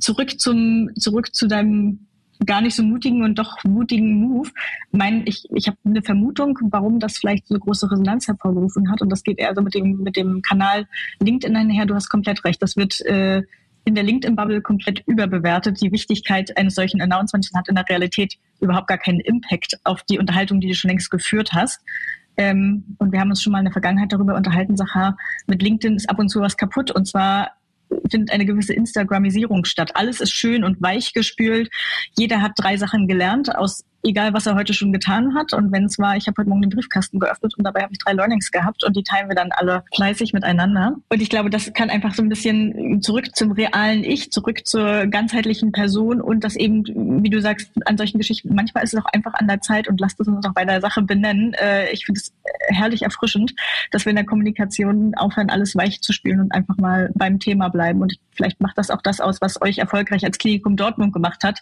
Zurück 0.00 0.40
zum, 0.40 0.90
zurück 0.96 1.34
zu 1.34 1.46
deinem 1.46 2.05
gar 2.44 2.60
nicht 2.60 2.74
so 2.74 2.82
mutigen 2.82 3.22
und 3.22 3.38
doch 3.38 3.62
mutigen 3.64 4.14
Move. 4.20 4.50
Mein, 4.90 5.26
ich 5.26 5.44
ich 5.54 5.68
habe 5.68 5.78
eine 5.84 6.02
Vermutung, 6.02 6.58
warum 6.62 7.00
das 7.00 7.18
vielleicht 7.18 7.46
so 7.46 7.54
eine 7.54 7.60
große 7.60 7.90
Resonanz 7.90 8.28
hervorgerufen 8.28 8.90
hat. 8.90 9.00
Und 9.00 9.10
das 9.10 9.22
geht 9.22 9.38
eher 9.38 9.54
so 9.54 9.62
mit 9.62 9.74
dem, 9.74 10.02
mit 10.02 10.16
dem 10.16 10.42
Kanal 10.42 10.86
LinkedIn 11.20 11.56
einher. 11.56 11.86
Du 11.86 11.94
hast 11.94 12.08
komplett 12.08 12.44
recht. 12.44 12.60
Das 12.62 12.76
wird 12.76 13.00
äh, 13.06 13.42
in 13.84 13.94
der 13.94 14.04
LinkedIn-Bubble 14.04 14.60
komplett 14.60 15.02
überbewertet. 15.06 15.80
Die 15.80 15.92
Wichtigkeit 15.92 16.56
eines 16.58 16.74
solchen 16.74 17.00
Announcements 17.00 17.52
hat 17.54 17.68
in 17.68 17.76
der 17.76 17.88
Realität 17.88 18.36
überhaupt 18.60 18.88
gar 18.88 18.98
keinen 18.98 19.20
Impact 19.20 19.78
auf 19.84 20.02
die 20.02 20.18
Unterhaltung, 20.18 20.60
die 20.60 20.68
du 20.68 20.74
schon 20.74 20.90
längst 20.90 21.10
geführt 21.10 21.52
hast. 21.52 21.80
Ähm, 22.36 22.96
und 22.98 23.12
wir 23.12 23.20
haben 23.20 23.30
uns 23.30 23.42
schon 23.42 23.52
mal 23.52 23.60
in 23.60 23.66
der 23.66 23.72
Vergangenheit 23.72 24.12
darüber 24.12 24.34
unterhalten, 24.34 24.76
Sacha, 24.76 25.16
mit 25.46 25.62
LinkedIn 25.62 25.96
ist 25.96 26.10
ab 26.10 26.18
und 26.18 26.28
zu 26.28 26.40
was 26.40 26.56
kaputt. 26.56 26.90
Und 26.90 27.06
zwar 27.06 27.52
findet 28.10 28.32
eine 28.32 28.46
gewisse 28.46 28.74
Instagramisierung 28.74 29.64
statt. 29.64 29.92
Alles 29.94 30.20
ist 30.20 30.32
schön 30.32 30.64
und 30.64 30.80
weich 30.80 31.12
gespült. 31.12 31.70
Jeder 32.16 32.42
hat 32.42 32.52
drei 32.56 32.76
Sachen 32.76 33.08
gelernt 33.08 33.54
aus 33.54 33.84
egal 34.06 34.32
was 34.32 34.46
er 34.46 34.54
heute 34.54 34.72
schon 34.72 34.92
getan 34.92 35.34
hat. 35.34 35.52
Und 35.52 35.72
wenn 35.72 35.84
es 35.84 35.98
war, 35.98 36.16
ich 36.16 36.26
habe 36.26 36.36
heute 36.38 36.48
Morgen 36.48 36.62
den 36.62 36.70
Briefkasten 36.70 37.18
geöffnet 37.18 37.54
und 37.56 37.64
dabei 37.64 37.82
habe 37.82 37.92
ich 37.92 37.98
drei 37.98 38.12
Learnings 38.12 38.50
gehabt 38.50 38.84
und 38.84 38.96
die 38.96 39.02
teilen 39.02 39.28
wir 39.28 39.34
dann 39.34 39.50
alle 39.52 39.84
fleißig 39.94 40.32
miteinander. 40.32 40.96
Und 41.08 41.22
ich 41.22 41.28
glaube, 41.28 41.50
das 41.50 41.72
kann 41.72 41.90
einfach 41.90 42.14
so 42.14 42.22
ein 42.22 42.28
bisschen 42.28 43.02
zurück 43.02 43.34
zum 43.34 43.52
realen 43.52 44.04
Ich, 44.04 44.30
zurück 44.30 44.66
zur 44.66 45.06
ganzheitlichen 45.06 45.72
Person 45.72 46.20
und 46.20 46.44
das 46.44 46.56
eben, 46.56 47.22
wie 47.22 47.30
du 47.30 47.40
sagst, 47.40 47.70
an 47.84 47.98
solchen 47.98 48.18
Geschichten, 48.18 48.54
manchmal 48.54 48.84
ist 48.84 48.94
es 48.94 49.00
auch 49.00 49.06
einfach 49.12 49.34
an 49.34 49.48
der 49.48 49.60
Zeit 49.60 49.88
und 49.88 50.00
lasst 50.00 50.20
es 50.20 50.28
uns 50.28 50.46
auch 50.46 50.54
bei 50.54 50.64
der 50.64 50.80
Sache 50.80 51.02
benennen. 51.02 51.54
Äh, 51.54 51.90
ich 51.90 52.06
finde 52.06 52.20
es 52.20 52.32
herrlich 52.68 53.02
erfrischend, 53.02 53.54
dass 53.90 54.04
wir 54.04 54.10
in 54.10 54.16
der 54.16 54.26
Kommunikation 54.26 55.14
aufhören, 55.16 55.50
alles 55.50 55.76
weich 55.76 56.00
zu 56.00 56.12
spielen 56.12 56.40
und 56.40 56.52
einfach 56.52 56.76
mal 56.76 57.10
beim 57.14 57.38
Thema 57.38 57.68
bleiben. 57.68 57.95
Und 58.00 58.18
vielleicht 58.36 58.60
macht 58.60 58.78
das 58.78 58.90
auch 58.90 59.02
das 59.02 59.20
aus, 59.20 59.40
was 59.40 59.60
euch 59.60 59.78
erfolgreich 59.78 60.24
als 60.24 60.38
Klinikum 60.38 60.76
Dortmund 60.76 61.12
gemacht 61.12 61.42
hat. 61.42 61.60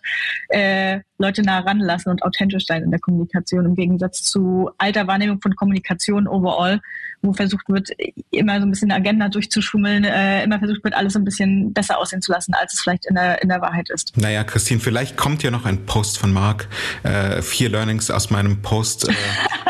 Äh, 0.48 1.00
Leute 1.18 1.42
nah 1.42 1.60
ranlassen 1.60 2.10
und 2.10 2.22
authentisch 2.22 2.66
sein 2.66 2.82
in 2.82 2.90
der 2.90 3.00
Kommunikation 3.00 3.64
im 3.64 3.74
Gegensatz 3.74 4.22
zu 4.22 4.70
alter 4.78 5.06
Wahrnehmung 5.06 5.40
von 5.40 5.54
Kommunikation 5.54 6.26
overall, 6.26 6.80
wo 7.22 7.32
versucht 7.32 7.68
wird, 7.68 7.90
immer 8.30 8.58
so 8.58 8.66
ein 8.66 8.70
bisschen 8.70 8.90
eine 8.90 9.00
Agenda 9.00 9.28
durchzuschummeln, 9.28 10.04
äh, 10.04 10.44
immer 10.44 10.58
versucht 10.58 10.82
wird, 10.82 10.94
alles 10.94 11.16
ein 11.16 11.24
bisschen 11.24 11.72
besser 11.72 11.98
aussehen 11.98 12.20
zu 12.20 12.32
lassen, 12.32 12.52
als 12.54 12.74
es 12.74 12.80
vielleicht 12.80 13.06
in 13.06 13.14
der, 13.14 13.40
in 13.42 13.48
der 13.48 13.60
Wahrheit 13.60 13.90
ist. 13.90 14.16
Naja, 14.16 14.44
Christine, 14.44 14.80
vielleicht 14.80 15.16
kommt 15.16 15.42
ja 15.42 15.50
noch 15.50 15.64
ein 15.64 15.86
Post 15.86 16.18
von 16.18 16.32
Marc, 16.32 16.68
äh, 17.04 17.40
vier 17.42 17.70
Learnings 17.70 18.10
aus 18.10 18.30
meinem 18.30 18.60
Post, 18.60 19.08
äh, 19.08 19.12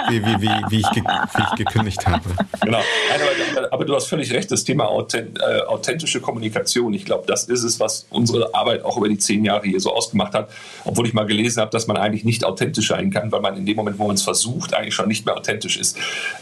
wie, 0.08 0.24
wie, 0.24 0.40
wie, 0.40 0.48
wie, 0.68 0.80
ich 0.80 0.90
wie 0.94 1.42
ich 1.42 1.64
gekündigt 1.64 2.06
habe. 2.06 2.22
Genau, 2.62 2.80
aber, 3.14 3.72
aber, 3.72 3.84
du 3.84 3.94
hast 3.94 4.06
völlig 4.06 4.32
recht, 4.32 4.50
das 4.50 4.64
Thema 4.64 4.86
authent, 4.86 5.38
äh, 5.38 5.60
authentische 5.62 6.20
Kommunikation, 6.20 6.93
ich 6.94 7.04
glaube, 7.04 7.24
das 7.26 7.44
ist 7.44 7.62
es, 7.62 7.80
was 7.80 8.06
unsere 8.10 8.54
Arbeit 8.54 8.84
auch 8.84 8.96
über 8.96 9.08
die 9.08 9.18
zehn 9.18 9.44
Jahre 9.44 9.66
hier 9.66 9.80
so 9.80 9.92
ausgemacht 9.94 10.34
hat, 10.34 10.50
obwohl 10.84 11.06
ich 11.06 11.14
mal 11.14 11.26
gelesen 11.26 11.60
habe, 11.60 11.70
dass 11.70 11.86
man 11.86 11.96
eigentlich 11.96 12.24
nicht 12.24 12.44
authentisch 12.44 12.88
sein 12.88 13.10
kann, 13.10 13.32
weil 13.32 13.40
man 13.40 13.56
in 13.56 13.66
dem 13.66 13.76
Moment, 13.76 13.98
wo 13.98 14.06
man 14.06 14.14
es 14.14 14.22
versucht, 14.22 14.74
eigentlich 14.74 14.94
schon 14.94 15.08
nicht 15.08 15.26
mehr 15.26 15.36
authentisch 15.36 15.76
ist. 15.76 15.96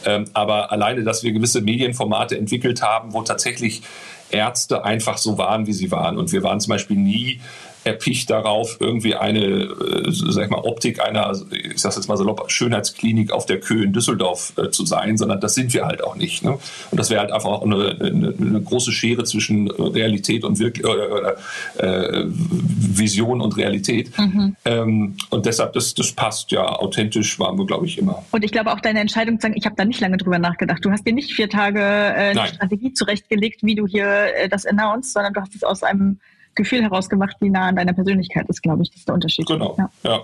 Ähm, 0.04 0.24
aber 0.32 0.72
alleine 0.72 1.02
dass 1.02 1.22
wir 1.22 1.32
gewisse 1.32 1.60
Medienformate 1.60 2.36
entwickelt 2.36 2.82
haben, 2.82 3.12
wo 3.12 3.22
tatsächlich 3.22 3.82
Ärzte 4.30 4.84
einfach 4.84 5.18
so 5.18 5.38
waren, 5.38 5.66
wie 5.66 5.72
sie 5.72 5.90
waren. 5.90 6.16
Und 6.16 6.32
wir 6.32 6.42
waren 6.42 6.60
zum 6.60 6.70
Beispiel 6.70 6.96
nie 6.96 7.40
erpicht 7.84 8.30
darauf, 8.30 8.76
irgendwie 8.80 9.14
eine, 9.14 9.40
äh, 9.40 10.10
sag 10.10 10.44
ich 10.44 10.50
mal, 10.50 10.60
Optik 10.60 11.00
einer, 11.00 11.32
ich 11.50 11.80
sag's 11.80 11.96
jetzt 11.96 12.08
mal 12.08 12.16
salopp, 12.16 12.50
Schönheitsklinik 12.50 13.32
auf 13.32 13.46
der 13.46 13.60
Köhe 13.60 13.84
in 13.84 13.92
Düsseldorf 13.92 14.52
äh, 14.56 14.70
zu 14.70 14.86
sein, 14.86 15.16
sondern 15.16 15.40
das 15.40 15.54
sind 15.54 15.74
wir 15.74 15.86
halt 15.86 16.02
auch 16.04 16.16
nicht. 16.16 16.44
Ne? 16.44 16.58
Und 16.90 17.00
das 17.00 17.10
wäre 17.10 17.20
halt 17.20 17.32
einfach 17.32 17.50
auch 17.50 17.62
eine, 17.62 17.96
eine, 18.00 18.34
eine, 18.38 18.60
große 18.60 18.92
Schere 18.92 19.24
zwischen 19.24 19.70
Realität 19.70 20.44
und 20.44 20.58
Wirk 20.58 20.78
äh, 20.78 21.84
äh, 21.84 22.24
Vision 22.28 23.40
und 23.40 23.56
Realität. 23.56 24.16
Mhm. 24.18 24.56
Ähm, 24.64 25.16
und 25.30 25.46
deshalb, 25.46 25.72
das, 25.72 25.94
das 25.94 26.12
passt 26.12 26.52
ja, 26.52 26.64
authentisch 26.64 27.38
waren 27.38 27.58
wir, 27.58 27.66
glaube 27.66 27.86
ich, 27.86 27.98
immer. 27.98 28.24
Und 28.30 28.44
ich 28.44 28.52
glaube 28.52 28.72
auch 28.72 28.80
deine 28.80 29.00
Entscheidung 29.00 29.40
zu 29.40 29.46
sagen, 29.46 29.54
ich 29.56 29.66
habe 29.66 29.76
da 29.76 29.84
nicht 29.84 30.00
lange 30.00 30.16
drüber 30.16 30.38
nachgedacht. 30.38 30.84
Du 30.84 30.90
hast 30.90 31.06
dir 31.06 31.12
nicht 31.12 31.32
vier 31.32 31.48
Tage 31.48 31.80
äh, 31.80 32.30
eine. 32.30 32.46
Strategie 32.46 32.92
zurechtgelegt, 32.92 33.62
wie 33.62 33.74
du 33.74 33.86
hier 33.86 34.06
äh, 34.36 34.48
das 34.48 34.66
announced, 34.66 35.12
sondern 35.12 35.32
du 35.32 35.40
hast 35.40 35.54
es 35.54 35.64
aus 35.64 35.82
einem 35.82 36.18
Gefühl 36.54 36.82
herausgemacht, 36.82 37.36
wie 37.40 37.50
nah 37.50 37.68
an 37.68 37.76
deiner 37.76 37.92
Persönlichkeit 37.92 38.48
ist, 38.48 38.62
glaube 38.62 38.82
ich, 38.82 38.90
das 38.90 38.98
ist 38.98 39.08
der 39.08 39.14
Unterschied. 39.14 39.46
Genau, 39.46 39.74
ja. 39.78 39.90
ja. 40.04 40.20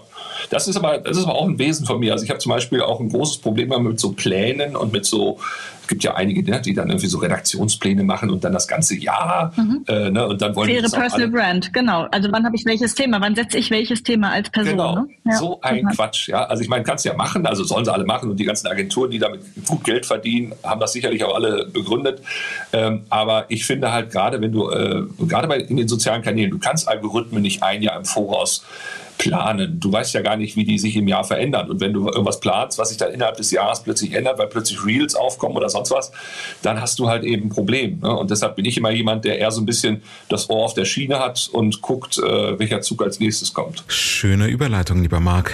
Das 0.51 0.69
ist 0.69 0.77
aber, 0.77 0.99
das 0.99 1.17
ist 1.17 1.25
aber 1.25 1.35
auch 1.35 1.47
ein 1.47 1.59
Wesen 1.59 1.87
von 1.87 1.99
mir. 1.99 2.13
Also 2.13 2.25
ich 2.25 2.31
habe 2.31 2.41
zum 2.41 2.51
Beispiel 2.51 2.83
auch 2.83 3.01
ein 3.01 3.09
großes 3.09 3.39
Problem 3.39 3.69
mit 3.83 3.99
so 3.99 4.13
Plänen 4.13 4.77
und 4.77 4.93
mit 4.93 5.07
so 5.07 5.39
gibt 5.89 6.05
ja 6.05 6.15
einige, 6.15 6.49
ne, 6.49 6.61
die 6.61 6.75
dann 6.75 6.89
irgendwie 6.89 7.09
so 7.09 7.19
Redaktionspläne 7.19 8.05
machen 8.05 8.31
und 8.31 8.45
dann 8.45 8.53
das 8.53 8.69
ganze 8.69 8.97
Jahr 8.97 9.53
mhm. 9.57 9.85
äh, 9.89 10.11
ne, 10.11 10.27
und 10.27 10.41
dann 10.41 10.55
wollen 10.55 10.69
Faire 10.69 10.89
Personal 10.89 11.29
Brand, 11.29 11.73
genau. 11.73 12.07
Also 12.11 12.31
wann 12.31 12.45
habe 12.45 12.55
ich 12.57 12.65
welches 12.65 12.95
Thema? 12.95 13.21
Wann 13.21 13.35
setze 13.35 13.59
ich 13.59 13.71
welches 13.71 14.03
Thema 14.03 14.31
als 14.31 14.51
Person? 14.51 14.73
Genau. 14.73 14.95
Ne? 14.95 15.09
Ja. 15.25 15.37
So 15.37 15.61
ein 15.63 15.85
mhm. 15.85 15.89
Quatsch, 15.91 16.29
ja. 16.29 16.45
Also 16.45 16.63
ich 16.63 16.69
meine, 16.69 16.85
kannst 16.85 17.05
ja 17.05 17.15
machen, 17.15 17.47
also 17.47 17.65
sollen 17.65 17.85
sie 17.85 17.93
alle 17.93 18.05
machen 18.05 18.31
und 18.31 18.39
die 18.39 18.45
ganzen 18.45 18.69
Agenturen, 18.69 19.11
die 19.11 19.19
damit 19.19 19.41
gut 19.67 19.85
Geld 19.85 20.07
verdienen, 20.07 20.55
haben 20.63 20.81
das 20.81 20.93
sicherlich 20.93 21.25
auch 21.25 21.35
alle 21.35 21.67
begründet. 21.67 22.23
Ähm, 22.73 23.03
aber 23.09 23.47
ich 23.49 23.65
finde 23.65 23.93
halt 23.93 24.11
gerade, 24.11 24.41
wenn 24.41 24.53
du 24.53 24.71
äh, 24.71 25.03
gerade 25.27 25.49
bei 25.49 25.59
in 25.59 25.77
den 25.77 25.89
sozialen 25.89 26.23
Kanälen, 26.23 26.51
du 26.51 26.59
kannst 26.59 26.89
Algorithmen 26.89 27.43
nicht 27.43 27.63
ein 27.63 27.83
Jahr 27.83 27.97
im 27.97 28.05
Voraus 28.05 28.65
planen. 29.19 29.81
Du 29.81 29.93
weißt 29.93 30.15
ja 30.15 30.23
gar 30.23 30.37
nicht, 30.37 30.57
wie 30.57 30.65
die 30.65 30.79
sich 30.79 30.97
im 30.97 31.07
Jahr 31.09 31.25
verändern. 31.25 31.69
Und 31.69 31.81
wenn 31.81 31.93
du 31.93 32.07
irgendwas 32.07 32.39
planst, 32.41 32.79
was 32.79 32.89
sich 32.89 32.97
dann 32.99 33.13
innerhalb 33.13 33.37
des 33.37 33.51
Jahres 33.51 33.83
plötzlich 33.83 34.15
ändert, 34.15 34.39
weil 34.39 34.47
plötzlich 34.47 34.85
Reels 34.85 35.17
aufkommen 35.17 35.57
oder 35.57 35.69
sonst 35.69 35.91
was, 35.91 36.11
dann 36.63 36.81
hast 36.81 36.99
du 36.99 37.09
halt 37.09 37.25
eben 37.25 37.47
ein 37.47 37.51
Problem. 37.51 37.99
Ne? 38.01 38.17
Und 38.17 38.31
deshalb 38.31 38.57
bin 38.57 38.65
ich 38.65 38.79
immer 38.79 38.91
jemand, 38.91 39.25
der 39.25 39.39
eher 39.39 39.51
so 39.51 39.61
ein 39.61 39.67
bisschen 39.67 40.03
das 40.29 40.49
Ohr 40.49 40.65
auf 40.65 40.75
der 40.75 40.85
Schiene 40.85 41.19
hat 41.19 41.51
und 41.53 41.83
guckt, 41.83 42.19
äh, 42.19 42.57
welcher 42.59 42.81
Zug 42.81 43.03
als 43.03 43.19
nächstes 43.21 43.53
kommt. 43.53 43.85
Schöne 43.89 44.47
Überleitung, 44.47 45.03
lieber 45.03 45.21
Marc. 45.21 45.53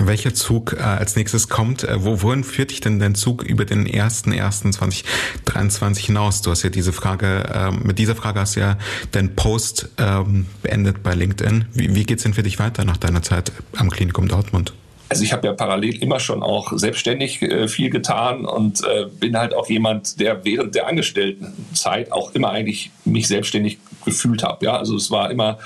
Welcher 0.00 0.34
Zug 0.34 0.74
äh, 0.74 0.82
als 0.82 1.16
nächstes 1.16 1.48
kommt? 1.48 1.84
Äh, 1.84 2.04
wo, 2.04 2.20
wohin 2.22 2.42
führt 2.42 2.72
dich 2.72 2.80
denn 2.80 2.98
dein 2.98 3.14
Zug 3.14 3.44
über 3.44 3.64
den 3.64 3.88
1.1.2023 3.88 6.06
hinaus? 6.06 6.42
Du 6.42 6.50
hast 6.50 6.64
ja 6.64 6.70
diese 6.70 6.92
Frage, 6.92 7.44
äh, 7.54 7.70
mit 7.70 8.00
dieser 8.00 8.16
Frage 8.16 8.40
hast 8.40 8.56
du 8.56 8.60
ja 8.60 8.76
deinen 9.12 9.36
Post 9.36 9.90
ähm, 9.98 10.46
beendet 10.62 11.04
bei 11.04 11.14
LinkedIn. 11.14 11.66
Wie, 11.72 11.94
wie 11.94 12.02
geht's 12.02 12.24
denn 12.24 12.34
für 12.34 12.42
dich 12.42 12.58
weiter 12.58 12.84
nach 12.84 13.03
deiner 13.04 13.22
Zeit 13.22 13.52
am 13.76 13.90
Klinikum 13.90 14.28
Dortmund? 14.28 14.72
Also 15.08 15.22
ich 15.22 15.32
habe 15.32 15.46
ja 15.46 15.52
parallel 15.52 16.02
immer 16.02 16.18
schon 16.18 16.42
auch 16.42 16.72
selbstständig 16.74 17.42
äh, 17.42 17.68
viel 17.68 17.90
getan 17.90 18.46
und 18.46 18.82
äh, 18.84 19.06
bin 19.06 19.36
halt 19.36 19.54
auch 19.54 19.68
jemand, 19.68 20.18
der 20.18 20.44
während 20.44 20.74
der 20.74 20.86
Angestelltenzeit 20.86 22.10
auch 22.10 22.34
immer 22.34 22.50
eigentlich 22.50 22.90
mich 23.04 23.28
selbstständig 23.28 23.78
gefühlt 24.04 24.42
habe. 24.42 24.64
Ja, 24.64 24.76
also 24.76 24.96
es 24.96 25.10
war 25.10 25.30
immer 25.30 25.58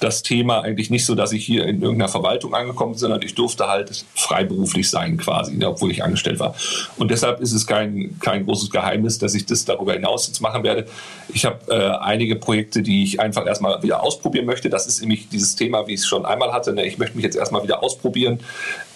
das 0.00 0.22
Thema 0.22 0.60
eigentlich 0.60 0.90
nicht 0.90 1.04
so, 1.04 1.14
dass 1.14 1.32
ich 1.32 1.44
hier 1.44 1.66
in 1.66 1.82
irgendeiner 1.82 2.08
Verwaltung 2.08 2.54
angekommen 2.54 2.92
bin, 2.92 2.98
sondern 2.98 3.22
ich 3.22 3.34
durfte 3.34 3.68
halt 3.68 4.04
freiberuflich 4.14 4.88
sein 4.88 5.16
quasi, 5.18 5.56
ne, 5.56 5.68
obwohl 5.68 5.90
ich 5.90 6.02
angestellt 6.02 6.38
war. 6.38 6.54
Und 6.96 7.10
deshalb 7.10 7.40
ist 7.40 7.52
es 7.52 7.66
kein, 7.66 8.18
kein 8.20 8.46
großes 8.46 8.70
Geheimnis, 8.70 9.18
dass 9.18 9.34
ich 9.34 9.46
das 9.46 9.64
darüber 9.64 9.92
hinaus 9.92 10.26
jetzt 10.26 10.40
machen 10.40 10.62
werde. 10.62 10.86
Ich 11.32 11.44
habe 11.44 11.58
äh, 11.68 11.98
einige 12.00 12.36
Projekte, 12.36 12.82
die 12.82 13.04
ich 13.04 13.20
einfach 13.20 13.46
erstmal 13.46 13.82
wieder 13.82 14.02
ausprobieren 14.02 14.46
möchte. 14.46 14.70
Das 14.70 14.86
ist 14.86 15.00
nämlich 15.00 15.28
dieses 15.28 15.56
Thema, 15.56 15.86
wie 15.86 15.94
ich 15.94 16.00
es 16.00 16.06
schon 16.06 16.24
einmal 16.24 16.52
hatte. 16.52 16.72
Ne? 16.72 16.86
Ich 16.86 16.98
möchte 16.98 17.16
mich 17.16 17.24
jetzt 17.24 17.36
erstmal 17.36 17.62
wieder 17.62 17.82
ausprobieren. 17.82 18.40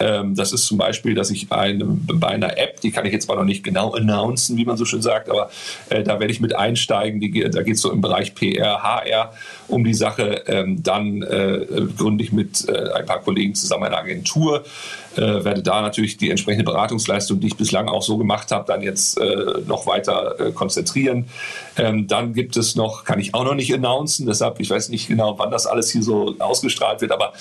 Ähm, 0.01 0.35
das 0.35 0.53
ist 0.53 0.67
zum 0.67 0.79
Beispiel, 0.79 1.15
dass 1.15 1.31
ich 1.31 1.53
eine, 1.53 1.85
bei 1.85 2.29
einer 2.29 2.59
App, 2.59 2.81
die 2.81 2.91
kann 2.91 3.07
ich 3.07 3.13
jetzt 3.13 3.27
zwar 3.27 3.37
noch 3.37 3.45
nicht 3.45 3.63
genau 3.63 3.93
announcen, 3.93 4.57
wie 4.57 4.65
man 4.65 4.77
so 4.77 4.85
schön 4.85 5.03
sagt, 5.03 5.31
aber 5.31 5.51
äh, 5.91 6.03
da 6.03 6.21
werde 6.21 6.33
ich 6.33 6.41
mit 6.41 6.55
einsteigen. 6.55 7.21
Die, 7.21 7.31
da 7.51 7.63
geht 7.63 7.77
es 7.77 7.81
so 7.81 7.93
im 7.93 8.01
Bereich 8.01 8.35
PR, 8.35 8.83
HR 8.83 9.33
um 9.69 9.85
die 9.85 9.95
Sache. 9.95 10.43
Ähm, 10.47 10.83
dann 10.83 11.23
äh, 11.23 11.67
gründe 11.97 12.25
ich 12.25 12.33
mit 12.33 12.69
äh, 12.69 12.93
ein 12.93 13.07
paar 13.07 13.21
Kollegen 13.21 13.55
zusammen 13.55 13.85
eine 13.85 13.99
Agentur 13.99 14.65
äh, 15.17 15.45
werde 15.45 15.63
da 15.63 15.81
natürlich 15.81 16.17
die 16.17 16.31
entsprechende 16.31 16.65
Beratungsleistung, 16.65 17.41
die 17.41 17.49
ich 17.49 17.57
bislang 17.57 17.89
auch 17.89 18.03
so 18.03 18.17
gemacht 18.17 18.51
habe, 18.51 18.65
dann 18.67 18.83
jetzt 18.83 19.19
äh, 19.19 19.61
noch 19.67 19.87
weiter 19.87 20.39
äh, 20.39 20.53
konzentrieren. 20.53 21.27
Ähm, 21.77 22.07
dann 22.07 22.35
gibt 22.35 22.57
es 22.57 22.77
noch, 22.77 23.05
kann 23.05 23.19
ich 23.19 23.35
auch 23.35 23.45
noch 23.45 23.55
nicht 23.55 23.73
announcen, 23.75 24.27
deshalb, 24.27 24.61
ich 24.61 24.71
weiß 24.71 24.89
nicht 24.91 25.09
genau, 25.09 25.39
wann 25.39 25.51
das 25.51 25.67
alles 25.67 25.91
hier 25.91 26.03
so 26.03 26.35
ausgestrahlt 26.39 27.01
wird, 27.01 27.13
aber 27.13 27.33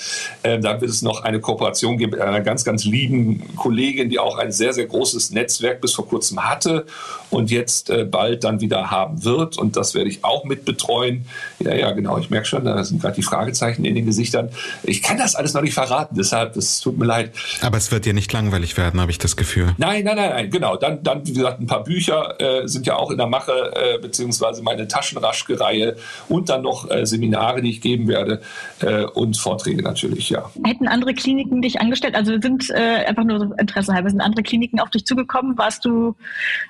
äh, 0.42 0.60
dann 0.60 0.82
wird 0.82 0.90
es 0.90 1.02
noch 1.02 1.24
eine 1.24 1.40
Kooperation 1.40 1.98
geben 1.98 2.12
mit 2.12 2.22
einer 2.22 2.42
ganz, 2.42 2.64
ganz 2.64 2.84
lieben 2.84 3.56
Kollegin, 3.56 4.10
die 4.10 4.20
auch 4.20 4.38
ein 4.38 4.52
sehr, 4.52 4.74
sehr 4.74 4.86
großes 4.86 5.32
Netzwerk 5.32 5.82
bis 5.82 5.94
vor 5.94 6.08
kurzem 6.08 6.44
hatte 6.44 6.86
und 7.30 7.52
jetzt 7.52 7.90
äh, 7.90 8.06
bald 8.06 8.44
dann 8.44 8.62
wieder 8.62 8.92
haben 8.92 9.24
wird. 9.24 9.58
Und 9.58 9.76
das 9.76 9.94
werde 9.94 10.10
ich 10.10 10.24
auch 10.24 10.46
mit 10.46 10.66
betreuen. 10.66 11.26
Ja, 11.60 11.74
ja, 11.74 11.92
genau, 11.92 12.18
ich 12.18 12.30
merke 12.30 12.48
schon, 12.48 12.66
da 12.66 12.84
sind 12.84 13.02
gerade 13.02 13.16
die 13.16 13.24
Fragezeichen 13.24 13.86
in 13.86 13.96
den 13.96 14.06
Gesichtern. 14.06 14.50
Ich 14.84 15.02
kann 15.02 15.18
das 15.18 15.36
alles 15.36 15.54
noch 15.54 15.62
nicht 15.62 15.74
verraten, 15.74 16.16
deshalb, 16.16 16.56
es 16.56 16.80
tut 16.80 16.98
mir 16.98 17.06
leid. 17.06 17.32
Aber 17.64 17.78
es 17.78 17.92
wird 17.92 18.06
dir 18.06 18.14
nicht 18.14 18.32
langweilig 18.34 18.78
werden, 18.78 19.00
habe 19.00 19.12
ich 19.12 19.18
das 19.18 19.38
Gefühl. 19.38 19.74
Nein, 19.78 20.04
nein, 20.04 20.18
nein, 20.18 20.30
nein, 20.30 20.50
genau. 20.50 20.76
Dann, 20.76 21.02
dann 21.02 21.26
wie 21.26 21.34
gesagt, 21.34 21.62
ein 21.62 21.68
paar 21.68 21.84
Bücher 21.84 22.36
äh, 22.40 22.68
sind 22.68 22.86
ja 22.86 22.98
auch 22.98 23.10
in 23.10 23.18
der 23.18 23.28
Mache, 23.28 23.72
äh, 23.76 23.98
beziehungsweise 24.00 24.62
meine 24.62 24.88
Taschenraschke-Reihe 24.88 25.96
und 26.28 26.50
dann 26.50 26.64
noch 26.64 26.90
äh, 26.92 27.06
Seminare, 27.06 27.62
die 27.62 27.70
ich 27.70 27.82
geben 27.82 28.08
werde 28.08 28.42
äh, 28.82 29.06
und 29.06 29.38
Vorträge 29.38 29.82
natürlich, 29.82 30.30
ja. 30.30 30.52
Hätten 30.66 30.88
andere 30.88 31.14
Kliniken 31.14 31.62
dich 31.62 31.80
angestellt? 31.80 32.16
Also 32.16 32.40
sind 32.42 32.70
äh, 32.70 33.06
einfach 33.06 33.24
nur 33.24 33.40
so 33.40 33.54
Interesse 33.54 33.94
halber, 33.94 34.10
sind 34.10 34.22
andere 34.22 34.44
Kliniken 34.44 34.80
auf 34.80 34.90
dich 34.90 35.06
zugekommen? 35.06 35.58
Warst 35.58 35.86
du, 35.86 36.16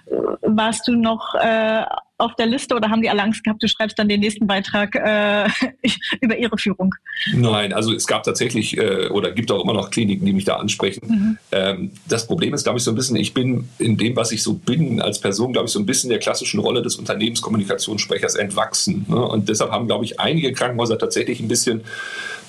äh, 0.06 0.16
warst 0.44 0.88
du 0.88 0.96
noch 0.96 1.34
äh, 1.36 1.84
auf 2.24 2.36
der 2.36 2.46
Liste 2.46 2.76
oder 2.76 2.90
haben 2.90 3.02
die 3.02 3.10
alle 3.10 3.22
Angst 3.22 3.44
gehabt, 3.44 3.62
du 3.62 3.68
schreibst 3.68 4.00
dann 4.00 4.08
den 4.08 4.22
nächsten 4.22 4.48
Beitrag 4.48 4.96
äh, 4.96 5.48
über 6.22 6.38
ihre 6.38 6.58
Führung? 6.58 6.96
Nein, 7.34 7.74
also 7.74 7.94
es 7.94 8.08
gab 8.08 8.24
tatsächlich 8.24 8.78
äh, 8.78 9.08
oder 9.10 9.32
gibt 9.32 9.52
auch 9.52 9.64
immer 9.64 9.74
noch 9.74 9.92
Kliniken, 9.92 10.26
die 10.26 10.34
mich 10.34 10.46
da 10.46 10.56
ansprechen. 10.56 11.08
Mhm. 11.08 11.38
Ähm, 11.52 11.92
das 12.08 12.28
Problem 12.28 12.54
ist, 12.54 12.64
glaube 12.64 12.78
ich, 12.80 12.84
so 12.84 12.92
ein 12.92 12.96
bisschen, 12.96 13.16
ich 13.18 13.34
bin 13.34 13.68
in 13.78 13.98
dem, 13.98 14.16
was 14.16 14.32
ich 14.32 14.42
so 14.42 14.54
bin 14.54 15.02
als 15.02 15.20
Person, 15.20 15.54
glaube 15.54 15.68
ich, 15.68 15.74
so 15.74 15.80
ein 15.80 15.86
bisschen 15.86 16.10
der 16.10 16.20
klassischen 16.20 16.60
Rolle 16.60 16.82
des 16.82 16.96
Unternehmenskommunikationssprechers 16.96 18.36
entwachsen. 18.36 19.06
Ne? 19.08 19.22
Und 19.22 19.50
deshalb 19.50 19.72
haben, 19.72 19.88
glaube 19.88 20.06
ich, 20.06 20.20
einige 20.20 20.54
Krankenhäuser 20.54 20.98
tatsächlich 20.98 21.40
ein 21.40 21.48
bisschen 21.48 21.82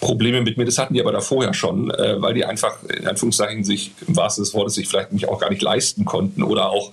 Probleme 0.04 0.42
mit 0.42 0.58
mir. 0.58 0.66
Das 0.66 0.76
hatten 0.76 0.92
die 0.92 1.00
aber 1.00 1.12
da 1.12 1.20
vorher 1.20 1.54
schon, 1.54 1.90
äh, 1.90 2.20
weil 2.20 2.34
die 2.34 2.44
einfach 2.44 2.82
in 2.82 3.06
Anführungszeichen 3.06 3.64
sich 3.64 3.92
im 4.06 4.14
wahrsten 4.14 4.44
des 4.44 4.52
Wortes 4.52 4.74
sich 4.74 4.86
vielleicht 4.86 5.12
mich 5.12 5.28
auch 5.28 5.40
gar 5.40 5.48
nicht 5.48 5.62
leisten 5.62 6.04
konnten 6.04 6.42
oder 6.42 6.68
auch, 6.70 6.92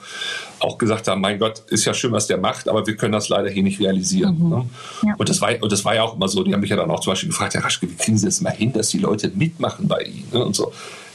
auch 0.59 0.77
gesagt 0.77 1.09
haben, 1.09 1.19
mein 1.19 1.37
Gott, 1.37 1.59
ist 1.67 1.83
ja 1.83 1.93
schön, 1.93 2.13
was 2.13 2.27
der 2.27 2.37
macht, 2.37 2.69
aber 2.69 2.87
wir 2.87 2.95
können 2.95 3.11
das 3.11 3.27
leider 3.27 3.49
hier 3.49 3.63
nicht 3.63 3.81
realisieren. 3.81 4.37
Mhm. 4.39 4.49
Ne? 4.49 4.65
Ja. 5.07 5.15
Und, 5.17 5.27
das 5.27 5.41
war, 5.41 5.51
und 5.61 5.71
das 5.71 5.83
war 5.83 5.93
ja 5.93 6.03
auch 6.03 6.15
immer 6.15 6.29
so, 6.29 6.43
die 6.43 6.53
haben 6.53 6.61
mich 6.61 6.69
ja 6.69 6.77
dann 6.77 6.89
auch 6.89 7.01
zum 7.01 7.11
Beispiel 7.11 7.29
gefragt, 7.29 7.53
Herr 7.53 7.65
Raschke, 7.65 7.89
wie 7.89 7.95
kriegen 7.95 8.17
Sie 8.17 8.25
das 8.25 8.39
mal 8.39 8.51
hin, 8.51 8.71
dass 8.71 8.89
die 8.89 8.99
Leute 8.99 9.29
mitmachen 9.35 9.89
bei 9.89 10.03
Ihnen? 10.03 10.27
Ne? 10.31 10.45
Und 10.45 10.55
so. 10.55 10.71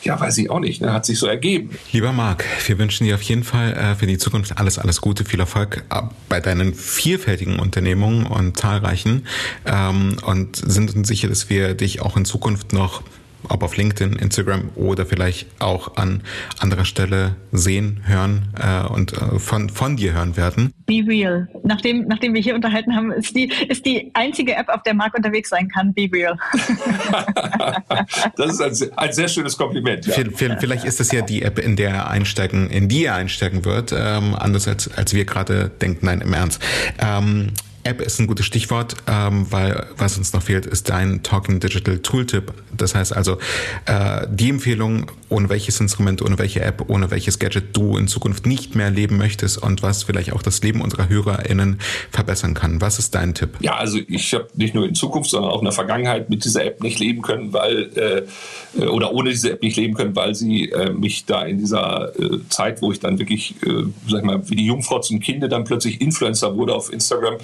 Ja, 0.07 0.21
weiß 0.21 0.39
ich 0.39 0.51
auch 0.51 0.61
nicht. 0.61 0.81
Ne? 0.81 0.93
Hat 0.93 1.05
sich 1.05 1.19
so 1.19 1.27
ergeben. 1.27 1.71
Lieber 1.91 2.13
Marc, 2.13 2.45
wir 2.67 2.79
wünschen 2.79 3.07
dir 3.07 3.17
auf 3.17 3.23
jeden 3.23 3.43
Fall 3.43 3.73
äh, 3.73 3.95
für 3.97 4.07
die 4.07 4.19
Zukunft 4.19 4.57
alles, 4.57 4.79
alles 4.79 5.01
Gute, 5.01 5.25
viel 5.25 5.41
Erfolg 5.41 5.83
äh, 5.91 6.03
bei 6.29 6.41
deinen 6.41 6.75
vielfältigen 6.75 7.59
Unternehmungen 7.59 8.25
und 8.27 8.57
zahlreichen 8.57 9.27
ähm, 9.65 10.17
und 10.25 10.57
sind 10.57 10.95
uns 10.95 11.09
sicher, 11.09 11.29
dass 11.29 11.51
wir 11.51 11.75
dich 11.75 12.03
auch 12.03 12.17
in 12.17 12.25
Zukunft 12.25 12.73
noch 12.73 13.03
ob 13.49 13.63
auf 13.63 13.77
LinkedIn, 13.77 14.15
Instagram 14.15 14.71
oder 14.75 15.07
vielleicht 15.07 15.47
auch 15.61 15.97
an 15.97 16.23
anderer 16.59 16.85
Stelle 16.85 17.37
sehen, 17.53 18.03
hören 18.05 18.49
äh, 18.61 18.87
und 18.87 19.13
äh, 19.13 19.39
von, 19.39 19.69
von 19.69 19.97
dir 19.97 20.15
hören 20.15 20.37
werden. 20.37 20.73
Be 20.87 21.05
Real. 21.07 21.49
Nachdem, 21.65 22.07
nachdem 22.07 22.35
wir 22.35 22.41
hier 22.41 22.55
unterhalten 22.55 22.95
haben, 22.95 23.13
ist 23.13 23.35
die, 23.35 23.51
ist 23.69 23.85
die 23.85 24.11
einzige 24.15 24.55
App, 24.55 24.69
auf 24.69 24.83
der 24.83 24.95
Marc 24.95 25.15
unterwegs 25.15 25.51
sein 25.51 25.69
kann. 25.69 25.93
Be 25.95 26.09
Real. 26.13 26.39
das 28.37 28.61
ist 28.61 28.83
ein, 28.83 28.91
ein, 28.97 29.13
sehr 29.13 29.29
schönes 29.29 29.57
Kompliment. 29.57 30.07
Ja. 30.07 30.15
Vielleicht 30.35 30.85
ist 30.85 31.01
das 31.01 31.13
ja 31.13 31.23
die 31.23 31.43
App, 31.43 31.59
in 31.59 31.77
der 31.77 31.91
er 31.91 32.11
einsteigen, 32.11 32.71
in 32.71 32.89
die 32.89 33.05
er 33.05 33.15
einsteigen 33.15 33.65
wird, 33.65 33.93
ähm, 33.93 34.35
anders 34.35 34.69
als, 34.69 34.93
als 34.97 35.15
wir 35.15 35.25
gerade 35.25 35.71
denken. 35.81 36.07
Nein, 36.07 36.21
im 36.21 36.33
Ernst. 36.33 36.63
Ähm, 36.99 37.53
App 37.87 38.01
ist 38.01 38.19
ein 38.19 38.27
gutes 38.27 38.45
Stichwort, 38.47 38.97
ähm, 39.07 39.47
weil 39.51 39.87
was 39.97 40.19
uns 40.19 40.33
noch 40.33 40.43
fehlt, 40.43 40.67
ist 40.67 40.89
dein 40.91 41.23
Talking 41.23 41.61
Digital 41.61 41.99
Tooltip. 41.99 42.53
Das 42.77 42.95
heißt 42.95 43.15
also 43.15 43.39
äh, 43.87 44.27
die 44.29 44.51
Empfehlung, 44.51 45.11
ohne 45.29 45.49
welches 45.49 45.81
Instrument, 45.81 46.21
ohne 46.21 46.39
welche 46.39 46.61
App, 46.63 46.85
ohne 46.89 47.11
welches 47.11 47.39
Gadget 47.39 47.77
du 47.77 47.97
in 47.97 48.09
Zukunft 48.09 48.45
nicht 48.45 48.75
mehr 48.75 48.91
leben 48.91 49.17
möchtest 49.17 49.59
und 49.59 49.83
was 49.83 50.03
vielleicht 50.03 50.33
auch 50.33 50.43
das 50.43 50.63
Leben 50.63 50.81
unserer 50.81 51.09
HörerInnen 51.09 51.79
verbessern 52.11 52.55
kann. 52.55 52.81
Was 52.81 52.99
ist 52.99 53.15
dein 53.15 53.35
Tipp? 53.35 53.51
Ja, 53.61 53.77
also 53.77 53.99
ich 54.09 54.35
habe 54.35 54.49
nicht 54.55 54.75
nur 54.75 54.87
in 54.87 54.95
Zukunft, 54.95 55.31
sondern 55.31 55.53
auch 55.53 55.61
in 55.61 55.65
der 55.67 55.73
Vergangenheit 55.73 56.29
mit 56.29 56.45
dieser 56.45 56.65
App 56.65 56.83
nicht 56.83 56.99
leben 56.99 57.23
können, 57.23 57.53
weil 57.53 57.91
äh, 57.97 58.87
oder 58.87 59.13
ohne 59.13 59.31
diese 59.31 59.53
App 59.53 59.63
nicht 59.63 59.77
leben 59.77 59.95
können, 59.95 60.17
weil 60.17 60.35
sie 60.35 60.71
äh, 60.71 60.93
mich 60.93 61.25
da 61.25 61.45
in 61.45 61.59
dieser 61.59 62.13
äh, 62.19 62.41
Zeit, 62.49 62.83
wo 62.83 62.91
ich 62.91 63.01
dann 63.01 63.19
wirklich, 63.19 63.55
äh, 63.63 63.85
sag 64.09 64.21
ich 64.21 64.25
mal, 64.25 64.49
wie 64.51 64.57
die 64.57 64.67
Jungfrau 64.67 64.99
zum 64.99 65.21
Kinde 65.21 65.49
dann 65.49 65.65
plötzlich 65.65 66.01
Influencer 66.01 66.57
wurde 66.57 66.75
auf 66.75 66.93
Instagram, 66.93 67.37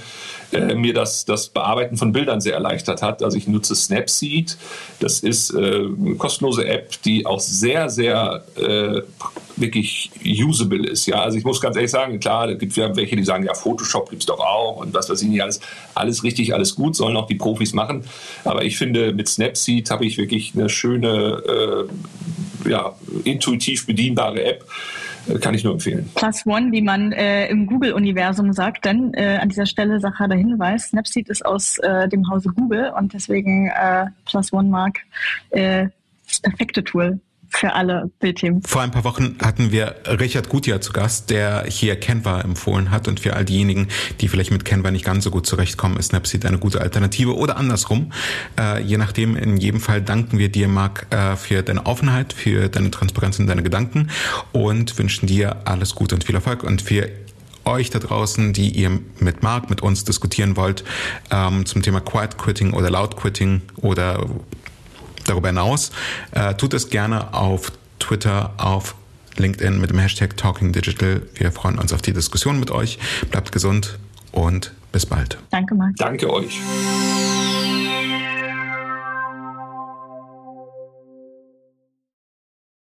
äh, 0.53 0.75
mir 0.75 0.95
das, 0.95 1.25
das 1.25 1.49
Bearbeiten 1.49 1.97
von 1.97 2.13
Bildern 2.13 2.41
sehr 2.41 2.55
erleichtert 2.55 3.03
hat. 3.03 3.23
Also 3.23 3.37
ich 3.37 3.47
nutze 3.47 3.75
Snapseed. 3.75 4.57
Das 5.01 5.21
ist 5.21 5.51
äh, 5.55 5.57
eine 5.57 6.17
kostenlose 6.17 6.67
App, 6.67 7.01
die 7.03 7.27
auch 7.27 7.41
sehr, 7.41 7.89
sehr 7.89 8.45
äh, 8.57 9.03
wirklich 9.57 10.11
usable 10.25 10.87
ist. 10.89 11.07
Ja, 11.07 11.23
also 11.23 11.39
ich 11.39 11.45
muss 11.45 11.61
ganz 11.61 11.77
ehrlich 11.77 11.91
sagen, 11.91 12.21
klar, 12.21 12.49
es 12.49 12.59
gibt 12.59 12.77
ja 12.77 12.95
welche, 12.97 13.17
die 13.17 13.25
sagen, 13.25 13.45
ja, 13.45 13.55
Photoshop 13.55 14.11
gibt 14.11 14.23
es 14.23 14.27
doch 14.27 14.41
auch 14.41 14.77
und 14.77 14.95
was 14.95 15.09
weiß 15.09 15.23
ich 15.23 15.29
nicht 15.29 15.43
alles. 15.43 15.61
Alles 15.95 16.23
richtig, 16.23 16.55
alles 16.55 16.75
gut, 16.75 16.97
sollen 16.97 17.17
auch 17.17 17.27
die 17.27 17.35
Profis 17.35 17.73
machen. 17.73 18.05
Aber 18.45 18.65
ich 18.65 18.77
finde, 18.77 19.13
mit 19.13 19.29
Snapseed 19.29 19.91
habe 19.91 20.05
ich 20.05 20.19
wirklich 20.19 20.53
eine 20.55 20.69
schöne, 20.69 21.89
äh, 22.67 22.71
ja, 22.71 22.95
intuitiv 23.25 23.87
bedienbare 23.87 24.43
App 24.45 24.65
kann 25.41 25.55
ich 25.55 25.65
nur 25.65 25.75
empfehlen. 25.75 26.09
Plus 26.15 26.47
One, 26.47 26.73
wie 26.73 26.83
man 26.83 27.13
äh, 27.13 27.49
im 27.49 27.67
Google-Universum 27.67 28.53
sagt, 28.53 28.85
denn 28.85 29.15
äh, 29.15 29.39
an 29.41 29.49
dieser 29.49 29.67
Stelle 29.67 30.01
Sache 30.01 30.29
der 30.29 30.39
Hinweis, 30.39 30.89
Snapseed 30.89 31.29
ist 31.29 31.45
aus 31.45 31.79
äh, 31.79 32.09
dem 32.09 32.29
Hause 32.29 32.51
Google 32.51 32.93
und 32.97 33.13
deswegen 33.13 33.69
äh, 33.69 34.07
Plus 34.25 34.53
One 34.53 34.69
mag 34.69 34.99
äh, 35.51 35.89
das 36.27 36.41
perfekte 36.41 36.85
Tool 36.85 37.21
für 37.53 37.73
alle 37.75 38.11
Bildthemen. 38.19 38.63
Vor 38.63 38.83
ein 38.83 38.91
paar 38.91 39.05
Wochen 39.05 39.37
hatten 39.43 39.73
wir 39.73 39.97
Richard 40.07 40.49
Gutjahr 40.49 40.81
zu 40.81 40.93
Gast, 40.93 41.31
der 41.31 41.65
hier 41.69 41.97
Canva 41.97 42.41
empfohlen 42.41 42.91
hat. 42.91 43.09
Und 43.09 43.21
für 43.21 43.35
all 43.35 43.45
diejenigen, 43.45 43.89
die 44.21 44.29
vielleicht 44.29 44.51
mit 44.51 44.65
Canva 44.65 44.91
nicht 44.91 45.05
ganz 45.05 45.25
so 45.25 45.31
gut 45.31 45.47
zurechtkommen, 45.47 45.97
ist 45.97 46.09
Snapseed 46.09 46.47
eine 46.47 46.59
gute 46.59 46.81
Alternative 46.81 47.37
oder 47.37 47.57
andersrum. 47.57 48.13
Äh, 48.59 48.83
je 48.83 48.97
nachdem, 48.97 49.37
in 49.37 49.57
jedem 49.59 49.81
Fall 49.81 50.03
danken 50.03 50.39
wir 50.39 50.49
dir, 50.49 50.67
Marc, 50.69 51.07
äh, 51.11 51.37
für 51.37 51.63
deine 51.63 51.87
Offenheit, 51.87 52.33
für 52.33 52.69
deine 52.69 52.91
Transparenz 52.91 53.39
und 53.39 53.47
deine 53.47 53.63
Gedanken 53.63 54.09
und 54.53 54.99
wünschen 54.99 55.27
dir 55.27 55.57
alles 55.67 55.95
Gute 55.95 56.15
und 56.15 56.25
viel 56.25 56.35
Erfolg. 56.35 56.63
Und 56.65 56.83
für 56.83 57.09
euch 57.65 57.91
da 57.91 57.99
draußen, 57.99 58.53
die 58.53 58.71
ihr 58.71 58.99
mit 59.19 59.43
Marc, 59.43 59.71
mit 59.71 59.83
uns 59.83 60.05
diskutieren 60.05 60.57
wollt, 60.57 60.85
ähm, 61.31 61.67
zum 61.67 61.83
Thema 61.83 62.01
Quiet 62.01 62.39
Quitting 62.39 62.73
oder 62.73 62.91
Loud 62.91 63.17
Quitting 63.17 63.63
oder 63.77 64.27
Darüber 65.27 65.49
hinaus 65.49 65.91
äh, 66.33 66.55
tut 66.55 66.75
es 66.75 66.91
gerne 66.91 67.35
auf 67.35 67.73
Twitter, 67.99 68.53
auf 68.57 68.95
LinkedIn 69.37 69.81
mit 69.81 69.91
dem 69.91 69.99
Hashtag 69.99 70.37
Talking 70.37 70.73
Digital. 70.73 71.23
Wir 71.35 71.53
freuen 71.53 71.79
uns 71.79 71.93
auf 71.93 72.03
die 72.03 72.13
Diskussion 72.13 72.59
mit 72.61 72.71
euch. 72.71 72.99
Bleibt 73.31 73.53
gesund 73.53 73.99
und 74.33 74.73
bis 74.93 75.07
bald. 75.07 75.39
Danke, 75.51 75.75
Marc. 75.75 75.97
Danke 75.97 76.31
euch. 76.31 76.61